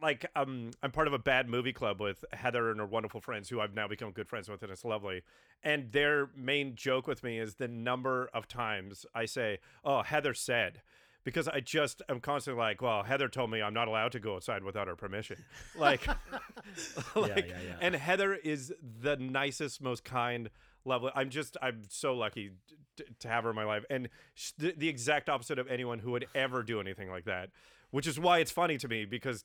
like 0.00 0.26
um 0.36 0.70
I'm 0.82 0.92
part 0.92 1.06
of 1.08 1.12
a 1.12 1.18
bad 1.18 1.48
movie 1.48 1.72
club 1.72 2.00
with 2.00 2.24
Heather 2.32 2.70
and 2.70 2.80
her 2.80 2.86
wonderful 2.86 3.20
friends 3.20 3.48
who 3.48 3.60
I've 3.60 3.74
now 3.74 3.88
become 3.88 4.12
good 4.12 4.28
friends 4.28 4.48
with 4.48 4.62
and 4.62 4.70
it's 4.70 4.84
lovely. 4.84 5.22
And 5.62 5.92
their 5.92 6.30
main 6.36 6.76
joke 6.76 7.06
with 7.06 7.22
me 7.22 7.38
is 7.38 7.56
the 7.56 7.68
number 7.68 8.30
of 8.32 8.46
times 8.46 9.04
I 9.14 9.24
say, 9.26 9.58
"Oh, 9.84 10.02
Heather 10.02 10.34
said." 10.34 10.82
Because 11.24 11.48
I 11.48 11.60
just 11.60 12.02
am 12.10 12.20
constantly 12.20 12.60
like, 12.62 12.82
well, 12.82 13.02
Heather 13.02 13.28
told 13.28 13.50
me 13.50 13.62
I'm 13.62 13.72
not 13.72 13.88
allowed 13.88 14.12
to 14.12 14.20
go 14.20 14.34
outside 14.34 14.62
without 14.62 14.88
her 14.88 14.94
permission. 14.94 15.42
Like, 15.74 16.06
like 17.16 17.46
yeah, 17.48 17.56
yeah. 17.66 17.76
and 17.80 17.94
Heather 17.94 18.34
is 18.34 18.74
the 19.00 19.16
nicest, 19.16 19.80
most 19.80 20.04
kind, 20.04 20.50
lovely. 20.84 21.10
I'm 21.14 21.30
just, 21.30 21.56
I'm 21.62 21.82
so 21.88 22.14
lucky 22.14 22.50
t- 22.96 23.04
to 23.20 23.28
have 23.28 23.44
her 23.44 23.50
in 23.50 23.56
my 23.56 23.64
life, 23.64 23.84
and 23.90 24.08
sh- 24.34 24.52
the, 24.58 24.74
the 24.76 24.88
exact 24.88 25.28
opposite 25.28 25.58
of 25.58 25.68
anyone 25.68 25.98
who 25.98 26.12
would 26.12 26.26
ever 26.34 26.62
do 26.62 26.80
anything 26.80 27.10
like 27.10 27.24
that. 27.24 27.50
Which 27.90 28.06
is 28.06 28.18
why 28.18 28.38
it's 28.38 28.50
funny 28.50 28.76
to 28.78 28.88
me 28.88 29.04
because, 29.04 29.44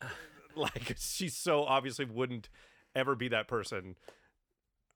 like, 0.56 0.94
she 0.98 1.28
so 1.28 1.64
obviously 1.64 2.04
wouldn't 2.04 2.48
ever 2.94 3.14
be 3.14 3.28
that 3.28 3.48
person. 3.48 3.96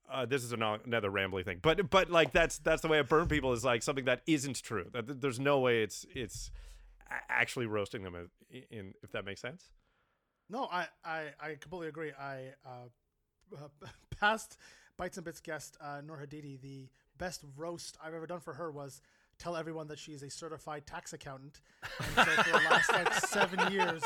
Uh, 0.08 0.24
this 0.24 0.44
is 0.44 0.52
an, 0.52 0.62
another 0.62 1.10
rambly 1.10 1.44
thing, 1.44 1.58
but 1.60 1.90
but 1.90 2.10
like 2.10 2.30
that's 2.30 2.58
that's 2.58 2.80
the 2.80 2.86
way 2.86 3.00
I 3.00 3.02
burn 3.02 3.26
people 3.26 3.52
is 3.52 3.64
like 3.64 3.82
something 3.82 4.04
that 4.04 4.20
isn't 4.28 4.62
true. 4.62 4.86
That 4.92 5.20
there's 5.20 5.40
no 5.40 5.58
way 5.58 5.82
it's 5.82 6.06
it's 6.14 6.52
actually 7.28 7.66
roasting 7.66 8.04
them 8.04 8.14
in, 8.48 8.62
in 8.70 8.94
if 9.02 9.10
that 9.10 9.24
makes 9.24 9.40
sense. 9.40 9.70
No, 10.48 10.68
I, 10.70 10.86
I, 11.04 11.24
I 11.40 11.56
completely 11.60 11.88
agree. 11.88 12.12
I 12.12 12.52
uh, 12.64 13.56
uh, 14.22 14.28
Bites 14.96 15.16
and 15.18 15.24
Bits 15.24 15.40
guest 15.40 15.76
uh, 15.80 16.00
Noor 16.06 16.18
Hadidi, 16.18 16.60
the 16.60 16.88
best 17.18 17.42
roast 17.56 17.96
I've 18.02 18.14
ever 18.14 18.26
done 18.26 18.40
for 18.40 18.54
her 18.54 18.70
was 18.70 19.00
tell 19.38 19.56
everyone 19.56 19.88
that 19.88 19.98
she's 19.98 20.22
a 20.22 20.30
certified 20.30 20.86
tax 20.86 21.12
accountant. 21.12 21.60
And 21.98 22.14
so 22.14 22.42
for 22.42 22.50
the 22.58 22.64
last 22.64 22.92
like 22.92 23.12
seven 23.26 23.72
years, 23.72 24.02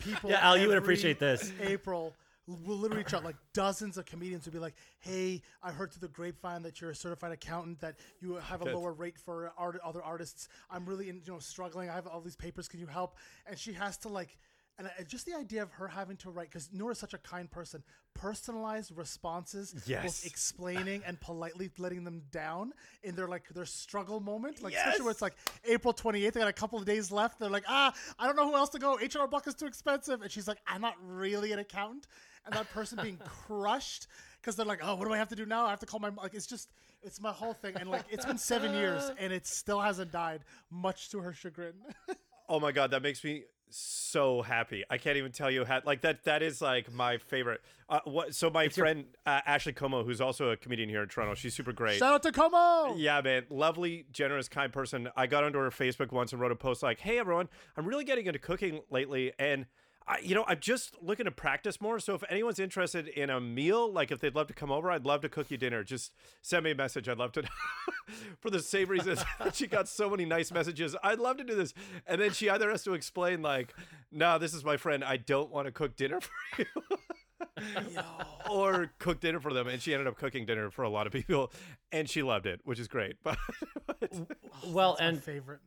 people 0.00 0.30
Yeah, 0.30 0.40
Al, 0.46 0.56
you 0.56 0.68
would 0.68 0.78
appreciate 0.78 1.18
this. 1.20 1.52
April 1.60 2.14
will 2.48 2.76
literally 2.76 3.02
reach 3.02 3.12
out 3.14 3.24
like 3.24 3.34
dozens 3.52 3.96
of 3.98 4.06
comedians 4.06 4.44
would 4.44 4.52
be 4.52 4.60
like, 4.60 4.74
"Hey, 5.00 5.42
I 5.62 5.72
heard 5.72 5.92
through 5.92 6.06
the 6.06 6.12
grapevine 6.12 6.62
that 6.62 6.80
you're 6.80 6.90
a 6.90 6.94
certified 6.94 7.32
accountant, 7.32 7.80
that 7.80 7.96
you 8.20 8.34
have 8.34 8.62
a 8.62 8.66
lower 8.66 8.92
rate 8.92 9.18
for 9.18 9.52
art- 9.58 9.80
other 9.84 10.02
artists. 10.02 10.48
I'm 10.70 10.86
really, 10.86 11.08
in, 11.08 11.22
you 11.24 11.32
know, 11.32 11.38
struggling. 11.40 11.90
I 11.90 11.94
have 11.94 12.06
all 12.06 12.20
these 12.20 12.36
papers. 12.36 12.68
Can 12.68 12.78
you 12.80 12.86
help?" 12.86 13.16
And 13.46 13.58
she 13.58 13.72
has 13.72 13.96
to 13.98 14.08
like, 14.08 14.38
and 14.78 14.88
just 15.08 15.24
the 15.26 15.34
idea 15.34 15.62
of 15.62 15.70
her 15.72 15.88
having 15.88 16.16
to 16.18 16.30
write 16.30 16.48
because 16.50 16.70
Noor 16.72 16.90
is 16.92 16.98
such 16.98 17.14
a 17.14 17.18
kind 17.18 17.50
person, 17.50 17.82
personalized 18.14 18.92
responses, 18.96 19.74
Yes. 19.86 20.02
both 20.04 20.26
explaining 20.26 21.02
and 21.06 21.20
politely 21.20 21.70
letting 21.78 22.04
them 22.04 22.22
down 22.30 22.72
in 23.02 23.14
their 23.14 23.28
like 23.28 23.48
their 23.50 23.64
struggle 23.66 24.20
moment, 24.20 24.62
like 24.62 24.74
especially 24.74 25.02
where 25.04 25.10
it's 25.12 25.22
like 25.22 25.34
April 25.64 25.94
28th, 25.94 26.32
they 26.32 26.40
got 26.40 26.48
a 26.48 26.52
couple 26.52 26.78
of 26.78 26.84
days 26.84 27.10
left. 27.10 27.38
They're 27.38 27.50
like, 27.50 27.64
ah, 27.68 27.94
I 28.18 28.26
don't 28.26 28.36
know 28.36 28.48
who 28.48 28.56
else 28.56 28.70
to 28.70 28.78
go. 28.78 28.98
H&R 29.00 29.28
Block 29.28 29.46
is 29.46 29.54
too 29.54 29.66
expensive, 29.66 30.22
and 30.22 30.30
she's 30.30 30.48
like, 30.48 30.58
I'm 30.66 30.80
not 30.80 30.94
really 31.06 31.52
an 31.52 31.58
accountant, 31.58 32.06
and 32.44 32.54
that 32.54 32.68
person 32.70 32.98
being 33.02 33.18
crushed 33.24 34.08
because 34.40 34.56
they're 34.56 34.66
like, 34.66 34.80
oh, 34.82 34.94
what 34.96 35.06
do 35.06 35.12
I 35.14 35.18
have 35.18 35.28
to 35.28 35.36
do 35.36 35.46
now? 35.46 35.66
I 35.66 35.70
have 35.70 35.80
to 35.80 35.86
call 35.86 36.00
my 36.00 36.10
like. 36.10 36.34
It's 36.34 36.46
just, 36.46 36.70
it's 37.02 37.20
my 37.20 37.32
whole 37.32 37.52
thing, 37.54 37.74
and 37.76 37.90
like, 37.90 38.04
it's 38.10 38.24
been 38.26 38.38
seven 38.38 38.74
years, 38.74 39.10
and 39.18 39.32
it 39.32 39.46
still 39.46 39.80
hasn't 39.80 40.12
died, 40.12 40.42
much 40.70 41.10
to 41.10 41.18
her 41.20 41.32
chagrin. 41.32 41.74
Oh 42.48 42.60
my 42.60 42.70
god, 42.70 42.92
that 42.92 43.02
makes 43.02 43.24
me 43.24 43.42
so 43.70 44.42
happy. 44.42 44.84
I 44.88 44.98
can't 44.98 45.16
even 45.16 45.32
tell 45.32 45.50
you 45.50 45.64
how 45.64 45.80
like 45.84 46.02
that 46.02 46.24
that 46.24 46.42
is 46.42 46.60
like 46.60 46.92
my 46.92 47.18
favorite. 47.18 47.60
Uh, 47.88 48.00
what 48.04 48.34
so 48.34 48.50
my 48.50 48.68
friend 48.68 49.04
uh, 49.24 49.40
Ashley 49.46 49.72
Como 49.72 50.04
who's 50.04 50.20
also 50.20 50.50
a 50.50 50.56
comedian 50.56 50.88
here 50.88 51.02
in 51.02 51.08
Toronto. 51.08 51.34
She's 51.34 51.54
super 51.54 51.72
great. 51.72 51.98
Shout 51.98 52.14
out 52.14 52.22
to 52.22 52.32
Como. 52.32 52.96
Yeah, 52.96 53.20
man. 53.20 53.44
Lovely, 53.50 54.06
generous, 54.12 54.48
kind 54.48 54.72
person. 54.72 55.08
I 55.16 55.26
got 55.26 55.44
onto 55.44 55.58
her 55.58 55.70
Facebook 55.70 56.12
once 56.12 56.32
and 56.32 56.40
wrote 56.40 56.52
a 56.52 56.56
post 56.56 56.82
like, 56.82 57.00
"Hey, 57.00 57.18
everyone, 57.18 57.48
I'm 57.76 57.86
really 57.86 58.04
getting 58.04 58.26
into 58.26 58.38
cooking 58.38 58.80
lately, 58.90 59.32
and 59.38 59.66
I, 60.08 60.18
you 60.22 60.34
know, 60.34 60.44
I'm 60.46 60.60
just 60.60 60.94
looking 61.02 61.24
to 61.24 61.32
practice 61.32 61.80
more. 61.80 61.98
So 61.98 62.14
if 62.14 62.22
anyone's 62.28 62.60
interested 62.60 63.08
in 63.08 63.28
a 63.28 63.40
meal, 63.40 63.92
like 63.92 64.12
if 64.12 64.20
they'd 64.20 64.34
love 64.36 64.46
to 64.48 64.54
come 64.54 64.70
over, 64.70 64.90
I'd 64.90 65.04
love 65.04 65.20
to 65.22 65.28
cook 65.28 65.50
you 65.50 65.56
dinner. 65.56 65.82
Just 65.82 66.12
send 66.42 66.64
me 66.64 66.70
a 66.70 66.74
message. 66.76 67.08
I'd 67.08 67.18
love 67.18 67.32
to. 67.32 67.42
For 68.40 68.50
the 68.50 68.60
same 68.60 68.88
reasons, 68.88 69.24
she 69.52 69.66
got 69.66 69.88
so 69.88 70.08
many 70.08 70.24
nice 70.24 70.52
messages. 70.52 70.94
I'd 71.02 71.18
love 71.18 71.38
to 71.38 71.44
do 71.44 71.56
this, 71.56 71.74
and 72.06 72.20
then 72.20 72.30
she 72.32 72.48
either 72.48 72.70
has 72.70 72.84
to 72.84 72.94
explain 72.94 73.42
like, 73.42 73.74
"No, 74.12 74.38
this 74.38 74.54
is 74.54 74.64
my 74.64 74.76
friend. 74.76 75.02
I 75.02 75.16
don't 75.16 75.50
want 75.50 75.66
to 75.66 75.72
cook 75.72 75.96
dinner 75.96 76.20
for 76.20 76.30
you." 76.62 76.66
or 78.50 78.92
cook 78.98 79.20
dinner 79.20 79.40
for 79.40 79.52
them 79.52 79.66
and 79.66 79.80
she 79.80 79.92
ended 79.92 80.06
up 80.06 80.16
cooking 80.18 80.44
dinner 80.44 80.70
for 80.70 80.82
a 80.82 80.88
lot 80.88 81.06
of 81.06 81.12
people 81.12 81.50
and 81.90 82.08
she 82.08 82.22
loved 82.22 82.46
it 82.46 82.60
which 82.64 82.78
is 82.78 82.86
great 82.88 83.16
but, 83.22 83.38
but 83.86 84.10
Well, 84.66 84.96
and 85.00 85.22
favorite. 85.22 85.60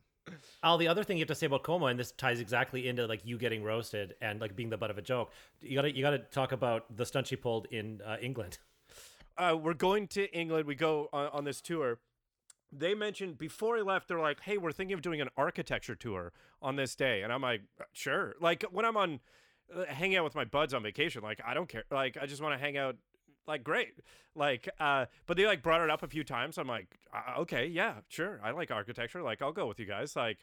Al, 0.62 0.78
the 0.78 0.88
other 0.88 1.04
thing 1.04 1.16
you 1.16 1.22
have 1.22 1.28
to 1.28 1.34
say 1.34 1.46
about 1.46 1.62
Como, 1.62 1.86
and 1.86 1.98
this 1.98 2.12
ties 2.12 2.40
exactly 2.40 2.88
into 2.88 3.06
like 3.06 3.22
you 3.24 3.38
getting 3.38 3.62
roasted 3.62 4.14
and 4.20 4.40
like 4.40 4.54
being 4.54 4.70
the 4.70 4.76
butt 4.76 4.90
of 4.90 4.98
a 4.98 5.02
joke. 5.02 5.32
You 5.60 5.74
gotta 5.74 5.94
you 5.94 6.02
gotta 6.02 6.18
talk 6.18 6.52
about 6.52 6.96
the 6.96 7.06
stunt 7.06 7.26
she 7.26 7.36
pulled 7.36 7.66
in 7.70 8.00
uh, 8.04 8.16
England. 8.20 8.58
uh, 9.38 9.56
we're 9.56 9.74
going 9.74 10.06
to 10.08 10.30
England. 10.36 10.66
We 10.66 10.74
go 10.74 11.08
on, 11.12 11.28
on 11.28 11.44
this 11.44 11.60
tour. 11.60 11.98
They 12.72 12.94
mentioned 12.94 13.38
before 13.38 13.78
I 13.78 13.80
left, 13.80 14.08
they're 14.08 14.20
like, 14.20 14.40
"Hey, 14.40 14.58
we're 14.58 14.72
thinking 14.72 14.94
of 14.94 15.02
doing 15.02 15.20
an 15.20 15.28
architecture 15.36 15.94
tour 15.94 16.32
on 16.62 16.76
this 16.76 16.94
day," 16.94 17.22
and 17.22 17.32
I'm 17.32 17.42
like, 17.42 17.62
"Sure." 17.92 18.34
Like 18.40 18.62
when 18.70 18.84
I'm 18.84 18.96
on 18.96 19.20
uh, 19.74 19.84
hanging 19.86 20.18
out 20.18 20.24
with 20.24 20.34
my 20.34 20.44
buds 20.44 20.74
on 20.74 20.82
vacation, 20.82 21.22
like 21.22 21.40
I 21.44 21.54
don't 21.54 21.68
care. 21.68 21.84
Like 21.90 22.16
I 22.20 22.26
just 22.26 22.42
want 22.42 22.54
to 22.54 22.58
hang 22.58 22.76
out. 22.76 22.96
Like 23.46 23.64
great, 23.64 23.94
like 24.34 24.68
uh, 24.78 25.06
but 25.26 25.36
they 25.36 25.46
like 25.46 25.62
brought 25.62 25.80
it 25.80 25.90
up 25.90 26.02
a 26.02 26.08
few 26.08 26.22
times. 26.22 26.56
I'm 26.58 26.68
like, 26.68 26.98
uh, 27.12 27.40
okay, 27.40 27.66
yeah, 27.66 27.94
sure. 28.08 28.40
I 28.44 28.52
like 28.52 28.70
architecture. 28.70 29.22
Like 29.22 29.42
I'll 29.42 29.52
go 29.52 29.66
with 29.66 29.80
you 29.80 29.86
guys. 29.86 30.14
Like, 30.14 30.38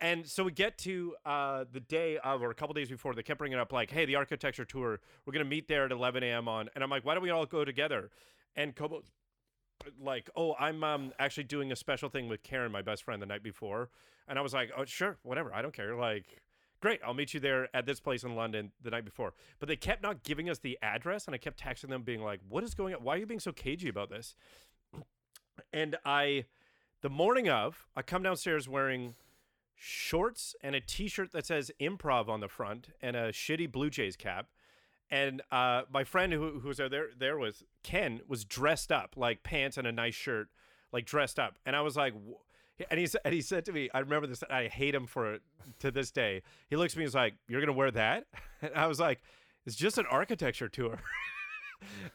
and, 0.00 0.26
so 0.26 0.44
we 0.44 0.52
get 0.52 0.76
to 0.78 1.14
uh, 1.24 1.64
the 1.72 1.80
day 1.80 2.18
of, 2.18 2.42
or 2.42 2.50
a 2.50 2.54
couple 2.54 2.74
days 2.74 2.88
before, 2.88 3.14
they 3.14 3.22
kept 3.22 3.38
bringing 3.38 3.58
it 3.58 3.60
up, 3.60 3.72
like, 3.72 3.90
hey, 3.90 4.04
the 4.04 4.16
architecture 4.16 4.64
tour, 4.64 5.00
we're 5.24 5.32
going 5.32 5.44
to 5.44 5.48
meet 5.48 5.68
there 5.68 5.84
at 5.84 5.92
11 5.92 6.22
a.m. 6.24 6.48
on. 6.48 6.68
And 6.74 6.82
I'm 6.82 6.90
like, 6.90 7.04
why 7.04 7.14
don't 7.14 7.22
we 7.22 7.30
all 7.30 7.46
go 7.46 7.64
together? 7.64 8.10
And 8.56 8.74
Como, 8.74 9.02
like, 10.00 10.30
oh, 10.34 10.56
I'm 10.58 10.82
um, 10.82 11.12
actually 11.20 11.44
doing 11.44 11.70
a 11.70 11.76
special 11.76 12.08
thing 12.08 12.28
with 12.28 12.42
Karen, 12.42 12.72
my 12.72 12.82
best 12.82 13.04
friend, 13.04 13.22
the 13.22 13.26
night 13.26 13.44
before. 13.44 13.90
And 14.26 14.36
I 14.36 14.42
was 14.42 14.52
like, 14.52 14.70
oh, 14.76 14.84
sure, 14.84 15.16
whatever. 15.22 15.54
I 15.54 15.62
don't 15.62 15.74
care. 15.74 15.94
Like, 15.94 16.40
great. 16.80 17.00
I'll 17.04 17.14
meet 17.14 17.34
you 17.34 17.40
there 17.40 17.68
at 17.74 17.86
this 17.86 18.00
place 18.00 18.24
in 18.24 18.34
London 18.34 18.72
the 18.82 18.90
night 18.90 19.04
before. 19.04 19.34
But 19.58 19.68
they 19.68 19.76
kept 19.76 20.02
not 20.02 20.22
giving 20.22 20.48
us 20.48 20.58
the 20.58 20.78
address. 20.82 21.26
And 21.26 21.34
I 21.34 21.38
kept 21.38 21.62
texting 21.62 21.88
them, 21.88 22.02
being 22.02 22.22
like, 22.22 22.40
what 22.48 22.64
is 22.64 22.74
going 22.74 22.94
on? 22.94 23.02
Why 23.02 23.14
are 23.14 23.18
you 23.18 23.26
being 23.26 23.40
so 23.40 23.52
cagey 23.52 23.88
about 23.88 24.10
this? 24.10 24.36
And 25.72 25.96
I, 26.04 26.44
the 27.02 27.10
morning 27.10 27.48
of, 27.48 27.86
I 27.96 28.02
come 28.02 28.22
downstairs 28.22 28.68
wearing 28.68 29.14
shorts 29.78 30.56
and 30.62 30.74
a 30.74 30.80
t-shirt 30.80 31.32
that 31.32 31.46
says 31.46 31.70
improv 31.80 32.28
on 32.28 32.40
the 32.40 32.48
front 32.48 32.88
and 33.00 33.14
a 33.14 33.30
shitty 33.30 33.70
blue 33.70 33.90
jays 33.90 34.16
cap 34.16 34.48
and 35.10 35.40
uh, 35.52 35.82
my 35.90 36.04
friend 36.04 36.32
who, 36.32 36.58
who 36.58 36.68
was 36.68 36.78
there 36.78 37.10
there 37.16 37.38
was 37.38 37.62
ken 37.84 38.20
was 38.26 38.44
dressed 38.44 38.90
up 38.90 39.14
like 39.16 39.44
pants 39.44 39.78
and 39.78 39.86
a 39.86 39.92
nice 39.92 40.16
shirt 40.16 40.48
like 40.92 41.06
dressed 41.06 41.38
up 41.38 41.58
and 41.64 41.76
i 41.76 41.80
was 41.80 41.96
like 41.96 42.12
and 42.90 42.98
he 42.98 43.06
said 43.06 43.20
and 43.24 43.34
he 43.34 43.40
said 43.40 43.64
to 43.64 43.72
me 43.72 43.88
i 43.94 43.98
remember 43.98 44.26
this 44.26 44.42
i 44.50 44.68
hate 44.68 44.94
him 44.94 45.06
for 45.06 45.38
to 45.78 45.90
this 45.90 46.10
day 46.10 46.42
he 46.70 46.76
looks 46.76 46.94
at 46.94 46.98
me 46.98 47.04
he's 47.04 47.14
like 47.14 47.34
you're 47.48 47.60
gonna 47.60 47.72
wear 47.72 47.90
that 47.90 48.24
and 48.62 48.72
i 48.74 48.86
was 48.86 49.00
like 49.00 49.20
it's 49.66 49.76
just 49.76 49.98
an 49.98 50.06
architecture 50.10 50.68
tour 50.68 50.98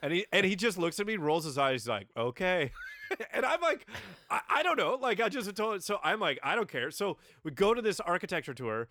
and 0.02 0.14
he 0.14 0.26
and 0.32 0.46
he 0.46 0.56
just 0.56 0.78
looks 0.78 1.00
at 1.00 1.08
me, 1.08 1.18
rolls 1.18 1.46
his 1.46 1.58
eyes, 1.58 1.88
like, 1.88 2.08
okay. 2.16 2.72
and 3.34 3.46
I'm 3.46 3.62
like, 3.62 3.88
I, 4.30 4.42
I 4.50 4.64
don't 4.64 4.78
know. 4.78 4.98
Like 5.00 5.22
I 5.22 5.30
just 5.30 5.54
told 5.56 5.84
so 5.84 6.00
I'm 6.04 6.20
like, 6.20 6.40
I 6.44 6.56
don't 6.56 6.70
care. 6.70 6.92
So 6.92 7.18
we 7.44 7.52
go 7.52 7.74
to 7.74 7.82
this 7.82 8.00
architecture 8.00 8.54
tour, 8.54 8.88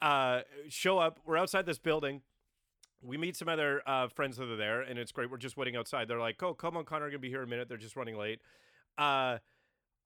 uh, 0.00 0.40
show 0.68 0.98
up, 0.98 1.20
we're 1.24 1.36
outside 1.36 1.66
this 1.66 1.78
building. 1.78 2.22
We 3.00 3.16
meet 3.16 3.36
some 3.36 3.48
other 3.48 3.82
uh, 3.86 4.08
friends 4.08 4.38
that 4.38 4.48
are 4.48 4.56
there, 4.56 4.80
and 4.80 4.98
it's 4.98 5.12
great. 5.12 5.30
We're 5.30 5.36
just 5.36 5.56
waiting 5.56 5.76
outside. 5.76 6.08
They're 6.08 6.18
like, 6.18 6.42
"Oh, 6.42 6.52
come 6.52 6.76
on, 6.76 6.84
Connor, 6.84 7.08
gonna 7.08 7.20
be 7.20 7.28
here 7.28 7.42
in 7.42 7.48
a 7.48 7.50
minute." 7.50 7.68
They're 7.68 7.78
just 7.78 7.94
running 7.94 8.16
late. 8.16 8.40
Uh, 8.96 9.38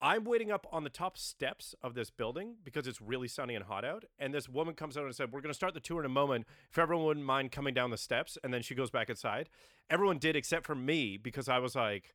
I'm 0.03 0.25
waiting 0.25 0.51
up 0.51 0.67
on 0.69 0.83
the 0.83 0.89
top 0.89 1.17
steps 1.17 1.73
of 1.81 1.93
this 1.93 2.09
building 2.09 2.55
because 2.61 2.87
it's 2.87 3.01
really 3.01 3.29
sunny 3.29 3.55
and 3.55 3.63
hot 3.63 3.85
out. 3.85 4.03
And 4.19 4.33
this 4.33 4.49
woman 4.49 4.75
comes 4.75 4.97
out 4.97 5.05
and 5.05 5.15
said, 5.15 5.31
We're 5.31 5.39
going 5.39 5.51
to 5.51 5.55
start 5.55 5.73
the 5.73 5.79
tour 5.79 6.01
in 6.01 6.05
a 6.05 6.09
moment. 6.09 6.45
If 6.69 6.77
everyone 6.77 7.05
wouldn't 7.05 7.25
mind 7.25 7.53
coming 7.53 7.73
down 7.73 7.89
the 7.89 7.97
steps. 7.97 8.37
And 8.43 8.53
then 8.53 8.61
she 8.61 8.75
goes 8.75 8.91
back 8.91 9.09
inside. 9.09 9.47
Everyone 9.89 10.17
did 10.17 10.35
except 10.35 10.65
for 10.65 10.75
me 10.75 11.15
because 11.15 11.47
I 11.47 11.59
was 11.59 11.73
like, 11.73 12.13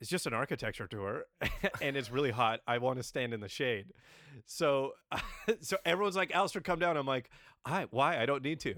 It's 0.00 0.10
just 0.10 0.26
an 0.26 0.34
architecture 0.34 0.88
tour 0.88 1.26
and 1.80 1.96
it's 1.96 2.10
really 2.10 2.32
hot. 2.32 2.58
I 2.66 2.78
want 2.78 2.96
to 2.96 3.04
stand 3.04 3.32
in 3.32 3.38
the 3.38 3.48
shade. 3.48 3.92
So, 4.44 4.94
so 5.60 5.76
everyone's 5.84 6.16
like, 6.16 6.34
Alistair, 6.34 6.60
come 6.60 6.80
down. 6.80 6.96
I'm 6.96 7.06
like, 7.06 7.30
I, 7.64 7.86
why? 7.90 8.20
I 8.20 8.26
don't 8.26 8.42
need 8.42 8.58
to. 8.60 8.74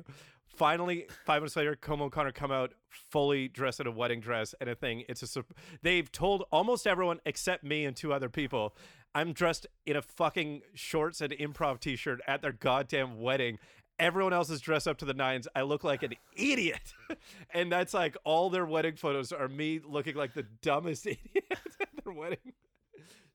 Finally, 0.56 1.06
five 1.24 1.42
minutes 1.42 1.56
later, 1.56 1.74
Como 1.74 2.04
and 2.04 2.12
Connor 2.12 2.32
come 2.32 2.52
out 2.52 2.74
fully 2.88 3.48
dressed 3.48 3.80
in 3.80 3.86
a 3.86 3.90
wedding 3.90 4.20
dress 4.20 4.54
and 4.60 4.70
a 4.70 4.74
thing. 4.74 5.04
It's 5.08 5.36
a 5.36 5.44
they've 5.82 6.10
told 6.10 6.44
almost 6.52 6.86
everyone 6.86 7.20
except 7.26 7.64
me 7.64 7.84
and 7.84 7.96
two 7.96 8.12
other 8.12 8.28
people. 8.28 8.76
I'm 9.14 9.32
dressed 9.32 9.66
in 9.86 9.96
a 9.96 10.02
fucking 10.02 10.62
shorts 10.74 11.20
and 11.20 11.32
improv 11.32 11.80
t-shirt 11.80 12.20
at 12.26 12.42
their 12.42 12.52
goddamn 12.52 13.20
wedding. 13.20 13.58
Everyone 13.98 14.32
else 14.32 14.50
is 14.50 14.60
dressed 14.60 14.88
up 14.88 14.98
to 14.98 15.04
the 15.04 15.14
nines. 15.14 15.46
I 15.54 15.62
look 15.62 15.84
like 15.84 16.02
an 16.02 16.14
idiot. 16.36 16.94
and 17.54 17.70
that's 17.70 17.94
like 17.94 18.16
all 18.24 18.50
their 18.50 18.66
wedding 18.66 18.96
photos 18.96 19.32
are 19.32 19.48
me 19.48 19.80
looking 19.84 20.16
like 20.16 20.34
the 20.34 20.46
dumbest 20.62 21.06
idiot 21.06 21.44
at 21.50 22.04
their 22.04 22.12
wedding. 22.12 22.52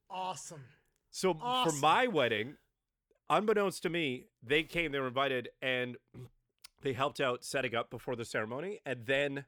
Awesome. 0.09 0.63
So 1.11 1.33
for 1.33 1.71
my 1.79 2.07
wedding, 2.07 2.55
unbeknownst 3.29 3.83
to 3.83 3.89
me, 3.89 4.25
they 4.43 4.63
came, 4.63 4.91
they 4.91 4.99
were 4.99 5.07
invited, 5.07 5.49
and 5.61 5.97
they 6.81 6.93
helped 6.93 7.19
out 7.19 7.43
setting 7.43 7.75
up 7.75 7.89
before 7.89 8.15
the 8.15 8.25
ceremony. 8.25 8.79
And 8.85 9.05
then 9.05 9.45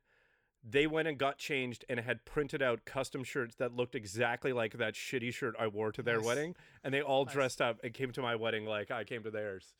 they 0.63 0.85
went 0.85 1.07
and 1.07 1.17
got 1.17 1.37
changed 1.37 1.85
and 1.89 1.99
had 1.99 2.23
printed 2.25 2.61
out 2.61 2.85
custom 2.85 3.23
shirts 3.23 3.55
that 3.55 3.73
looked 3.73 3.95
exactly 3.95 4.53
like 4.53 4.73
that 4.77 4.93
shitty 4.93 5.33
shirt 5.33 5.55
I 5.59 5.67
wore 5.67 5.91
to 5.93 6.03
their 6.03 6.17
Nice. 6.17 6.25
wedding. 6.25 6.55
And 6.83 6.93
they 6.93 7.01
all 7.01 7.25
dressed 7.25 7.61
up 7.61 7.79
and 7.83 7.93
came 7.93 8.11
to 8.11 8.21
my 8.21 8.35
wedding 8.35 8.65
like 8.65 8.91
I 8.91 9.03
came 9.03 9.23
to 9.23 9.31
theirs. 9.31 9.73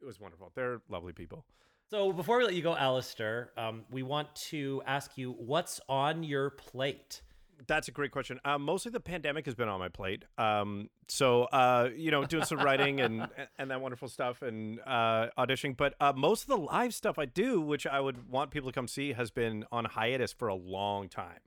It 0.00 0.04
was 0.06 0.18
wonderful. 0.18 0.50
They're 0.54 0.80
lovely 0.88 1.12
people. 1.12 1.44
So 1.90 2.12
before 2.12 2.38
we 2.38 2.44
let 2.44 2.54
you 2.54 2.62
go, 2.62 2.74
Alistair, 2.74 3.50
um, 3.58 3.84
we 3.90 4.02
want 4.02 4.34
to 4.48 4.82
ask 4.86 5.18
you 5.18 5.32
what's 5.32 5.78
on 5.88 6.22
your 6.22 6.48
plate. 6.50 7.20
That's 7.66 7.88
a 7.88 7.92
great 7.92 8.10
question. 8.10 8.40
Um, 8.44 8.62
mostly 8.62 8.90
the 8.90 9.00
pandemic 9.00 9.46
has 9.46 9.54
been 9.54 9.68
on 9.68 9.78
my 9.78 9.88
plate. 9.88 10.24
Um, 10.38 10.90
so 11.08 11.44
uh, 11.44 11.90
you 11.94 12.10
know, 12.10 12.24
doing 12.24 12.44
some 12.44 12.58
writing 12.58 13.00
and 13.00 13.28
and 13.58 13.70
that 13.70 13.80
wonderful 13.80 14.08
stuff 14.08 14.42
and 14.42 14.80
uh, 14.86 15.28
auditioning. 15.38 15.76
But 15.76 15.94
uh, 16.00 16.12
most 16.14 16.42
of 16.42 16.48
the 16.48 16.56
live 16.56 16.94
stuff 16.94 17.18
I 17.18 17.26
do, 17.26 17.60
which 17.60 17.86
I 17.86 18.00
would 18.00 18.28
want 18.28 18.50
people 18.50 18.70
to 18.70 18.74
come 18.74 18.88
see, 18.88 19.12
has 19.12 19.30
been 19.30 19.64
on 19.70 19.84
hiatus 19.84 20.32
for 20.32 20.48
a 20.48 20.54
long 20.54 21.08
time. 21.08 21.40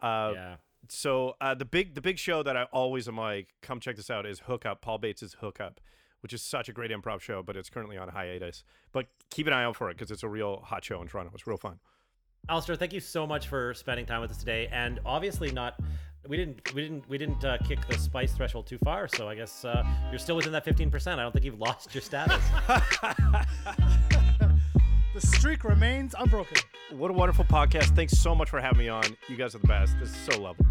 Uh, 0.00 0.32
yeah. 0.34 0.56
So 0.88 1.36
uh, 1.40 1.54
the 1.54 1.64
big 1.64 1.94
the 1.94 2.00
big 2.00 2.18
show 2.18 2.42
that 2.42 2.56
I 2.56 2.64
always 2.64 3.08
am 3.08 3.16
like, 3.16 3.48
come 3.62 3.80
check 3.80 3.96
this 3.96 4.10
out 4.10 4.26
is 4.26 4.40
Hookup. 4.40 4.80
Paul 4.80 4.98
Bates's 4.98 5.36
Hookup, 5.40 5.80
which 6.20 6.32
is 6.32 6.42
such 6.42 6.68
a 6.68 6.72
great 6.72 6.90
improv 6.90 7.20
show, 7.20 7.42
but 7.42 7.56
it's 7.56 7.70
currently 7.70 7.96
on 7.96 8.08
hiatus. 8.08 8.64
But 8.92 9.06
keep 9.30 9.46
an 9.46 9.52
eye 9.52 9.64
out 9.64 9.76
for 9.76 9.90
it 9.90 9.96
because 9.96 10.10
it's 10.10 10.22
a 10.22 10.28
real 10.28 10.60
hot 10.60 10.84
show 10.84 11.00
in 11.02 11.08
Toronto. 11.08 11.32
It's 11.34 11.46
real 11.46 11.56
fun. 11.56 11.80
Alistair, 12.48 12.76
thank 12.76 12.92
you 12.92 13.00
so 13.00 13.26
much 13.26 13.48
for 13.48 13.74
spending 13.74 14.06
time 14.06 14.20
with 14.20 14.30
us 14.30 14.36
today. 14.36 14.68
And 14.70 15.00
obviously 15.04 15.50
not 15.50 15.78
we 16.28 16.36
didn't 16.36 16.74
we 16.74 16.82
didn't 16.82 17.08
we 17.08 17.18
didn't 17.18 17.44
uh, 17.44 17.58
kick 17.58 17.86
the 17.86 17.96
spice 17.98 18.32
threshold 18.32 18.66
too 18.66 18.78
far, 18.78 19.06
so 19.06 19.28
I 19.28 19.34
guess 19.34 19.64
uh, 19.64 19.84
you're 20.10 20.18
still 20.18 20.36
within 20.36 20.52
that 20.52 20.64
15%. 20.64 21.06
I 21.06 21.16
don't 21.16 21.32
think 21.32 21.44
you've 21.44 21.60
lost 21.60 21.94
your 21.94 22.02
status. 22.02 22.42
The 25.16 25.26
streak 25.26 25.64
remains 25.64 26.14
unbroken. 26.18 26.58
What 26.90 27.10
a 27.10 27.14
wonderful 27.14 27.46
podcast. 27.46 27.96
Thanks 27.96 28.18
so 28.18 28.34
much 28.34 28.50
for 28.50 28.60
having 28.60 28.80
me 28.80 28.90
on. 28.90 29.02
You 29.30 29.36
guys 29.38 29.54
are 29.54 29.58
the 29.60 29.66
best. 29.66 29.98
This 29.98 30.10
is 30.10 30.16
so 30.30 30.38
lovely. 30.42 30.66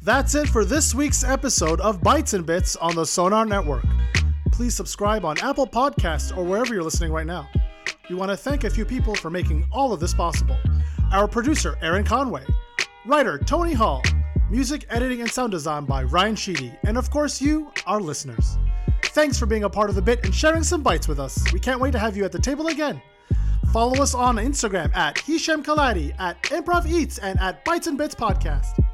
That's 0.00 0.34
it 0.34 0.48
for 0.48 0.64
this 0.64 0.94
week's 0.94 1.22
episode 1.22 1.78
of 1.82 2.02
Bites 2.02 2.32
and 2.32 2.46
Bits 2.46 2.76
on 2.76 2.94
the 2.94 3.04
Sonar 3.04 3.44
Network. 3.44 3.84
Please 4.52 4.74
subscribe 4.74 5.26
on 5.26 5.36
Apple 5.40 5.66
Podcasts 5.66 6.34
or 6.34 6.44
wherever 6.44 6.72
you're 6.72 6.82
listening 6.82 7.12
right 7.12 7.26
now. 7.26 7.46
We 8.10 8.16
want 8.16 8.32
to 8.32 8.36
thank 8.36 8.64
a 8.64 8.70
few 8.70 8.84
people 8.84 9.14
for 9.14 9.30
making 9.30 9.68
all 9.70 9.92
of 9.92 10.00
this 10.00 10.12
possible. 10.12 10.56
Our 11.12 11.28
producer, 11.28 11.78
Aaron 11.80 12.02
Conway, 12.02 12.44
writer, 13.06 13.38
Tony 13.38 13.72
Hall, 13.72 14.02
music 14.50 14.84
editing 14.90 15.20
and 15.20 15.30
sound 15.30 15.52
design 15.52 15.84
by 15.84 16.02
Ryan 16.02 16.34
Sheedy, 16.34 16.74
and 16.82 16.98
of 16.98 17.08
course, 17.08 17.40
you, 17.40 17.70
our 17.86 18.00
listeners. 18.00 18.58
Thanks 19.04 19.38
for 19.38 19.46
being 19.46 19.62
a 19.62 19.70
part 19.70 19.90
of 19.90 19.94
the 19.94 20.02
bit 20.02 20.24
and 20.24 20.34
sharing 20.34 20.64
some 20.64 20.82
bites 20.82 21.06
with 21.06 21.20
us. 21.20 21.40
We 21.52 21.60
can't 21.60 21.78
wait 21.78 21.92
to 21.92 22.00
have 22.00 22.16
you 22.16 22.24
at 22.24 22.32
the 22.32 22.40
table 22.40 22.66
again. 22.66 23.00
Follow 23.72 24.02
us 24.02 24.12
on 24.12 24.36
Instagram 24.38 24.92
at 24.96 25.16
Hisham 25.20 25.62
Kelati, 25.62 26.12
at 26.18 26.42
Improv 26.44 26.90
Eats, 26.90 27.18
and 27.18 27.38
at 27.38 27.64
Bites 27.64 27.86
and 27.86 27.96
Bits 27.96 28.16
Podcast. 28.16 28.89